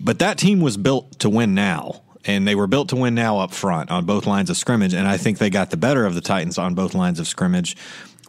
But 0.00 0.18
that 0.18 0.38
team 0.38 0.60
was 0.60 0.76
built 0.76 1.18
to 1.20 1.30
win 1.30 1.54
now 1.54 2.02
and 2.26 2.46
they 2.46 2.54
were 2.54 2.66
built 2.66 2.88
to 2.90 2.96
win 2.96 3.14
now 3.14 3.38
up 3.38 3.52
front 3.52 3.90
on 3.90 4.04
both 4.04 4.26
lines 4.26 4.50
of 4.50 4.56
scrimmage. 4.56 4.94
And 4.94 5.06
I 5.06 5.16
think 5.16 5.38
they 5.38 5.50
got 5.50 5.70
the 5.70 5.76
better 5.76 6.04
of 6.04 6.14
the 6.14 6.20
Titans 6.20 6.58
on 6.58 6.74
both 6.74 6.94
lines 6.94 7.20
of 7.20 7.26
scrimmage, 7.26 7.76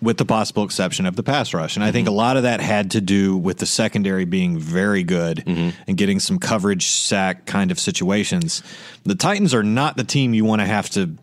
with 0.02 0.18
the 0.18 0.26
possible 0.26 0.64
exception 0.64 1.08
of 1.08 1.16
the 1.16 1.24
pass 1.24 1.54
rush. 1.54 1.76
And 1.76 1.84
I 1.84 1.92
think 1.92 2.08
a 2.08 2.12
mm-hmm. 2.12 2.18
lot 2.18 2.38
of 2.38 2.44
that 2.44 2.62
had 2.62 2.92
to 2.92 3.02
do 3.02 3.36
with 3.36 3.58
the 3.58 3.66
secondary 3.66 4.26
being 4.26 4.60
very 4.60 5.04
good 5.04 5.38
mm-hmm. 5.38 5.70
and 5.88 5.98
getting 5.98 6.20
some 6.20 6.38
coverage 6.38 6.86
sack 6.88 7.46
kind 7.46 7.72
of 7.72 7.80
situations. 7.80 8.62
The 9.04 9.16
Titans 9.16 9.56
are 9.56 9.64
not 9.64 9.98
the 9.98 10.04
team 10.04 10.36
you 10.36 10.46
want 10.46 10.62
to 10.62 10.68
have 10.68 10.90
to 10.92 11.16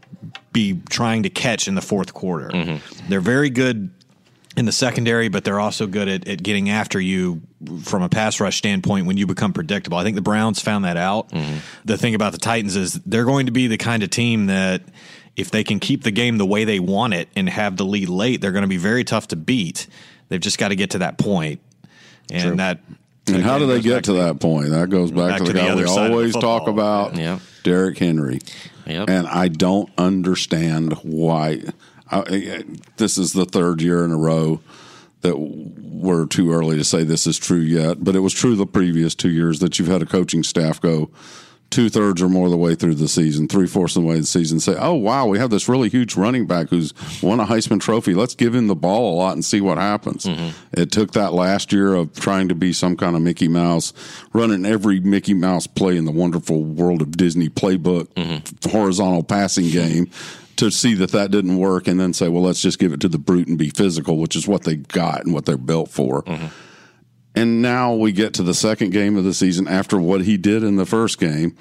be 0.53 0.81
trying 0.91 1.23
to 1.25 1.31
catch 1.31 1.69
in 1.69 1.77
the 1.77 1.83
fourth 1.83 2.15
quarter. 2.15 2.49
Mm-hmm. 2.49 3.09
They're 3.09 3.21
very 3.21 3.51
good 3.51 3.91
in 4.57 4.67
the 4.67 4.73
secondary, 4.73 5.29
but 5.29 5.45
they're 5.45 5.61
also 5.61 5.87
good 5.87 6.09
at, 6.09 6.29
at 6.29 6.43
getting 6.43 6.71
after 6.71 7.01
you 7.01 7.43
from 7.83 8.03
a 8.03 8.09
pass 8.09 8.41
rush 8.41 8.57
standpoint 8.57 9.07
when 9.07 9.17
you 9.17 9.27
become 9.27 9.53
predictable. 9.53 9.99
I 9.99 10.05
think 10.05 10.17
the 10.17 10.23
Browns 10.23 10.61
found 10.61 10.85
that 10.85 10.97
out. 10.97 11.31
Mm-hmm. 11.31 11.59
The 11.85 11.99
thing 11.99 12.15
about 12.15 12.33
the 12.33 12.39
Titans 12.39 12.77
is 12.77 12.95
they're 13.07 13.25
going 13.25 13.47
to 13.47 13.53
be 13.53 13.67
the 13.67 13.79
kind 13.79 14.03
of 14.03 14.11
team 14.11 14.47
that 14.47 14.83
if 15.37 15.51
they 15.51 15.65
can 15.65 15.81
keep 15.81 16.05
the 16.05 16.11
game 16.11 16.39
the 16.39 16.47
way 16.47 16.65
they 16.65 16.79
want 16.79 17.15
it 17.15 17.29
and 17.35 17.49
have 17.49 17.77
the 17.77 17.85
lead 17.85 18.09
late, 18.09 18.41
they're 18.41 18.53
going 18.53 18.63
to 18.63 18.69
be 18.69 18.77
very 18.77 19.03
tough 19.03 19.29
to 19.29 19.37
beat. 19.37 19.89
They've 20.29 20.41
just 20.41 20.59
got 20.59 20.69
to 20.69 20.77
get 20.77 20.91
to 20.91 20.99
that 20.99 21.19
point. 21.19 21.61
And 22.31 22.43
True. 22.43 22.57
that 22.57 22.79
and 23.27 23.43
how 23.43 23.59
do 23.59 23.67
they 23.67 23.81
get 23.81 24.05
to 24.05 24.15
that 24.15 24.39
point? 24.41 24.71
That 24.71 24.91
goes 24.91 25.11
back, 25.11 25.31
back 25.31 25.39
to 25.39 25.45
the 25.45 25.53
to 25.55 25.59
guy 25.59 25.75
the 25.75 25.83
we 25.83 25.85
always 25.85 26.35
talk 26.35 26.69
about, 26.69 27.17
yeah. 27.17 27.39
Derrick 27.63 27.99
Henry. 27.99 28.41
Yep. 28.87 29.09
And 29.09 29.27
I 29.27 29.49
don't 29.49 29.91
understand 29.97 30.93
why. 31.03 31.63
I, 32.11 32.65
this 32.97 33.19
is 33.19 33.33
the 33.33 33.47
third 33.47 33.81
year 33.81 34.05
in 34.05 34.13
a 34.13 34.17
row 34.17 34.61
that 35.23 35.37
we're 35.39 36.27
too 36.27 36.53
early 36.53 36.77
to 36.77 36.85
say 36.85 37.03
this 37.03 37.27
is 37.27 37.39
true 37.39 37.59
yet, 37.61 38.05
but 38.05 38.15
it 38.15 38.21
was 38.21 38.35
true 38.35 38.57
the 38.57 38.67
previous 38.67 39.15
two 39.15 39.31
years 39.31 39.61
that 39.61 39.79
you've 39.79 39.89
had 39.89 40.03
a 40.03 40.07
coaching 40.07 40.43
staff 40.43 40.81
go 40.81 41.11
two 41.75 41.89
thirds 41.89 42.23
or 42.23 42.29
more 42.29 42.47
of 42.47 42.53
the 42.53 42.57
way 42.57 42.77
through 42.77 42.95
the 42.95 43.09
season, 43.09 43.49
three 43.49 43.67
fourths 43.67 43.97
of 43.97 44.03
the 44.03 44.09
way 44.09 44.15
of 44.15 44.21
the 44.21 44.27
season, 44.27 44.61
say, 44.61 44.77
"Oh 44.79 44.95
wow, 44.95 45.27
we 45.27 45.39
have 45.39 45.51
this 45.51 45.69
really 45.69 45.89
huge 45.89 46.15
running 46.15 46.47
back 46.47 46.69
who's 46.69 46.95
won 47.21 47.41
a 47.41 47.45
Heisman 47.45 47.81
Trophy. 47.81 48.15
Let's 48.15 48.37
give 48.37 48.55
him 48.55 48.69
the 48.69 48.77
ball 48.77 49.13
a 49.13 49.17
lot 49.17 49.33
and 49.33 49.45
see 49.45 49.61
what 49.61 49.77
happens." 49.77 50.25
Mm-hmm. 50.25 50.81
It 50.81 50.93
took 50.93 51.13
that 51.13 51.33
last 51.33 51.73
year 51.73 51.95
of 51.95 52.15
trying 52.15 52.49
to 52.49 52.55
be 52.55 52.73
some 52.73 52.97
kind 52.97 53.17
of 53.17 53.23
Mickey 53.23 53.49
Mouse, 53.49 53.93
running 54.33 54.65
every 54.65 55.01
Mickey 55.01 55.35
Mouse 55.35 55.67
play 55.67 55.97
in 55.97 56.05
the 56.05 56.13
wonderful 56.13 56.63
world 56.63 57.03
of 57.03 57.17
Disney 57.17 57.49
playbook, 57.49 58.07
mm-hmm. 58.15 58.69
horizontal 58.71 59.25
passing 59.25 59.69
game. 59.69 60.09
To 60.65 60.71
see 60.71 60.95
that 60.95 61.11
that 61.11 61.31
didn't 61.31 61.59
work, 61.59 61.87
and 61.87 62.01
then 62.01 62.15
say, 62.15 62.29
"Well, 62.29 62.43
let's 62.43 62.63
just 62.63 62.79
give 62.79 62.93
it 62.93 63.01
to 63.01 63.09
the 63.09 63.19
brute 63.19 63.49
and 63.49 63.59
be 63.59 63.69
physical," 63.69 64.19
which 64.19 64.35
is 64.35 64.49
what 64.49 64.65
they 64.65 64.77
got 64.77 65.25
and 65.25 65.35
what 65.35 65.45
they're 65.45 65.57
built 65.57 65.91
for. 65.91 66.23
Mm-hmm 66.23 66.47
and 67.35 67.61
now 67.61 67.93
we 67.93 68.13
get 68.13 68.33
to 68.35 68.43
the 68.43 68.55
second 68.55 68.91
game 68.91 69.17
of 69.17 69.25
the 69.25 69.35
season 69.35 69.67
after 69.67 69.99
what 69.99 70.23
he 70.23 70.37
did 70.37 70.63
in 70.63 70.77
the 70.77 70.87
first 70.87 71.19
game. 71.19 71.57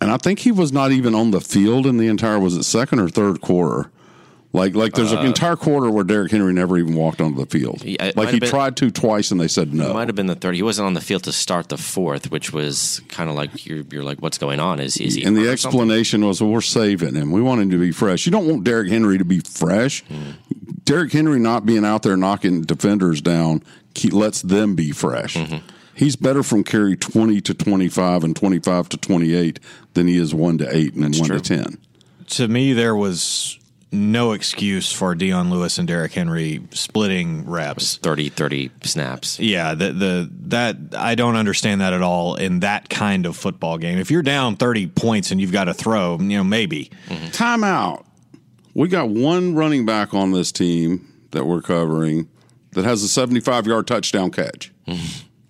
And 0.00 0.10
I 0.10 0.16
think 0.16 0.40
he 0.40 0.52
was 0.52 0.72
not 0.72 0.92
even 0.92 1.14
on 1.14 1.32
the 1.32 1.40
field 1.40 1.86
in 1.86 1.96
the 1.96 2.06
entire 2.06 2.38
was 2.38 2.56
it 2.56 2.62
second 2.62 3.00
or 3.00 3.08
third 3.08 3.40
quarter? 3.40 3.90
Like 4.52 4.74
like 4.74 4.94
there's 4.94 5.12
uh, 5.12 5.18
an 5.18 5.26
entire 5.26 5.56
quarter 5.56 5.90
where 5.90 6.04
Derrick 6.04 6.32
Henry 6.32 6.54
never 6.54 6.78
even 6.78 6.94
walked 6.94 7.20
onto 7.20 7.38
the 7.38 7.46
field. 7.46 7.84
like 8.16 8.30
he 8.30 8.40
been, 8.40 8.48
tried 8.48 8.76
to 8.78 8.90
twice 8.90 9.30
and 9.30 9.38
they 9.38 9.48
said 9.48 9.74
no. 9.74 9.90
It 9.90 9.94
might 9.94 10.08
have 10.08 10.16
been 10.16 10.26
the 10.26 10.34
third. 10.34 10.54
He 10.54 10.62
wasn't 10.62 10.86
on 10.86 10.94
the 10.94 11.02
field 11.02 11.24
to 11.24 11.32
start 11.32 11.68
the 11.68 11.76
fourth, 11.76 12.30
which 12.30 12.50
was 12.52 13.02
kind 13.08 13.28
of 13.28 13.36
like 13.36 13.66
you're, 13.66 13.84
you're 13.90 14.04
like, 14.04 14.20
what's 14.20 14.38
going 14.38 14.58
on? 14.58 14.80
Is, 14.80 14.96
is 14.96 15.16
he? 15.16 15.24
And 15.24 15.36
the 15.36 15.50
explanation 15.50 16.24
was, 16.24 16.40
well, 16.40 16.50
we're 16.50 16.62
saving 16.62 17.14
him. 17.14 17.30
We 17.30 17.42
want 17.42 17.60
him 17.60 17.70
to 17.70 17.78
be 17.78 17.92
fresh. 17.92 18.24
You 18.24 18.32
don't 18.32 18.48
want 18.48 18.64
Derrick 18.64 18.88
Henry 18.88 19.18
to 19.18 19.24
be 19.24 19.40
fresh. 19.40 20.02
Mm. 20.06 20.36
Derrick 20.84 21.12
Henry 21.12 21.38
not 21.38 21.66
being 21.66 21.84
out 21.84 22.02
there 22.02 22.16
knocking 22.16 22.62
defenders 22.62 23.20
down 23.20 23.62
he 23.98 24.10
lets 24.10 24.42
them 24.42 24.74
be 24.74 24.92
fresh. 24.92 25.34
Mm-hmm. 25.34 25.66
He's 25.94 26.16
better 26.16 26.42
from 26.42 26.62
carry 26.62 26.96
20 26.96 27.40
to 27.42 27.54
25 27.54 28.24
and 28.24 28.36
25 28.36 28.88
to 28.90 28.96
28 28.96 29.60
than 29.94 30.06
he 30.06 30.16
is 30.16 30.34
1 30.34 30.58
to 30.58 30.76
8 30.76 30.94
and 30.94 31.02
then 31.02 31.12
1 31.12 31.28
true. 31.28 31.40
to 31.40 31.62
10. 31.62 31.78
To 32.28 32.48
me, 32.48 32.72
there 32.72 32.94
was 32.94 33.57
no 33.90 34.32
excuse 34.32 34.92
for 34.92 35.14
Dion 35.14 35.50
Lewis 35.50 35.78
and 35.78 35.88
Derrick 35.88 36.12
Henry 36.12 36.62
splitting 36.70 37.48
reps. 37.48 37.96
30 37.96 38.28
30 38.28 38.70
snaps. 38.82 39.38
Yeah, 39.38 39.74
the 39.74 39.92
the 39.92 40.30
that 40.48 40.76
I 40.96 41.14
don't 41.14 41.36
understand 41.36 41.80
that 41.80 41.92
at 41.92 42.02
all 42.02 42.34
in 42.34 42.60
that 42.60 42.88
kind 42.88 43.26
of 43.26 43.36
football 43.36 43.78
game. 43.78 43.98
If 43.98 44.10
you're 44.10 44.22
down 44.22 44.56
30 44.56 44.88
points 44.88 45.30
and 45.30 45.40
you've 45.40 45.52
got 45.52 45.64
to 45.64 45.74
throw, 45.74 46.18
you 46.18 46.38
know, 46.38 46.44
maybe. 46.44 46.90
Mm-hmm. 47.08 47.26
Timeout. 47.26 48.04
We 48.74 48.88
got 48.88 49.08
one 49.08 49.54
running 49.54 49.86
back 49.86 50.14
on 50.14 50.32
this 50.32 50.52
team 50.52 51.12
that 51.32 51.46
we're 51.46 51.62
covering 51.62 52.28
that 52.72 52.84
has 52.84 53.02
a 53.02 53.08
75 53.08 53.66
yard 53.66 53.86
touchdown 53.86 54.30
catch. 54.30 54.72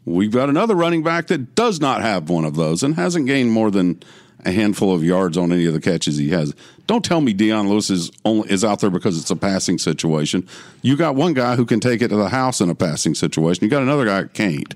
We've 0.04 0.30
got 0.32 0.48
another 0.48 0.74
running 0.74 1.02
back 1.02 1.26
that 1.26 1.54
does 1.54 1.80
not 1.80 2.00
have 2.00 2.30
one 2.30 2.44
of 2.44 2.56
those 2.56 2.82
and 2.82 2.94
hasn't 2.94 3.26
gained 3.26 3.50
more 3.50 3.70
than 3.70 4.02
a 4.44 4.52
handful 4.52 4.94
of 4.94 5.02
yards 5.02 5.36
on 5.36 5.52
any 5.52 5.66
of 5.66 5.72
the 5.72 5.80
catches 5.80 6.16
he 6.16 6.30
has. 6.30 6.54
Don't 6.86 7.04
tell 7.04 7.20
me 7.20 7.32
Dion 7.32 7.68
Lewis 7.68 7.90
is 7.90 8.10
only 8.24 8.50
is 8.50 8.64
out 8.64 8.80
there 8.80 8.90
because 8.90 9.18
it's 9.18 9.30
a 9.30 9.36
passing 9.36 9.78
situation. 9.78 10.48
You 10.82 10.96
got 10.96 11.14
one 11.14 11.34
guy 11.34 11.56
who 11.56 11.66
can 11.66 11.80
take 11.80 12.02
it 12.02 12.08
to 12.08 12.16
the 12.16 12.28
house 12.28 12.60
in 12.60 12.70
a 12.70 12.74
passing 12.74 13.14
situation. 13.14 13.64
You 13.64 13.70
got 13.70 13.82
another 13.82 14.04
guy 14.04 14.22
that 14.22 14.34
can't. 14.34 14.74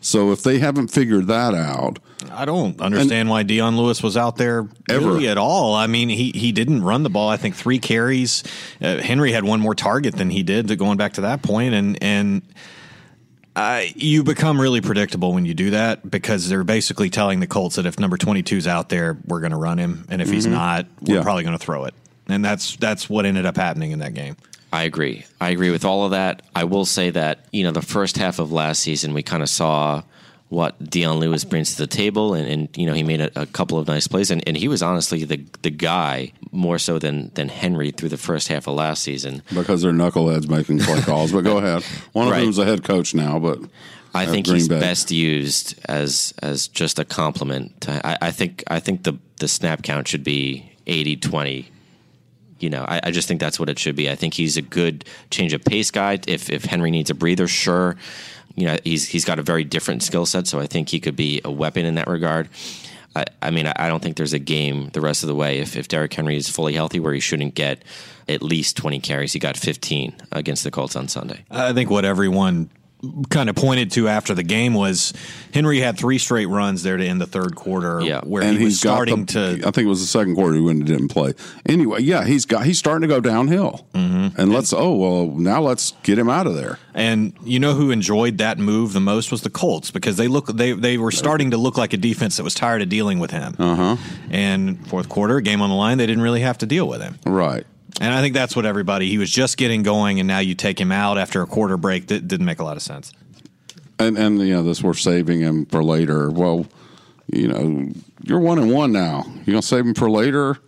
So 0.00 0.32
if 0.32 0.42
they 0.42 0.58
haven't 0.58 0.88
figured 0.88 1.26
that 1.26 1.54
out, 1.54 1.98
I 2.30 2.44
don't 2.44 2.80
understand 2.80 3.12
and, 3.12 3.30
why 3.30 3.42
Dion 3.42 3.76
Lewis 3.76 4.02
was 4.02 4.16
out 4.16 4.36
there 4.36 4.66
ever 4.88 5.06
really 5.06 5.28
at 5.28 5.36
all. 5.38 5.74
I 5.74 5.86
mean, 5.86 6.08
he 6.08 6.32
he 6.32 6.52
didn't 6.52 6.82
run 6.82 7.02
the 7.02 7.10
ball. 7.10 7.28
I 7.28 7.36
think 7.36 7.54
three 7.54 7.78
carries. 7.78 8.42
Uh, 8.80 8.98
Henry 8.98 9.32
had 9.32 9.44
one 9.44 9.60
more 9.60 9.74
target 9.74 10.16
than 10.16 10.30
he 10.30 10.42
did. 10.42 10.68
To 10.68 10.76
going 10.76 10.96
back 10.96 11.14
to 11.14 11.22
that 11.22 11.42
point, 11.42 11.74
and 11.74 12.02
and. 12.02 12.42
Uh, 13.60 13.82
you 13.94 14.24
become 14.24 14.58
really 14.58 14.80
predictable 14.80 15.34
when 15.34 15.44
you 15.44 15.52
do 15.52 15.70
that 15.70 16.08
because 16.08 16.48
they're 16.48 16.64
basically 16.64 17.10
telling 17.10 17.40
the 17.40 17.46
Colts 17.46 17.76
that 17.76 17.84
if 17.84 17.98
number 17.98 18.16
22 18.16 18.56
is 18.56 18.66
out 18.66 18.88
there, 18.88 19.18
we're 19.26 19.40
going 19.40 19.50
to 19.50 19.58
run 19.58 19.76
him, 19.76 20.06
and 20.08 20.22
if 20.22 20.28
mm-hmm. 20.28 20.34
he's 20.34 20.46
not, 20.46 20.86
we're 21.02 21.16
yeah. 21.16 21.22
probably 21.22 21.42
going 21.42 21.58
to 21.58 21.62
throw 21.62 21.84
it. 21.84 21.92
And 22.26 22.42
that's 22.42 22.76
that's 22.76 23.10
what 23.10 23.26
ended 23.26 23.44
up 23.44 23.56
happening 23.56 23.90
in 23.90 23.98
that 23.98 24.14
game. 24.14 24.38
I 24.72 24.84
agree. 24.84 25.26
I 25.42 25.50
agree 25.50 25.70
with 25.70 25.84
all 25.84 26.06
of 26.06 26.12
that. 26.12 26.40
I 26.54 26.64
will 26.64 26.86
say 26.86 27.10
that, 27.10 27.44
you 27.52 27.62
know, 27.64 27.70
the 27.70 27.82
first 27.82 28.16
half 28.16 28.38
of 28.38 28.50
last 28.50 28.80
season, 28.80 29.12
we 29.12 29.22
kind 29.22 29.42
of 29.42 29.50
saw 29.50 30.04
what 30.50 30.90
Dion 30.90 31.20
Lewis 31.20 31.44
brings 31.44 31.76
to 31.76 31.78
the 31.78 31.86
table, 31.86 32.34
and, 32.34 32.46
and 32.46 32.76
you 32.76 32.84
know 32.84 32.92
he 32.92 33.04
made 33.04 33.20
a, 33.20 33.42
a, 33.42 33.46
couple 33.46 33.78
of 33.78 33.86
nice 33.86 34.08
plays, 34.08 34.32
and, 34.32 34.46
and 34.48 34.56
he 34.56 34.66
was 34.66 34.82
honestly 34.82 35.24
the 35.24 35.42
the 35.62 35.70
guy 35.70 36.32
more 36.50 36.78
so 36.78 36.98
than 36.98 37.30
than 37.34 37.48
Henry 37.48 37.92
through 37.92 38.08
the 38.08 38.18
first 38.18 38.48
half 38.48 38.66
of 38.66 38.74
last 38.74 39.02
season 39.02 39.42
because 39.54 39.80
they're 39.80 39.92
knuckleheads 39.92 40.48
making 40.48 40.80
play 40.80 41.00
calls. 41.02 41.32
But 41.32 41.42
go 41.42 41.58
ahead, 41.58 41.84
one 42.12 42.26
of 42.26 42.32
right. 42.32 42.40
them's 42.40 42.58
a 42.58 42.64
head 42.64 42.82
coach 42.82 43.14
now, 43.14 43.38
but 43.38 43.60
I 44.12 44.26
think 44.26 44.46
Green 44.46 44.56
he's 44.56 44.68
Bay. 44.68 44.80
best 44.80 45.12
used 45.12 45.78
as 45.88 46.34
as 46.42 46.66
just 46.66 46.98
a 46.98 47.04
compliment. 47.04 47.80
To, 47.82 48.04
I, 48.04 48.18
I 48.20 48.30
think 48.32 48.64
I 48.66 48.80
think 48.80 49.04
the 49.04 49.16
the 49.38 49.46
snap 49.46 49.84
count 49.84 50.08
should 50.08 50.24
be 50.24 50.70
80-20 50.86 51.66
you 52.58 52.68
know, 52.68 52.84
I, 52.86 53.00
I, 53.04 53.10
just 53.10 53.26
think 53.26 53.40
that's 53.40 53.58
what 53.58 53.70
it 53.70 53.78
should 53.78 53.96
be. 53.96 54.10
I 54.10 54.14
think 54.14 54.34
he's 54.34 54.58
a 54.58 54.62
good 54.62 55.06
change 55.30 55.54
of 55.54 55.64
pace 55.64 55.90
guy. 55.90 56.18
If 56.28 56.50
if 56.50 56.64
Henry 56.64 56.90
needs 56.90 57.08
a 57.08 57.14
breather, 57.14 57.48
sure. 57.48 57.96
You 58.56 58.66
know, 58.66 58.76
he's 58.84 59.08
he's 59.08 59.24
got 59.24 59.38
a 59.38 59.42
very 59.42 59.64
different 59.64 60.02
skill 60.02 60.26
set, 60.26 60.46
so 60.46 60.60
I 60.60 60.66
think 60.66 60.88
he 60.88 61.00
could 61.00 61.16
be 61.16 61.40
a 61.44 61.50
weapon 61.50 61.84
in 61.86 61.94
that 61.94 62.08
regard. 62.08 62.48
I, 63.14 63.24
I 63.42 63.50
mean, 63.50 63.66
I 63.66 63.88
don't 63.88 64.02
think 64.02 64.16
there's 64.16 64.32
a 64.32 64.38
game 64.38 64.90
the 64.92 65.00
rest 65.00 65.22
of 65.22 65.28
the 65.28 65.34
way 65.34 65.58
if 65.58 65.76
if 65.76 65.88
Derrick 65.88 66.12
Henry 66.12 66.36
is 66.36 66.48
fully 66.48 66.74
healthy 66.74 67.00
where 67.00 67.12
he 67.12 67.20
shouldn't 67.20 67.54
get 67.54 67.82
at 68.28 68.42
least 68.42 68.76
20 68.76 69.00
carries. 69.00 69.32
He 69.32 69.38
got 69.38 69.56
15 69.56 70.14
against 70.32 70.62
the 70.62 70.70
Colts 70.70 70.94
on 70.94 71.08
Sunday. 71.08 71.44
I 71.50 71.72
think 71.72 71.90
what 71.90 72.04
everyone 72.04 72.70
kind 73.30 73.48
of 73.48 73.56
pointed 73.56 73.90
to 73.92 74.08
after 74.08 74.34
the 74.34 74.42
game 74.42 74.74
was 74.74 75.12
Henry 75.52 75.80
had 75.80 75.98
three 75.98 76.18
straight 76.18 76.46
runs 76.46 76.82
there 76.82 76.96
to 76.96 77.04
end 77.04 77.20
the 77.20 77.26
third 77.26 77.54
quarter. 77.54 78.00
Yeah. 78.00 78.20
where 78.22 78.42
and 78.42 78.58
he 78.58 78.64
was 78.64 78.78
starting 78.78 79.24
the, 79.24 79.58
to. 79.58 79.68
I 79.68 79.70
think 79.70 79.86
it 79.86 79.88
was 79.88 80.00
the 80.00 80.06
second 80.06 80.34
quarter 80.34 80.60
when 80.62 80.78
he 80.78 80.84
didn't 80.84 81.08
play. 81.08 81.34
Anyway, 81.66 82.00
yeah, 82.02 82.24
he's 82.24 82.46
got 82.46 82.64
he's 82.64 82.78
starting 82.78 83.08
to 83.08 83.14
go 83.14 83.20
downhill, 83.20 83.86
mm-hmm. 83.94 84.16
and, 84.16 84.38
and 84.38 84.52
let's 84.52 84.72
oh 84.72 84.94
well 84.94 85.26
now 85.26 85.60
let's 85.60 85.92
get 86.02 86.18
him 86.18 86.28
out 86.28 86.46
of 86.46 86.54
there. 86.54 86.78
And 86.94 87.32
you 87.44 87.60
know 87.60 87.74
who 87.74 87.90
enjoyed 87.90 88.38
that 88.38 88.58
move 88.58 88.92
the 88.92 89.00
most 89.00 89.30
was 89.30 89.42
the 89.42 89.50
Colts 89.50 89.90
because 89.90 90.16
they 90.16 90.28
look 90.28 90.46
they 90.46 90.72
they 90.72 90.98
were 90.98 91.12
starting 91.12 91.52
to 91.52 91.56
look 91.56 91.76
like 91.76 91.92
a 91.92 91.96
defense 91.96 92.36
that 92.36 92.44
was 92.44 92.54
tired 92.54 92.82
of 92.82 92.88
dealing 92.88 93.18
with 93.18 93.30
him. 93.30 93.54
Uh 93.58 93.74
huh. 93.74 93.96
And 94.30 94.86
fourth 94.88 95.08
quarter 95.08 95.40
game 95.40 95.62
on 95.62 95.70
the 95.70 95.76
line, 95.76 95.98
they 95.98 96.06
didn't 96.06 96.22
really 96.22 96.40
have 96.40 96.58
to 96.58 96.66
deal 96.66 96.88
with 96.88 97.00
him. 97.00 97.18
Right. 97.24 97.66
And 98.00 98.12
I 98.14 98.20
think 98.20 98.34
that's 98.34 98.54
what 98.54 98.66
everybody. 98.66 99.08
He 99.08 99.18
was 99.18 99.30
just 99.30 99.56
getting 99.56 99.82
going, 99.82 100.20
and 100.20 100.26
now 100.26 100.38
you 100.38 100.54
take 100.54 100.80
him 100.80 100.92
out 100.92 101.18
after 101.18 101.42
a 101.42 101.46
quarter 101.46 101.76
break. 101.76 102.08
That 102.08 102.28
didn't 102.28 102.46
make 102.46 102.58
a 102.58 102.64
lot 102.64 102.76
of 102.76 102.82
sense. 102.82 103.12
And 103.98 104.16
and 104.16 104.38
you 104.40 104.54
know 104.54 104.62
this 104.62 104.82
we're 104.82 104.94
saving 104.94 105.40
him 105.40 105.66
for 105.66 105.82
later. 105.82 106.30
Well, 106.30 106.66
you 107.32 107.48
know 107.48 107.92
you're 108.22 108.40
one 108.40 108.58
and 108.58 108.72
one 108.72 108.92
now. 108.92 109.24
You're 109.44 109.54
gonna 109.54 109.62
save 109.62 109.86
him 109.86 109.94
for 109.94 110.10
later? 110.10 110.58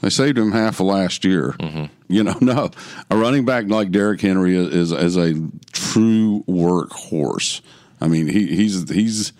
They 0.00 0.10
saved 0.10 0.38
him 0.38 0.52
half 0.52 0.80
of 0.80 0.86
last 0.86 1.24
year. 1.24 1.54
Mm-hmm. 1.58 1.84
You 2.08 2.24
know, 2.24 2.36
no, 2.40 2.70
a 3.10 3.16
running 3.16 3.44
back 3.44 3.66
like 3.68 3.90
Derrick 3.90 4.20
Henry 4.20 4.56
is 4.56 4.92
is 4.92 5.16
a 5.16 5.34
true 5.72 6.44
workhorse. 6.48 7.60
I 8.00 8.08
mean, 8.08 8.28
he, 8.28 8.54
he's 8.54 8.88
he's 8.90 9.32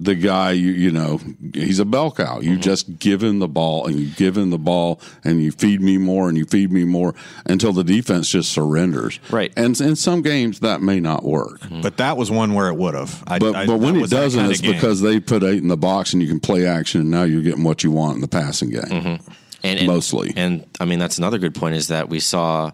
the 0.00 0.14
guy 0.14 0.52
you 0.52 0.70
you 0.70 0.92
know 0.92 1.20
he's 1.52 1.80
a 1.80 1.84
bell 1.84 2.12
cow. 2.12 2.40
You 2.40 2.52
mm-hmm. 2.52 2.60
just 2.60 2.98
give 2.98 3.22
him 3.22 3.40
the 3.40 3.48
ball 3.48 3.86
and 3.86 3.98
you 3.98 4.08
give 4.14 4.38
him 4.38 4.50
the 4.50 4.58
ball 4.58 5.00
and 5.24 5.42
you 5.42 5.50
feed 5.50 5.80
me 5.80 5.98
more 5.98 6.28
and 6.28 6.38
you 6.38 6.44
feed 6.44 6.70
me 6.70 6.84
more 6.84 7.14
until 7.46 7.72
the 7.72 7.82
defense 7.82 8.28
just 8.28 8.52
surrenders. 8.52 9.18
Right. 9.30 9.52
And 9.56 9.78
in 9.80 9.96
some 9.96 10.22
games 10.22 10.60
that 10.60 10.80
may 10.80 11.00
not 11.00 11.24
work. 11.24 11.60
Mm-hmm. 11.60 11.80
But 11.80 11.96
that 11.96 12.16
was 12.16 12.30
one 12.30 12.54
where 12.54 12.68
it 12.68 12.76
would 12.76 12.94
have. 12.94 13.22
But 13.26 13.54
I, 13.54 13.66
but 13.66 13.78
when 13.78 13.96
it 13.96 14.08
doesn't, 14.08 14.50
it's 14.50 14.60
because 14.60 15.00
they 15.00 15.18
put 15.18 15.42
eight 15.42 15.62
in 15.62 15.68
the 15.68 15.76
box 15.76 16.12
and 16.12 16.22
you 16.22 16.28
can 16.28 16.40
play 16.40 16.64
action 16.64 17.00
and 17.00 17.10
now 17.10 17.24
you're 17.24 17.42
getting 17.42 17.64
what 17.64 17.82
you 17.82 17.90
want 17.90 18.14
in 18.14 18.20
the 18.20 18.28
passing 18.28 18.70
game. 18.70 18.82
Mm-hmm. 18.82 19.32
And, 19.64 19.78
and, 19.80 19.86
mostly. 19.88 20.32
And 20.36 20.64
I 20.78 20.84
mean 20.84 21.00
that's 21.00 21.18
another 21.18 21.38
good 21.38 21.54
point 21.54 21.74
is 21.74 21.88
that 21.88 22.08
we 22.08 22.20
saw 22.20 22.70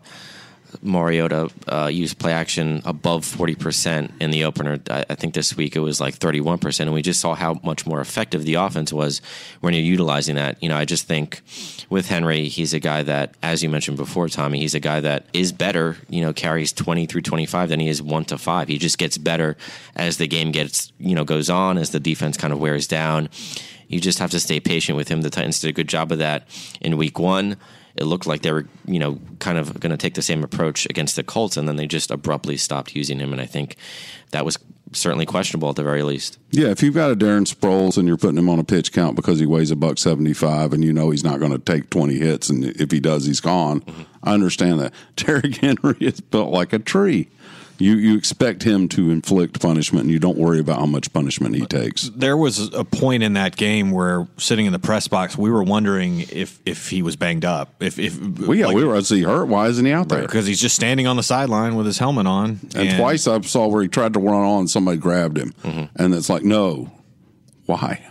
Mariota 0.83 1.51
uh, 1.69 1.89
used 1.93 2.19
play 2.19 2.33
action 2.33 2.83
above 2.85 3.25
40% 3.25 4.11
in 4.21 4.31
the 4.31 4.45
opener. 4.45 4.81
I, 4.91 5.05
I, 5.11 5.15
think 5.15 5.35
this 5.35 5.57
week 5.57 5.77
it 5.77 5.81
was 5.81 6.01
like 6.01 6.19
31%. 6.19 6.81
And 6.81 6.93
we 6.93 7.03
just 7.03 7.21
saw 7.21 7.35
how 7.35 7.61
much 7.63 7.87
more 7.87 8.01
effective 8.01 8.45
the 8.45 8.55
offense 8.55 8.93
was 8.93 9.21
when 9.61 9.75
you're 9.75 9.83
utilizing 9.83 10.37
that. 10.37 10.63
You 10.63 10.69
know, 10.69 10.77
I 10.77 10.85
just 10.85 11.07
think 11.07 11.43
with 11.91 12.09
Henry, 12.09 12.49
he's 12.49 12.75
a 12.75 12.81
guy 12.81 13.03
that, 13.03 13.35
as 13.43 13.63
you 13.63 13.69
mentioned 13.69 13.97
before, 13.97 14.29
Tommy, 14.29 14.59
he's 14.59 14.75
a 14.75 14.81
guy 14.81 15.01
that 15.01 15.27
is 15.33 15.53
better, 15.53 15.97
you 16.09 16.21
know, 16.21 16.33
carries 16.33 16.73
20 16.73 17.07
through 17.07 17.23
25 17.23 17.69
than 17.69 17.81
he 17.81 17.89
is 17.89 18.03
1 18.03 18.25
to 18.27 18.39
5. 18.39 18.69
He 18.69 18.79
just 18.79 18.99
gets 18.99 19.19
better 19.19 19.57
as 19.97 20.17
the 20.17 20.27
game 20.27 20.53
gets, 20.53 20.93
you 20.99 21.15
know, 21.15 21.25
goes 21.25 21.51
on, 21.51 21.79
as 21.79 21.91
the 21.91 22.01
defense 22.01 22.37
kind 22.37 22.53
of 22.53 22.61
wears 22.61 22.87
down. 22.87 23.29
You 23.89 24.01
just 24.01 24.19
have 24.19 24.31
to 24.31 24.41
stay 24.41 24.61
patient 24.61 24.97
with 24.97 25.09
him. 25.09 25.23
The 25.23 25.31
Titans 25.31 25.61
did 25.61 25.69
a 25.69 25.73
good 25.73 25.89
job 25.89 26.11
of 26.11 26.19
that 26.19 26.49
in 26.81 26.97
week 26.97 27.19
one 27.19 27.57
it 27.97 28.05
looked 28.05 28.27
like 28.27 28.43
they 28.43 28.53
were, 28.53 28.67
you 28.87 28.99
know, 28.99 29.21
kind 29.39 29.59
of 29.59 29.79
going 29.81 29.91
to 29.91 29.97
take 29.97 30.15
the 30.15 30.23
same 30.23 30.43
approach 30.43 30.87
against 30.87 31.17
the 31.17 31.23
Colts, 31.23 31.57
and 31.57 31.69
then 31.69 31.77
they 31.77 31.87
just 31.87 32.11
abruptly 32.11 32.57
stopped 32.57 32.95
using 32.95 33.21
him. 33.21 33.33
And 33.33 33.41
I 33.41 33.47
think 33.47 33.77
that 34.33 34.45
was 34.45 34.59
certainly 34.93 35.27
questionable 35.27 35.71
at 35.71 35.77
the 35.77 35.83
very 35.83 36.03
least. 36.03 36.39
Yeah, 36.51 36.69
if 36.69 36.83
you've 36.83 36.95
got 36.95 37.11
a 37.11 37.17
Darren 37.17 37.47
Sproles 37.47 37.97
and 37.97 38.09
you're 38.09 38.17
putting 38.17 38.39
him 38.39 38.49
on 38.49 38.59
a 38.59 38.65
pitch 38.65 38.93
count 38.93 39.17
because 39.17 39.39
he 39.39 39.47
weighs 39.47 39.71
a 39.71 39.77
buck 39.77 39.99
seventy 39.99 40.33
five, 40.33 40.73
and 40.73 40.85
you 40.85 40.93
know 40.93 41.11
he's 41.11 41.25
not 41.25 41.39
going 41.39 41.53
to 41.53 41.59
take 41.59 41.91
twenty 41.91 42.19
hits, 42.19 42.51
and 42.51 42.65
if 42.65 42.91
he 42.91 43.01
does, 43.01 43.27
he's 43.27 43.41
gone. 43.41 43.81
Mm-hmm. 43.83 44.03
I 44.23 44.35
understand 44.35 44.81
that. 44.81 44.93
Derrick 45.17 45.57
Henry 45.57 45.97
is 46.01 46.21
built 46.21 46.51
like 46.51 46.73
a 46.73 46.79
tree 46.79 47.29
you 47.79 47.97
you 47.97 48.17
expect 48.17 48.63
him 48.63 48.89
to 48.91 49.11
inflict 49.11 49.61
punishment, 49.61 50.05
and 50.05 50.13
you 50.13 50.19
don't 50.19 50.39
worry 50.39 50.61
about 50.61 50.79
how 50.79 50.87
much 50.87 51.13
punishment 51.13 51.55
he 51.55 51.67
takes. 51.67 52.09
There 52.11 52.37
was 52.37 52.73
a 52.73 52.85
point 52.85 53.23
in 53.23 53.33
that 53.35 53.57
game 53.57 53.91
where 53.91 54.29
sitting 54.37 54.67
in 54.67 54.73
the 54.73 54.79
press 54.79 55.09
box, 55.09 55.37
we 55.37 55.51
were 55.51 55.63
wondering 55.63 56.21
if 56.21 56.61
if 56.65 56.89
he 56.89 57.03
was 57.03 57.17
banged 57.17 57.45
up. 57.45 57.83
If 57.83 57.99
if 57.99 58.19
well, 58.21 58.55
yeah, 58.55 58.67
like, 58.67 58.77
we 58.77 58.85
were. 58.85 58.97
Is 58.97 59.09
he 59.09 59.23
hurt? 59.23 59.47
Why 59.47 59.69
isn't 59.69 59.85
he 59.85 59.93
out 59.93 60.09
there? 60.09 60.23
Because 60.23 60.47
he's 60.47 60.61
just 60.61 60.77
standing 60.77 61.07
on 61.07 61.17
the 61.17 61.23
sideline 61.23 61.75
with 61.75 61.87
his 61.87 61.99
helmet 61.99 62.27
on. 62.27 62.61
And, 62.75 62.89
and, 62.89 62.99
twice 62.99 63.27
I 63.27 63.41
saw 63.41 63.67
where 63.67 63.83
he 63.83 63.89
tried 63.89 64.13
to 64.15 64.21
run 64.21 64.35
on, 64.35 64.69
somebody 64.69 64.99
grabbed 64.99 65.37
him, 65.37 65.53
mm-hmm. 65.63 66.03
and 66.03 66.15
it's 66.15 66.29
like, 66.29 66.45
no, 66.45 66.91
why? 67.67 68.07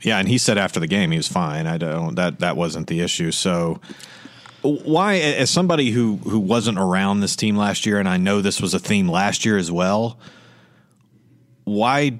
Yeah, 0.00 0.18
and 0.18 0.28
he 0.28 0.38
said 0.38 0.58
after 0.58 0.80
the 0.80 0.86
game 0.86 1.10
he 1.10 1.16
was 1.16 1.28
fine. 1.28 1.66
I 1.66 1.76
don't 1.76 2.14
that 2.16 2.40
that 2.40 2.56
wasn't 2.56 2.88
the 2.88 3.00
issue. 3.00 3.30
So 3.30 3.80
why, 4.62 5.16
as 5.16 5.50
somebody 5.50 5.90
who 5.90 6.16
who 6.16 6.38
wasn't 6.38 6.78
around 6.78 7.20
this 7.20 7.36
team 7.36 7.56
last 7.56 7.84
year, 7.84 7.98
and 7.98 8.08
I 8.08 8.16
know 8.16 8.40
this 8.40 8.60
was 8.60 8.74
a 8.74 8.78
theme 8.78 9.08
last 9.08 9.44
year 9.44 9.56
as 9.56 9.70
well, 9.70 10.18
why 11.64 12.18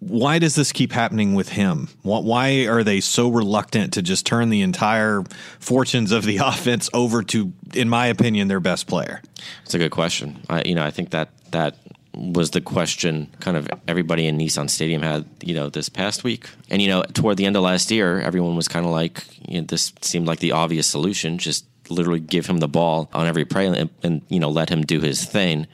why 0.00 0.38
does 0.38 0.54
this 0.54 0.72
keep 0.72 0.92
happening 0.92 1.34
with 1.34 1.48
him? 1.48 1.88
Why 2.02 2.66
are 2.66 2.84
they 2.84 3.00
so 3.00 3.28
reluctant 3.28 3.94
to 3.94 4.02
just 4.02 4.26
turn 4.26 4.50
the 4.50 4.62
entire 4.62 5.24
fortunes 5.58 6.12
of 6.12 6.24
the 6.24 6.36
offense 6.42 6.90
over 6.92 7.22
to, 7.24 7.52
in 7.74 7.88
my 7.88 8.06
opinion, 8.06 8.48
their 8.48 8.60
best 8.60 8.86
player? 8.86 9.22
It's 9.64 9.74
a 9.74 9.78
good 9.78 9.90
question. 9.90 10.40
I, 10.48 10.62
you 10.62 10.74
know, 10.74 10.84
I 10.84 10.90
think 10.90 11.10
that 11.10 11.30
that 11.52 11.76
was 12.14 12.50
the 12.50 12.60
question 12.60 13.28
kind 13.40 13.56
of 13.56 13.68
everybody 13.88 14.26
in 14.26 14.38
Nissan 14.38 14.70
Stadium 14.70 15.02
had, 15.02 15.26
you 15.42 15.54
know, 15.54 15.68
this 15.68 15.88
past 15.88 16.24
week. 16.24 16.48
And, 16.70 16.80
you 16.80 16.88
know, 16.88 17.02
toward 17.02 17.36
the 17.36 17.46
end 17.46 17.56
of 17.56 17.62
last 17.62 17.90
year, 17.90 18.20
everyone 18.20 18.56
was 18.56 18.68
kind 18.68 18.86
of 18.86 18.92
like, 18.92 19.24
you 19.48 19.60
know, 19.60 19.66
this 19.66 19.92
seemed 20.02 20.26
like 20.26 20.40
the 20.40 20.52
obvious 20.52 20.86
solution. 20.86 21.38
Just 21.38 21.66
literally 21.90 22.20
give 22.20 22.46
him 22.46 22.58
the 22.58 22.68
ball 22.68 23.08
on 23.12 23.26
every 23.26 23.44
play 23.44 23.66
and, 23.66 23.90
and, 24.02 24.22
you 24.28 24.40
know 24.40 24.50
let 24.50 24.68
him 24.68 24.82
do 24.82 25.00
his 25.00 25.24
thing. 25.24 25.66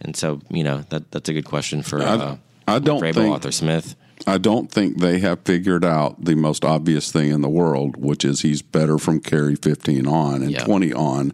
And 0.00 0.16
so 0.16 0.40
you 0.50 0.64
know 0.64 0.84
that 0.90 1.10
that's 1.10 1.28
a 1.28 1.32
good 1.32 1.44
question 1.44 1.82
for 1.82 2.02
uh, 2.02 2.36
I, 2.66 2.76
I 2.76 2.78
don't 2.78 3.00
Vrabel, 3.00 3.14
think 3.14 3.32
Arthur 3.32 3.52
Smith. 3.52 3.96
I 4.26 4.38
don't 4.38 4.70
think 4.70 4.98
they 4.98 5.18
have 5.18 5.40
figured 5.40 5.84
out 5.84 6.24
the 6.24 6.34
most 6.34 6.64
obvious 6.64 7.10
thing 7.10 7.30
in 7.30 7.40
the 7.40 7.48
world, 7.48 7.96
which 7.96 8.24
is 8.24 8.42
he's 8.42 8.62
better 8.62 8.98
from 8.98 9.20
carry 9.20 9.56
15 9.56 10.06
on 10.06 10.42
and 10.42 10.58
20 10.58 10.92
on 10.92 11.32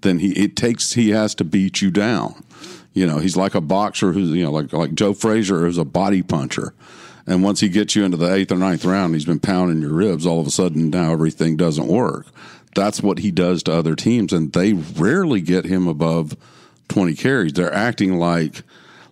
than 0.00 0.18
he 0.18 0.32
it 0.32 0.56
takes 0.56 0.94
he 0.94 1.10
has 1.10 1.34
to 1.36 1.44
beat 1.44 1.82
you 1.82 1.90
down. 1.90 2.42
You 2.92 3.06
know, 3.06 3.18
he's 3.18 3.36
like 3.36 3.54
a 3.54 3.60
boxer 3.60 4.12
who's 4.12 4.30
you 4.30 4.44
know 4.44 4.52
like 4.52 4.72
like 4.72 4.94
Joe 4.94 5.12
Frazier 5.12 5.66
is 5.66 5.78
a 5.78 5.84
body 5.84 6.22
puncher. 6.22 6.74
And 7.26 7.44
once 7.44 7.60
he 7.60 7.68
gets 7.68 7.94
you 7.94 8.02
into 8.02 8.16
the 8.16 8.32
eighth 8.32 8.50
or 8.50 8.56
ninth 8.56 8.84
round, 8.84 9.14
he's 9.14 9.26
been 9.26 9.38
pounding 9.38 9.82
your 9.82 9.92
ribs. 9.92 10.26
All 10.26 10.40
of 10.40 10.46
a 10.48 10.50
sudden, 10.50 10.90
now 10.90 11.12
everything 11.12 11.56
doesn't 11.56 11.86
work 11.86 12.26
that's 12.74 13.02
what 13.02 13.18
he 13.18 13.30
does 13.30 13.62
to 13.64 13.72
other 13.72 13.94
teams, 13.94 14.32
and 14.32 14.52
they 14.52 14.72
rarely 14.72 15.40
get 15.40 15.64
him 15.64 15.88
above 15.88 16.36
20 16.88 17.14
carries. 17.14 17.52
They're 17.52 17.72
acting 17.72 18.18
like, 18.18 18.62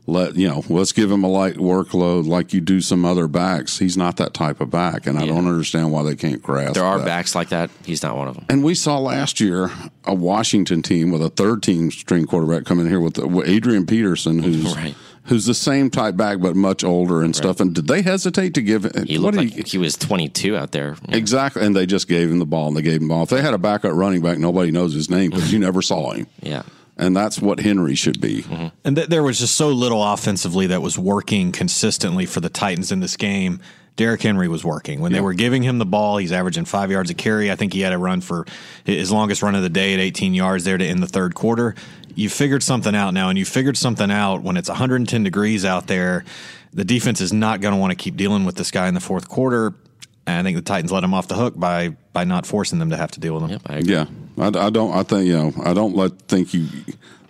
let 0.06 0.36
you 0.36 0.48
know, 0.48 0.64
let's 0.68 0.92
give 0.92 1.10
him 1.10 1.22
a 1.22 1.28
light 1.28 1.56
workload 1.56 2.26
like 2.26 2.54
you 2.54 2.60
do 2.60 2.80
some 2.80 3.04
other 3.04 3.28
backs. 3.28 3.78
He's 3.78 3.96
not 3.96 4.16
that 4.16 4.32
type 4.32 4.60
of 4.60 4.70
back, 4.70 5.06
and 5.06 5.18
I 5.18 5.26
don't 5.26 5.46
understand 5.46 5.92
why 5.92 6.02
they 6.02 6.16
can't 6.16 6.42
grasp. 6.42 6.74
There 6.74 6.84
are 6.84 6.98
that. 6.98 7.04
backs 7.04 7.34
like 7.34 7.50
that. 7.50 7.70
He's 7.84 8.02
not 8.02 8.16
one 8.16 8.28
of 8.28 8.34
them. 8.34 8.46
And 8.48 8.64
we 8.64 8.74
saw 8.74 8.98
last 8.98 9.38
year 9.38 9.70
a 10.04 10.14
Washington 10.14 10.82
team 10.82 11.10
with 11.10 11.22
a 11.22 11.28
third 11.28 11.62
team 11.62 11.90
string 11.90 12.26
quarterback 12.26 12.64
come 12.64 12.80
in 12.80 12.88
here 12.88 13.00
with, 13.00 13.18
with 13.18 13.48
Adrian 13.48 13.86
Peterson, 13.86 14.42
who's. 14.42 14.74
right 14.76 14.94
who's 15.28 15.44
the 15.44 15.54
same 15.54 15.90
type 15.90 16.16
back 16.16 16.40
but 16.40 16.56
much 16.56 16.82
older 16.82 17.18
and 17.18 17.28
right. 17.28 17.36
stuff. 17.36 17.60
And 17.60 17.74
did 17.74 17.86
they 17.86 18.02
hesitate 18.02 18.54
to 18.54 18.62
give? 18.62 18.84
He 19.06 19.18
looked 19.18 19.36
like 19.36 19.50
he, 19.50 19.62
he, 19.62 19.78
was 19.78 19.96
22 19.96 20.56
out 20.56 20.72
there. 20.72 20.96
Yeah. 21.08 21.16
Exactly, 21.16 21.64
and 21.64 21.76
they 21.76 21.86
just 21.86 22.08
gave 22.08 22.30
him 22.30 22.38
the 22.38 22.46
ball 22.46 22.68
and 22.68 22.76
they 22.76 22.82
gave 22.82 23.00
him 23.00 23.08
the 23.08 23.14
ball. 23.14 23.22
If 23.24 23.28
they 23.30 23.42
had 23.42 23.54
a 23.54 23.58
backup 23.58 23.92
running 23.92 24.22
back, 24.22 24.38
nobody 24.38 24.70
knows 24.70 24.94
his 24.94 25.10
name 25.10 25.30
because 25.30 25.52
you 25.52 25.58
never 25.58 25.82
saw 25.82 26.12
him. 26.12 26.26
Yeah. 26.40 26.62
And 26.96 27.16
that's 27.16 27.40
what 27.40 27.60
Henry 27.60 27.94
should 27.94 28.20
be. 28.20 28.42
Mm-hmm. 28.42 28.66
And 28.84 28.96
th- 28.96 29.08
there 29.08 29.22
was 29.22 29.38
just 29.38 29.54
so 29.54 29.68
little 29.68 30.02
offensively 30.02 30.66
that 30.68 30.82
was 30.82 30.98
working 30.98 31.52
consistently 31.52 32.26
for 32.26 32.40
the 32.40 32.48
Titans 32.48 32.90
in 32.90 32.98
this 32.98 33.16
game. 33.16 33.60
Derrick 33.98 34.22
Henry 34.22 34.48
was 34.48 34.64
working. 34.64 35.00
When 35.00 35.12
they 35.12 35.20
were 35.20 35.34
giving 35.34 35.62
him 35.62 35.78
the 35.78 35.84
ball, 35.84 36.16
he's 36.16 36.32
averaging 36.32 36.64
five 36.64 36.90
yards 36.90 37.10
a 37.10 37.14
carry. 37.14 37.50
I 37.50 37.56
think 37.56 37.74
he 37.74 37.80
had 37.80 37.92
a 37.92 37.98
run 37.98 38.22
for 38.22 38.46
his 38.84 39.12
longest 39.12 39.42
run 39.42 39.54
of 39.54 39.62
the 39.62 39.68
day 39.68 39.92
at 39.92 40.00
18 40.00 40.34
yards 40.34 40.64
there 40.64 40.78
to 40.78 40.86
end 40.86 41.02
the 41.02 41.06
third 41.06 41.34
quarter 41.34 41.74
you 42.18 42.28
figured 42.28 42.64
something 42.64 42.96
out 42.96 43.14
now, 43.14 43.28
and 43.28 43.38
you 43.38 43.44
figured 43.44 43.76
something 43.76 44.10
out 44.10 44.42
when 44.42 44.56
it's 44.56 44.68
110 44.68 45.22
degrees 45.22 45.64
out 45.64 45.86
there. 45.86 46.24
The 46.72 46.84
defense 46.84 47.20
is 47.20 47.32
not 47.32 47.60
going 47.60 47.72
to 47.72 47.78
want 47.78 47.92
to 47.92 47.96
keep 47.96 48.16
dealing 48.16 48.44
with 48.44 48.56
this 48.56 48.72
guy 48.72 48.88
in 48.88 48.94
the 48.94 49.00
fourth 49.00 49.28
quarter. 49.28 49.72
And 50.26 50.36
I 50.36 50.42
think 50.42 50.56
the 50.56 50.62
Titans 50.62 50.90
let 50.90 51.04
him 51.04 51.14
off 51.14 51.28
the 51.28 51.36
hook 51.36 51.54
by 51.56 51.90
by 52.12 52.24
not 52.24 52.44
forcing 52.44 52.80
them 52.80 52.90
to 52.90 52.96
have 52.96 53.12
to 53.12 53.20
deal 53.20 53.34
with 53.34 53.44
him. 53.44 53.50
Yep, 53.50 53.62
I 53.66 53.78
yeah, 53.78 54.06
I, 54.36 54.66
I, 54.66 54.70
don't. 54.70 54.92
I 54.92 55.04
think 55.04 55.26
you 55.26 55.34
know. 55.34 55.52
I 55.62 55.72
don't 55.72 55.94
let 55.94 56.20
think 56.22 56.52
you. 56.52 56.66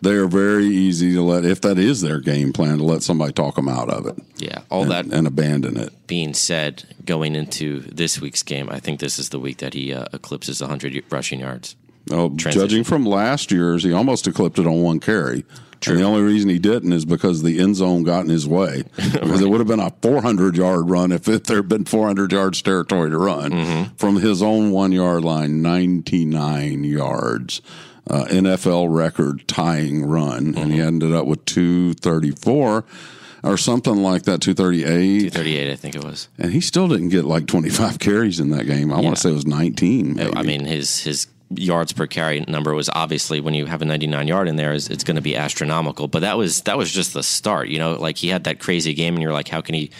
They 0.01 0.13
are 0.13 0.29
very 0.29 0.67
easy 0.67 1.13
to 1.15 1.23
let 1.23 1.45
if 1.45 1.61
that 1.63 1.79
is 1.79 2.03
their 2.03 2.21
game 2.21 2.53
plan 2.53 2.79
to 2.79 2.85
let 2.85 3.03
somebody 3.03 3.33
talk 3.33 3.57
them 3.57 3.69
out 3.69 3.91
of 3.91 4.07
it. 4.07 4.17
Yeah, 4.37 4.61
all 4.71 4.83
and, 4.83 4.91
that 4.91 5.07
and 5.07 5.27
abandon 5.27 5.77
it. 5.77 6.07
Being 6.07 6.35
said, 6.35 6.85
going 7.05 7.35
into 7.35 7.81
this 7.81 8.21
week's 8.21 8.43
game, 8.43 8.69
I 8.71 8.79
think 8.79 9.01
this 9.01 9.19
is 9.19 9.31
the 9.31 9.41
week 9.41 9.59
that 9.59 9.75
he 9.75 9.93
uh, 9.93 10.07
eclipses 10.13 10.61
100 10.61 11.05
rushing 11.11 11.41
yards. 11.41 11.75
Oh, 12.11 12.31
judging 12.31 12.85
from 12.85 13.05
last 13.05 13.51
year's, 13.51 13.83
he 13.83 13.93
almost 13.93 14.27
eclipsed 14.27 14.59
it 14.59 14.67
on 14.67 14.83
one 14.83 15.01
carry. 15.01 15.45
True. 15.81 15.95
And 15.95 16.03
the 16.03 16.07
only 16.07 16.23
reason 16.23 16.51
he 16.51 16.59
didn't 16.59 16.93
is 16.93 17.05
because 17.05 17.43
the 17.43 17.61
end 17.61 17.77
zone 17.77 18.03
got 18.03 18.25
in 18.25 18.31
his 18.31 18.49
way. 18.49 18.85
Because 19.19 19.31
right. 19.31 19.43
it 19.43 19.49
would 19.49 19.61
have 19.61 19.69
been 19.69 19.81
a 19.81 19.93
400 20.03 20.57
yard 20.57 20.91
run 20.91 21.13
if 21.13 21.29
it, 21.29 21.45
there 21.45 21.59
had 21.59 21.69
been 21.69 21.85
400 21.85 22.33
yards 22.33 22.63
territory 22.63 23.11
to 23.11 23.19
run 23.19 23.51
mm-hmm. 23.51 23.95
from 23.97 24.17
his 24.17 24.43
own 24.43 24.71
one 24.71 24.93
yard 24.93 25.25
line, 25.25 25.63
99 25.63 26.85
yards. 26.85 27.63
Uh, 28.09 28.25
NFL 28.27 28.95
record 28.95 29.47
tying 29.47 30.05
run, 30.05 30.47
mm-hmm. 30.47 30.59
and 30.59 30.73
he 30.73 30.79
mm-hmm. 30.79 30.89
ended 30.89 31.13
up 31.13 31.27
with 31.27 31.45
234 31.45 32.85
or 33.45 33.57
something 33.57 33.97
like 33.97 34.25
that, 34.25 34.41
238. 34.41 35.33
238, 35.33 35.73
I 35.73 35.77
think 35.77 35.95
it 35.95 36.05
was. 36.05 36.29
And 36.39 36.53
he 36.53 36.61
still 36.61 36.89
didn't 36.89 37.11
get 37.11 37.25
like 37.25 37.47
25 37.47 37.99
carries 37.99 38.41
in 38.41 38.51
that 38.51 38.65
game. 38.65 38.93
I 38.93 38.97
yeah. 38.97 39.05
want 39.05 39.17
to 39.17 39.23
say 39.23 39.31
it 39.31 39.35
was 39.35 39.47
19. 39.47 40.15
Maybe. 40.15 40.37
I 40.37 40.43
mean, 40.43 40.65
his 40.65 41.03
his 41.03 41.27
yards 41.51 41.93
per 41.93 42.07
carry 42.07 42.41
number 42.47 42.75
was 42.75 42.91
obviously 42.91 43.41
when 43.41 43.55
you 43.55 43.65
have 43.67 43.81
a 43.81 43.85
99 43.85 44.29
yard 44.29 44.49
in 44.49 44.57
there 44.57 44.73
is 44.73 44.89
it's 44.89 45.03
going 45.03 45.15
to 45.15 45.23
be 45.23 45.35
astronomical 45.35 46.07
but 46.07 46.21
that 46.21 46.37
was 46.37 46.61
that 46.63 46.77
was 46.77 46.93
just 46.93 47.15
the 47.15 47.23
start 47.23 47.69
you 47.69 47.79
know 47.79 47.95
like 47.95 48.19
he 48.19 48.29
had 48.29 48.45
that 48.45 48.59
crazy 48.59 48.93
game 48.93 49.15
and 49.15 49.23
you're 49.23 49.33
like 49.33 49.49
how 49.49 49.63
can 49.63 49.75
he 49.75 49.91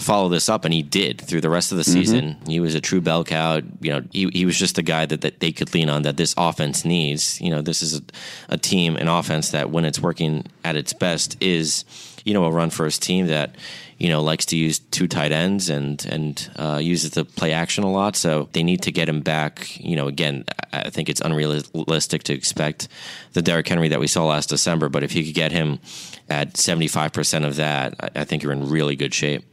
follow 0.00 0.28
this 0.28 0.48
up 0.48 0.64
and 0.64 0.74
he 0.74 0.82
did 0.82 1.20
through 1.20 1.40
the 1.40 1.50
rest 1.50 1.72
of 1.72 1.78
the 1.78 1.84
mm-hmm. 1.84 1.92
season 1.92 2.24
mm-hmm. 2.24 2.50
he 2.50 2.60
was 2.60 2.74
a 2.74 2.80
true 2.80 3.00
bell 3.00 3.24
cow 3.24 3.60
you 3.80 3.90
know 3.92 4.02
he, 4.12 4.28
he 4.32 4.44
was 4.44 4.58
just 4.58 4.76
the 4.76 4.82
guy 4.82 5.06
that, 5.06 5.20
that 5.20 5.40
they 5.40 5.52
could 5.52 5.72
lean 5.74 5.90
on 5.90 6.02
that 6.02 6.16
this 6.16 6.34
offense 6.36 6.84
needs 6.84 7.40
you 7.40 7.50
know 7.50 7.62
this 7.62 7.82
is 7.82 7.98
a, 7.98 8.02
a 8.48 8.58
team 8.58 8.96
an 8.96 9.08
offense 9.08 9.50
that 9.50 9.70
when 9.70 9.84
it's 9.84 10.00
working 10.00 10.44
at 10.64 10.76
its 10.76 10.92
best 10.92 11.36
is 11.40 11.84
you 12.24 12.34
know 12.34 12.44
a 12.44 12.50
run 12.50 12.70
first 12.70 13.02
team 13.02 13.26
that 13.26 13.54
you 14.00 14.08
know 14.08 14.22
likes 14.22 14.46
to 14.46 14.56
use 14.56 14.78
two 14.78 15.06
tight 15.06 15.30
ends 15.30 15.68
and 15.68 16.04
and 16.06 16.50
uh, 16.56 16.80
uses 16.82 17.10
the 17.12 17.24
play 17.24 17.52
action 17.52 17.84
a 17.84 17.90
lot. 17.90 18.16
So 18.16 18.48
they 18.52 18.62
need 18.62 18.82
to 18.82 18.92
get 18.92 19.08
him 19.08 19.20
back. 19.20 19.78
You 19.78 19.94
know, 19.94 20.08
again, 20.08 20.44
I 20.72 20.90
think 20.90 21.08
it's 21.08 21.20
unrealistic 21.20 22.22
to 22.24 22.32
expect 22.32 22.88
the 23.34 23.42
Derrick 23.42 23.68
Henry 23.68 23.88
that 23.88 24.00
we 24.00 24.06
saw 24.06 24.24
last 24.24 24.48
December. 24.48 24.88
But 24.88 25.04
if 25.04 25.14
you 25.14 25.22
could 25.22 25.34
get 25.34 25.52
him 25.52 25.80
at 26.28 26.56
seventy 26.56 26.88
five 26.88 27.12
percent 27.12 27.44
of 27.44 27.56
that, 27.56 28.12
I 28.16 28.24
think 28.24 28.42
you're 28.42 28.52
in 28.52 28.70
really 28.70 28.96
good 28.96 29.14
shape. 29.14 29.44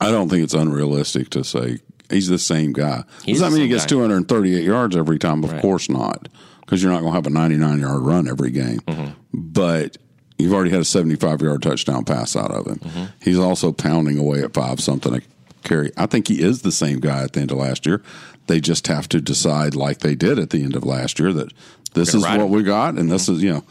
I 0.00 0.10
don't 0.10 0.28
think 0.28 0.44
it's 0.44 0.54
unrealistic 0.54 1.30
to 1.30 1.44
say 1.44 1.78
he's 2.10 2.28
the 2.28 2.38
same 2.38 2.72
guy. 2.72 3.04
He's 3.24 3.40
Does 3.40 3.50
that 3.50 3.54
mean 3.54 3.62
he 3.62 3.68
gets 3.68 3.86
238 3.86 4.64
yards 4.64 4.96
every 4.96 5.18
time? 5.18 5.44
Of 5.44 5.52
right. 5.52 5.62
course 5.62 5.88
not, 5.88 6.28
because 6.60 6.82
you're 6.82 6.92
not 6.92 7.00
going 7.00 7.12
to 7.12 7.16
have 7.16 7.26
a 7.26 7.30
99 7.30 7.80
yard 7.80 8.02
run 8.02 8.28
every 8.28 8.50
game. 8.50 8.80
Mm-hmm. 8.80 9.12
But 9.32 9.96
You've 10.42 10.52
already 10.52 10.70
had 10.70 10.80
a 10.80 10.84
75 10.84 11.40
yard 11.40 11.62
touchdown 11.62 12.04
pass 12.04 12.34
out 12.34 12.50
of 12.50 12.66
him. 12.66 12.78
Mm-hmm. 12.78 13.04
He's 13.20 13.38
also 13.38 13.70
pounding 13.72 14.18
away 14.18 14.42
at 14.42 14.52
five 14.52 14.80
something 14.80 15.14
a 15.14 15.20
carry. 15.62 15.92
I 15.96 16.06
think 16.06 16.26
he 16.28 16.42
is 16.42 16.62
the 16.62 16.72
same 16.72 16.98
guy 16.98 17.22
at 17.22 17.32
the 17.32 17.40
end 17.40 17.52
of 17.52 17.58
last 17.58 17.86
year. 17.86 18.02
They 18.48 18.60
just 18.60 18.88
have 18.88 19.08
to 19.10 19.20
decide, 19.20 19.76
like 19.76 20.00
they 20.00 20.16
did 20.16 20.40
at 20.40 20.50
the 20.50 20.64
end 20.64 20.74
of 20.74 20.84
last 20.84 21.20
year, 21.20 21.32
that 21.32 21.52
this 21.94 22.12
is 22.12 22.22
what 22.22 22.40
him. 22.40 22.50
we 22.50 22.64
got, 22.64 22.90
and 22.90 22.98
mm-hmm. 23.00 23.10
this 23.10 23.28
is 23.28 23.42
you 23.42 23.52
know 23.52 23.64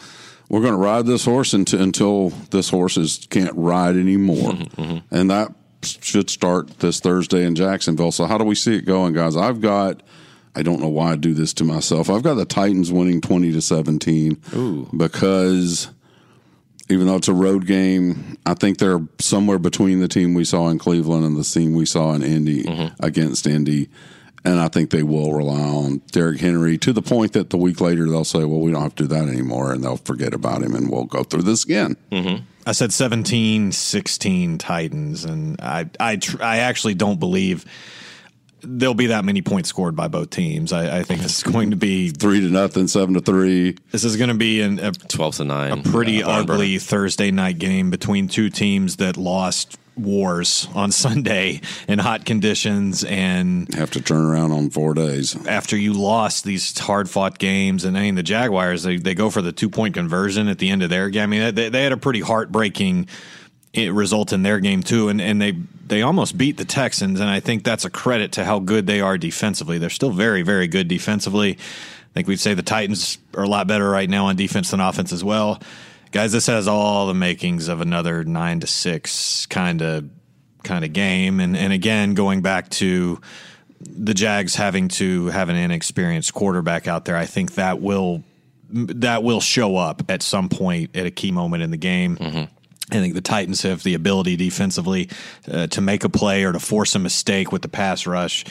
we're 0.48 0.62
going 0.62 0.72
to 0.72 0.78
ride 0.78 1.06
this 1.06 1.26
horse 1.26 1.54
until, 1.54 1.82
until 1.82 2.30
this 2.52 2.70
horse 2.70 2.96
is, 2.98 3.28
can't 3.30 3.56
ride 3.56 3.96
anymore. 3.96 4.54
And 5.12 5.30
that 5.30 5.54
should 5.84 6.30
start 6.30 6.80
this 6.80 7.00
Thursday 7.00 7.46
in 7.46 7.56
Jacksonville. 7.56 8.12
So, 8.12 8.26
how 8.26 8.38
do 8.38 8.44
we 8.44 8.56
see 8.56 8.76
it 8.76 8.86
going, 8.86 9.14
guys? 9.14 9.36
I've 9.36 9.62
got. 9.62 10.04
I 10.54 10.64
don't 10.64 10.82
know 10.82 10.90
why 10.90 11.14
I 11.14 11.16
do 11.16 11.34
this 11.34 11.54
to 11.54 11.64
myself. 11.64 12.10
I've 12.10 12.24
got 12.24 12.34
the 12.34 12.44
Titans 12.44 12.92
winning 12.92 13.22
20 13.22 13.54
to 13.54 13.62
17 13.62 14.90
because 14.98 15.90
even 16.92 17.08
though 17.08 17.16
it's 17.16 17.28
a 17.28 17.34
road 17.34 17.66
game, 17.66 18.38
I 18.46 18.54
think 18.54 18.78
they're 18.78 19.00
somewhere 19.20 19.60
between 19.60 20.00
the 20.00 20.08
team 20.08 20.34
we 20.34 20.44
saw 20.44 20.70
in 20.70 20.78
Cleveland 20.78 21.26
and 21.26 21.38
the 21.38 21.44
team 21.44 21.74
we 21.74 21.86
saw 21.86 22.14
in 22.14 22.22
Indy 22.22 22.64
mm-hmm. 22.64 23.04
against 23.04 23.48
Indy. 23.48 23.90
And 24.44 24.60
I 24.60 24.68
think 24.70 24.90
they 24.90 25.04
will 25.04 25.34
rely 25.34 25.62
on 25.62 26.02
Derrick 26.12 26.40
Henry 26.40 26.78
to 26.80 26.92
the 26.92 27.02
point 27.02 27.34
that 27.34 27.52
the 27.52 27.58
week 27.58 27.80
later 27.80 28.10
they'll 28.10 28.26
say, 28.26 28.44
well, 28.44 28.60
we 28.60 28.72
don't 28.72 28.82
have 28.82 28.96
to 28.96 29.04
do 29.04 29.08
that 29.08 29.28
anymore. 29.28 29.72
And 29.72 29.84
they'll 29.84 29.98
forget 29.98 30.34
about 30.34 30.64
him 30.64 30.74
and 30.74 30.92
we'll 30.92 31.06
go 31.06 31.24
through 31.24 31.44
this 31.44 31.64
again. 31.64 31.96
Mm-hmm. 32.12 32.44
I 32.66 32.74
said 32.74 32.94
17, 32.94 33.72
16 33.72 34.58
Titans, 34.58 35.26
and 35.26 35.60
I 35.62 35.90
I 36.00 36.16
tr- 36.18 36.42
I 36.44 36.58
actually 36.58 36.94
don't 36.94 37.20
believe 37.20 37.66
there'll 38.64 38.94
be 38.94 39.08
that 39.08 39.26
many 39.26 39.42
points 39.42 39.70
scored 39.70 39.96
by 39.96 40.08
both 40.08 40.30
teams. 40.30 40.72
I, 40.72 41.00
I 41.00 41.04
think 41.04 41.22
this 41.22 41.38
is 41.38 41.44
going 41.44 41.72
to 41.72 41.76
be 41.76 42.10
Three 42.10 42.42
to 42.42 42.48
nothing, 42.50 42.88
seven 42.88 43.16
to 43.16 43.22
three. 43.22 43.76
this 43.92 44.04
is 44.04 44.18
going 44.18 44.30
to 44.30 44.36
be 44.36 44.62
an, 44.62 44.78
a 44.78 44.92
Twelve 44.92 45.36
to 45.38 45.44
nine. 45.46 45.72
a 45.72 45.78
pretty 45.82 46.14
Yeah, 46.18 46.28
ugly 46.28 46.78
Thursday 46.78 47.32
night 47.32 47.58
game 47.58 47.90
between 47.90 48.28
two 48.28 48.50
teams 48.52 48.98
that 48.98 49.18
lost 49.18 49.80
wars 49.96 50.68
on 50.74 50.92
Sunday 50.92 51.62
in 51.88 52.00
hot 52.00 52.26
conditions 52.26 53.04
and 53.04 53.74
Have 53.74 53.92
to 53.92 54.02
turn 54.02 54.24
around 54.26 54.52
on 54.52 54.70
four 54.70 54.94
days. 54.94 55.36
after 55.48 55.76
you 55.78 55.94
lost 55.94 56.44
these 56.44 56.78
hard 56.80 57.10
fought 57.10 57.38
games 57.38 57.84
and 57.86 57.98
I 57.98 58.02
mean 58.02 58.16
the 58.16 58.24
Jaguars 58.24 58.84
they, 58.84 58.98
they 58.98 59.14
go 59.14 59.30
for 59.30 59.42
the 59.42 59.52
two 59.52 59.70
point 59.70 59.94
conversion 59.94 60.48
at 60.48 60.60
the 60.60 60.70
end 60.70 60.82
of 60.84 60.90
their 60.90 61.10
game. 61.10 61.24
I 61.24 61.26
mean 61.28 61.56
they, 61.56 61.70
they 61.70 61.84
had 61.84 61.92
a 61.92 61.98
pretty 61.98 62.22
heartbreaking 62.22 63.08
eh, 63.74 63.90
result 63.90 64.34
in 64.34 64.44
their 64.44 64.60
game 64.60 64.82
too 64.82 65.10
and, 65.10 65.20
and 65.22 65.42
they 65.42 65.52
they 65.86 66.02
almost 66.02 66.38
beat 66.38 66.56
the 66.58 66.66
Texans 66.66 67.20
and 67.20 67.30
I 67.30 67.42
think 67.42 67.64
that's 67.64 67.84
a 67.84 67.90
credit 67.90 68.32
to 68.34 68.46
how 68.46 68.60
good 68.60 68.88
they 68.88 69.02
are 69.02 69.18
defensively. 69.18 69.78
They're 69.78 69.90
still 69.90 70.12
very 70.12 70.42
very 70.42 70.68
good 70.68 70.88
defensively. 70.88 71.52
I 71.52 72.14
think 72.14 72.28
we'd 72.28 72.40
say 72.40 72.54
the 72.54 72.62
Titans 72.64 73.18
are 73.36 73.44
a 73.44 73.48
lot 73.48 73.68
better 73.68 73.90
right 73.90 74.10
now 74.10 74.26
on 74.28 74.36
defense 74.36 74.72
than 74.72 74.80
offense 74.80 75.14
as 75.14 75.24
well. 75.24 75.62
Guys, 76.12 76.32
this 76.32 76.48
has 76.48 76.68
all 76.68 77.08
the 77.08 77.14
makings 77.14 77.68
of 77.68 77.82
another 77.82 78.24
9 78.24 78.60
to 78.60 78.68
6 78.68 79.46
kind 79.48 79.82
of 79.82 80.10
kind 80.64 80.86
of 80.86 80.94
game. 80.94 81.40
And 81.40 81.58
and 81.58 81.74
again 81.74 82.14
going 82.14 82.42
back 82.42 82.70
to 82.70 83.20
the 83.80 84.14
Jags 84.14 84.56
having 84.56 84.90
to 84.90 85.28
have 85.28 85.50
an 85.50 85.56
inexperienced 85.56 86.34
quarterback 86.34 86.88
out 86.88 87.06
there, 87.06 87.18
I 87.18 87.26
think 87.26 87.56
that 87.56 87.82
will 87.82 88.24
that 88.70 89.24
will 89.24 89.42
show 89.42 89.76
up 89.76 90.04
at 90.10 90.22
some 90.22 90.50
point 90.50 90.96
at 90.96 91.06
a 91.06 91.12
key 91.12 91.32
moment 91.32 91.64
in 91.64 91.72
the 91.72 91.78
game. 91.78 92.18
I 92.92 92.96
think 92.96 93.14
the 93.14 93.22
Titans 93.22 93.62
have 93.62 93.84
the 93.84 93.94
ability 93.94 94.36
defensively 94.36 95.10
uh, 95.50 95.68
to 95.68 95.82
make 95.82 96.04
a 96.04 96.10
play 96.10 96.44
or 96.44 96.52
to 96.52 96.60
force 96.60 96.94
a 96.94 97.00
mistake 97.00 97.52
with 97.52 97.62
the 97.62 97.70
pass 97.70 98.06
rush 98.06 98.44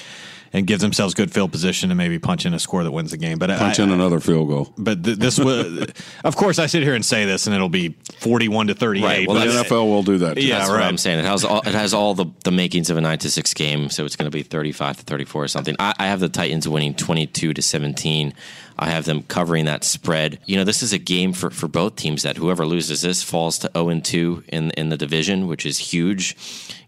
and 0.52 0.66
give 0.66 0.80
themselves 0.80 1.14
good 1.14 1.32
field 1.32 1.52
position 1.52 1.90
to 1.90 1.94
maybe 1.94 2.18
punch 2.18 2.44
in 2.44 2.54
a 2.54 2.58
score 2.58 2.82
that 2.82 2.90
wins 2.90 3.12
the 3.12 3.16
game. 3.16 3.38
But 3.38 3.50
Punch 3.58 3.78
I, 3.78 3.84
in 3.84 3.90
another 3.90 4.18
field 4.20 4.48
goal. 4.48 4.72
but 4.76 5.04
th- 5.04 5.16
this 5.18 5.38
will, 5.38 5.84
of 6.24 6.36
course, 6.36 6.58
I 6.58 6.66
sit 6.66 6.82
here 6.82 6.94
and 6.94 7.04
say 7.04 7.24
this, 7.24 7.46
and 7.46 7.54
it'll 7.54 7.68
be 7.68 7.94
forty-one 8.18 8.66
to 8.66 8.74
thirty-eight. 8.74 9.04
Right, 9.04 9.28
well, 9.28 9.38
The 9.38 9.62
NFL 9.62 9.86
will 9.86 10.02
do 10.02 10.18
that. 10.18 10.34
too. 10.36 10.44
Yeah, 10.46 10.58
That's 10.58 10.70
right. 10.70 10.76
what 10.80 10.84
I'm 10.84 10.98
saying. 10.98 11.20
It 11.20 11.24
has 11.24 11.44
all, 11.44 11.60
it 11.60 11.74
has 11.74 11.94
all 11.94 12.14
the, 12.14 12.26
the 12.44 12.50
makings 12.50 12.90
of 12.90 12.96
a 12.96 13.00
nine 13.00 13.18
to 13.18 13.30
six 13.30 13.54
game, 13.54 13.90
so 13.90 14.04
it's 14.04 14.16
going 14.16 14.30
to 14.30 14.36
be 14.36 14.42
35 14.42 14.96
to 14.98 15.02
34 15.04 15.44
or 15.44 15.48
something. 15.48 15.76
I, 15.78 15.94
I 15.98 16.06
have 16.06 16.20
the 16.20 16.28
Titans 16.28 16.66
winning 16.68 16.94
22 16.94 17.54
to 17.54 17.62
17. 17.62 18.34
I 18.82 18.88
have 18.88 19.04
them 19.04 19.22
covering 19.24 19.66
that 19.66 19.84
spread. 19.84 20.38
You 20.46 20.56
know, 20.56 20.64
this 20.64 20.82
is 20.82 20.94
a 20.94 20.98
game 20.98 21.34
for, 21.34 21.50
for 21.50 21.68
both 21.68 21.96
teams 21.96 22.22
that 22.22 22.38
whoever 22.38 22.64
loses 22.64 23.02
this 23.02 23.22
falls 23.22 23.58
to 23.58 23.70
0 23.74 23.90
and 23.90 24.04
2 24.04 24.44
in 24.48 24.70
in 24.72 24.88
the 24.88 24.96
division, 24.96 25.46
which 25.48 25.66
is 25.66 25.78
huge. 25.78 26.34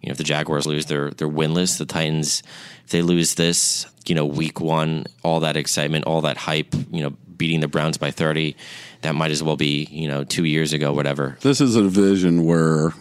You 0.00 0.08
know, 0.08 0.12
if 0.12 0.16
the 0.18 0.24
Jaguars 0.24 0.66
lose, 0.66 0.86
they're 0.86 1.10
they're 1.10 1.28
winless. 1.28 1.76
The 1.78 1.84
Titans, 1.84 2.42
if 2.84 2.90
they 2.90 3.02
lose 3.02 3.34
this, 3.34 3.86
you 4.06 4.14
know, 4.14 4.26
week 4.26 4.60
one, 4.60 5.06
all 5.22 5.40
that 5.40 5.56
excitement, 5.56 6.04
all 6.04 6.20
that 6.22 6.36
hype, 6.36 6.74
you 6.90 7.02
know, 7.02 7.10
beating 7.36 7.60
the 7.60 7.68
Browns 7.68 7.98
by 7.98 8.10
30, 8.10 8.56
that 9.02 9.14
might 9.14 9.30
as 9.30 9.42
well 9.42 9.56
be, 9.56 9.84
you 9.90 10.08
know, 10.08 10.24
two 10.24 10.44
years 10.44 10.72
ago, 10.72 10.92
whatever. 10.92 11.36
This 11.40 11.60
is 11.60 11.76
a 11.76 11.82
division 11.82 12.44
where 12.44 12.92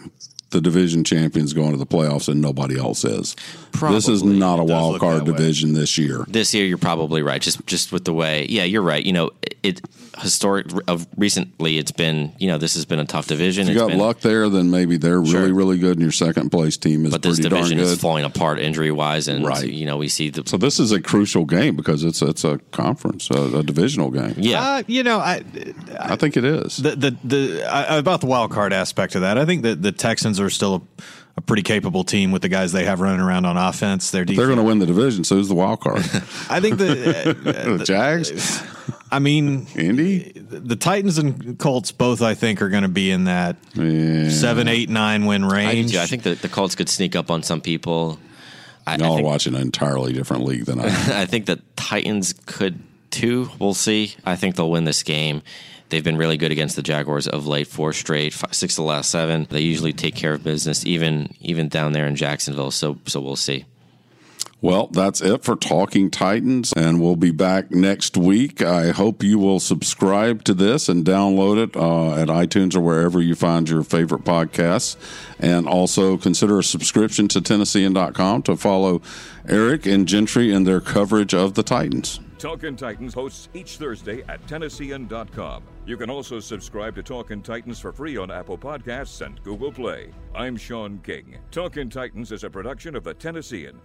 the 0.50 0.60
division 0.60 1.02
champions 1.02 1.52
go 1.52 1.64
into 1.64 1.78
the 1.78 1.86
playoffs 1.86 2.28
and 2.28 2.40
nobody 2.40 2.78
else 2.78 3.04
is. 3.04 3.34
This 3.80 4.06
is 4.08 4.22
not 4.22 4.58
a 4.58 4.64
wild 4.64 5.00
card 5.00 5.20
that 5.20 5.32
way. 5.32 5.36
division 5.36 5.72
this 5.72 5.96
year. 5.98 6.24
this 6.28 6.52
year 6.54 6.66
you're 6.66 6.78
probably 6.78 7.22
right 7.22 7.40
just 7.40 7.66
just 7.66 7.90
with 7.90 8.04
the 8.04 8.12
way 8.12 8.46
yeah 8.48 8.64
you're 8.64 8.82
right 8.82 9.04
you 9.04 9.12
know 9.12 9.30
it 9.62 9.80
historic 10.18 10.66
of 10.88 11.06
recently 11.16 11.78
it's 11.78 11.90
been 11.92 12.32
you 12.38 12.46
know 12.48 12.58
this 12.58 12.74
has 12.74 12.84
been 12.84 12.98
a 12.98 13.04
tough 13.04 13.26
division 13.28 13.62
If 13.62 13.68
you 13.68 13.72
It's 13.74 13.80
got 13.82 13.88
been- 13.88 13.98
luck 13.98 14.20
there, 14.20 14.48
then 14.48 14.70
maybe 14.70 14.96
they're 14.96 15.24
Sure. 15.24 15.40
really, 15.40 15.52
really 15.52 15.78
good, 15.78 15.92
and 15.92 16.02
your 16.02 16.12
second 16.12 16.50
place 16.50 16.76
team 16.76 17.06
is 17.06 17.12
but 17.12 17.22
this 17.22 17.36
pretty 17.38 17.48
darn 17.48 17.62
division 17.62 17.78
is 17.80 17.98
falling 17.98 18.24
apart 18.24 18.58
injury 18.58 18.90
wise 18.92 19.28
and 19.28 19.44
Right. 19.46 19.66
you 19.68 19.86
know 19.86 19.96
we 19.96 20.08
see 20.08 20.28
the 20.30 20.42
So 20.46 20.56
this 20.56 20.78
is 20.78 20.92
a 20.92 21.00
crucial 21.00 21.44
game 21.44 21.76
because 21.76 22.04
it's 22.04 22.20
it's 22.22 22.44
a 22.44 22.58
conference, 22.72 23.30
a, 23.30 23.58
a 23.58 23.62
divisional 23.62 24.10
game. 24.10 24.34
yeah 24.36 24.62
Uh, 24.62 24.82
you 24.86 25.02
know, 25.02 25.18
I, 25.18 25.42
I 25.98 26.16
think 26.16 26.36
it 26.36 26.44
is. 26.44 26.76
the 26.76 26.90
the 26.96 27.16
the 27.24 27.64
I, 27.64 27.96
about 27.96 28.20
the 28.20 28.26
wild 28.26 28.50
card 28.50 28.72
aspect 28.72 29.14
of 29.14 29.22
that, 29.22 29.38
I 29.38 29.44
think 29.44 29.62
that 29.62 29.82
the 29.82 29.92
Texans 29.92 30.38
are 30.40 30.50
still 30.50 30.74
a, 30.98 31.02
a 31.38 31.40
pretty 31.40 31.62
capable 31.62 32.04
team 32.04 32.30
with 32.32 32.42
the 32.42 32.48
guys 32.48 32.72
they 32.72 32.84
have 32.84 33.00
running 33.00 33.20
around 33.20 33.46
on 33.46 33.56
offense. 33.56 34.10
Their 34.10 34.24
defense, 34.24 34.36
They're 34.38 34.46
going 34.46 34.58
to 34.58 34.64
win 34.64 34.78
the 34.78 34.86
division. 34.86 35.24
So 35.24 35.36
who's 35.36 35.48
the 35.48 35.54
wild 35.54 35.80
card? 35.80 35.98
I 36.50 36.60
think 36.60 36.76
the 36.78 36.90
uh, 37.46 37.50
uh, 37.72 37.76
the 37.78 37.84
Jags, 37.84 38.30
uh, 38.30 38.66
I 39.12 39.18
mean 39.20 39.66
Andy, 39.76 40.32
the 40.34 40.74
Titans 40.74 41.18
and 41.18 41.58
Colts 41.58 41.92
both 41.92 42.22
I 42.22 42.34
think 42.34 42.60
are 42.62 42.68
going 42.70 42.82
to 42.82 42.88
be 42.88 43.10
in 43.10 43.24
that 43.24 43.56
Yeah. 43.74 44.30
seven, 44.30 44.66
eight, 44.68 44.88
nine 44.88 45.26
win 45.26 45.44
range. 45.44 45.92
too. 45.92 45.98
I 46.00 46.06
think 46.06 46.22
that 46.24 46.40
the 46.42 46.48
Colts 46.48 46.74
could 46.74 46.88
sneak 46.88 47.14
up 47.14 47.30
on 47.30 47.42
some 47.42 47.60
people 47.60 48.18
I, 48.86 48.94
I 48.94 48.96
Y'all 48.96 49.12
are 49.12 49.16
think, 49.18 49.26
watching 49.26 49.54
an 49.54 49.60
entirely 49.60 50.12
different 50.12 50.44
league 50.44 50.64
than 50.64 50.80
I. 50.80 50.86
I 51.22 51.26
think 51.26 51.46
the 51.46 51.60
Titans 51.76 52.34
could 52.46 52.80
too. 53.10 53.48
We'll 53.60 53.74
see. 53.74 54.16
I 54.24 54.34
think 54.34 54.56
they'll 54.56 54.70
win 54.70 54.84
this 54.84 55.02
game. 55.04 55.42
They've 55.90 56.02
been 56.02 56.16
really 56.16 56.38
good 56.38 56.50
against 56.50 56.74
the 56.74 56.82
Jaguars 56.82 57.28
of 57.28 57.46
late, 57.46 57.66
four 57.68 57.92
straight, 57.92 58.32
five, 58.32 58.54
six 58.54 58.72
of 58.72 58.76
the 58.84 58.88
last 58.88 59.10
seven. 59.10 59.46
They 59.50 59.60
usually 59.60 59.92
take 59.92 60.14
care 60.16 60.32
of 60.32 60.42
business, 60.42 60.84
even 60.86 61.34
even 61.40 61.68
down 61.68 61.92
there 61.92 62.06
in 62.08 62.16
Jacksonville. 62.16 62.70
So 62.70 62.98
so 63.06 63.20
we'll 63.20 63.36
see. 63.36 63.66
Well, 64.62 64.86
that's 64.92 65.20
it 65.20 65.42
for 65.42 65.56
Talking 65.56 66.08
Titans, 66.08 66.72
and 66.76 67.02
we'll 67.02 67.16
be 67.16 67.32
back 67.32 67.72
next 67.72 68.16
week. 68.16 68.62
I 68.62 68.92
hope 68.92 69.24
you 69.24 69.36
will 69.40 69.58
subscribe 69.58 70.44
to 70.44 70.54
this 70.54 70.88
and 70.88 71.04
download 71.04 71.60
it 71.60 71.76
uh, 71.76 72.14
at 72.14 72.28
iTunes 72.28 72.76
or 72.76 72.80
wherever 72.80 73.20
you 73.20 73.34
find 73.34 73.68
your 73.68 73.82
favorite 73.82 74.22
podcasts. 74.22 74.94
And 75.40 75.66
also 75.66 76.16
consider 76.16 76.60
a 76.60 76.62
subscription 76.62 77.26
to 77.28 77.40
Tennessean.com 77.40 78.42
to 78.44 78.56
follow 78.56 79.02
Erik 79.48 79.84
and 79.84 80.06
Gentry 80.06 80.52
in 80.52 80.62
their 80.62 80.80
coverage 80.80 81.34
of 81.34 81.54
the 81.54 81.64
Titans. 81.64 82.20
Talkin' 82.38 82.76
Titans 82.76 83.14
hosts 83.14 83.48
each 83.54 83.78
Thursday 83.78 84.22
at 84.28 84.46
Tennessean.com. 84.46 85.64
You 85.86 85.96
can 85.96 86.08
also 86.08 86.38
subscribe 86.38 86.94
to 86.94 87.02
Talkin' 87.02 87.42
Titans 87.42 87.80
for 87.80 87.90
free 87.90 88.16
on 88.16 88.30
Apple 88.30 88.58
Podcasts 88.58 89.26
and 89.26 89.42
Google 89.42 89.72
Play. 89.72 90.12
I'm 90.36 90.56
Sean 90.56 91.00
King. 91.00 91.38
Talkin' 91.50 91.90
Titans 91.90 92.30
is 92.30 92.44
a 92.44 92.50
production 92.50 92.94
of 92.94 93.02
the 93.02 93.14
Tennessean. 93.14 93.80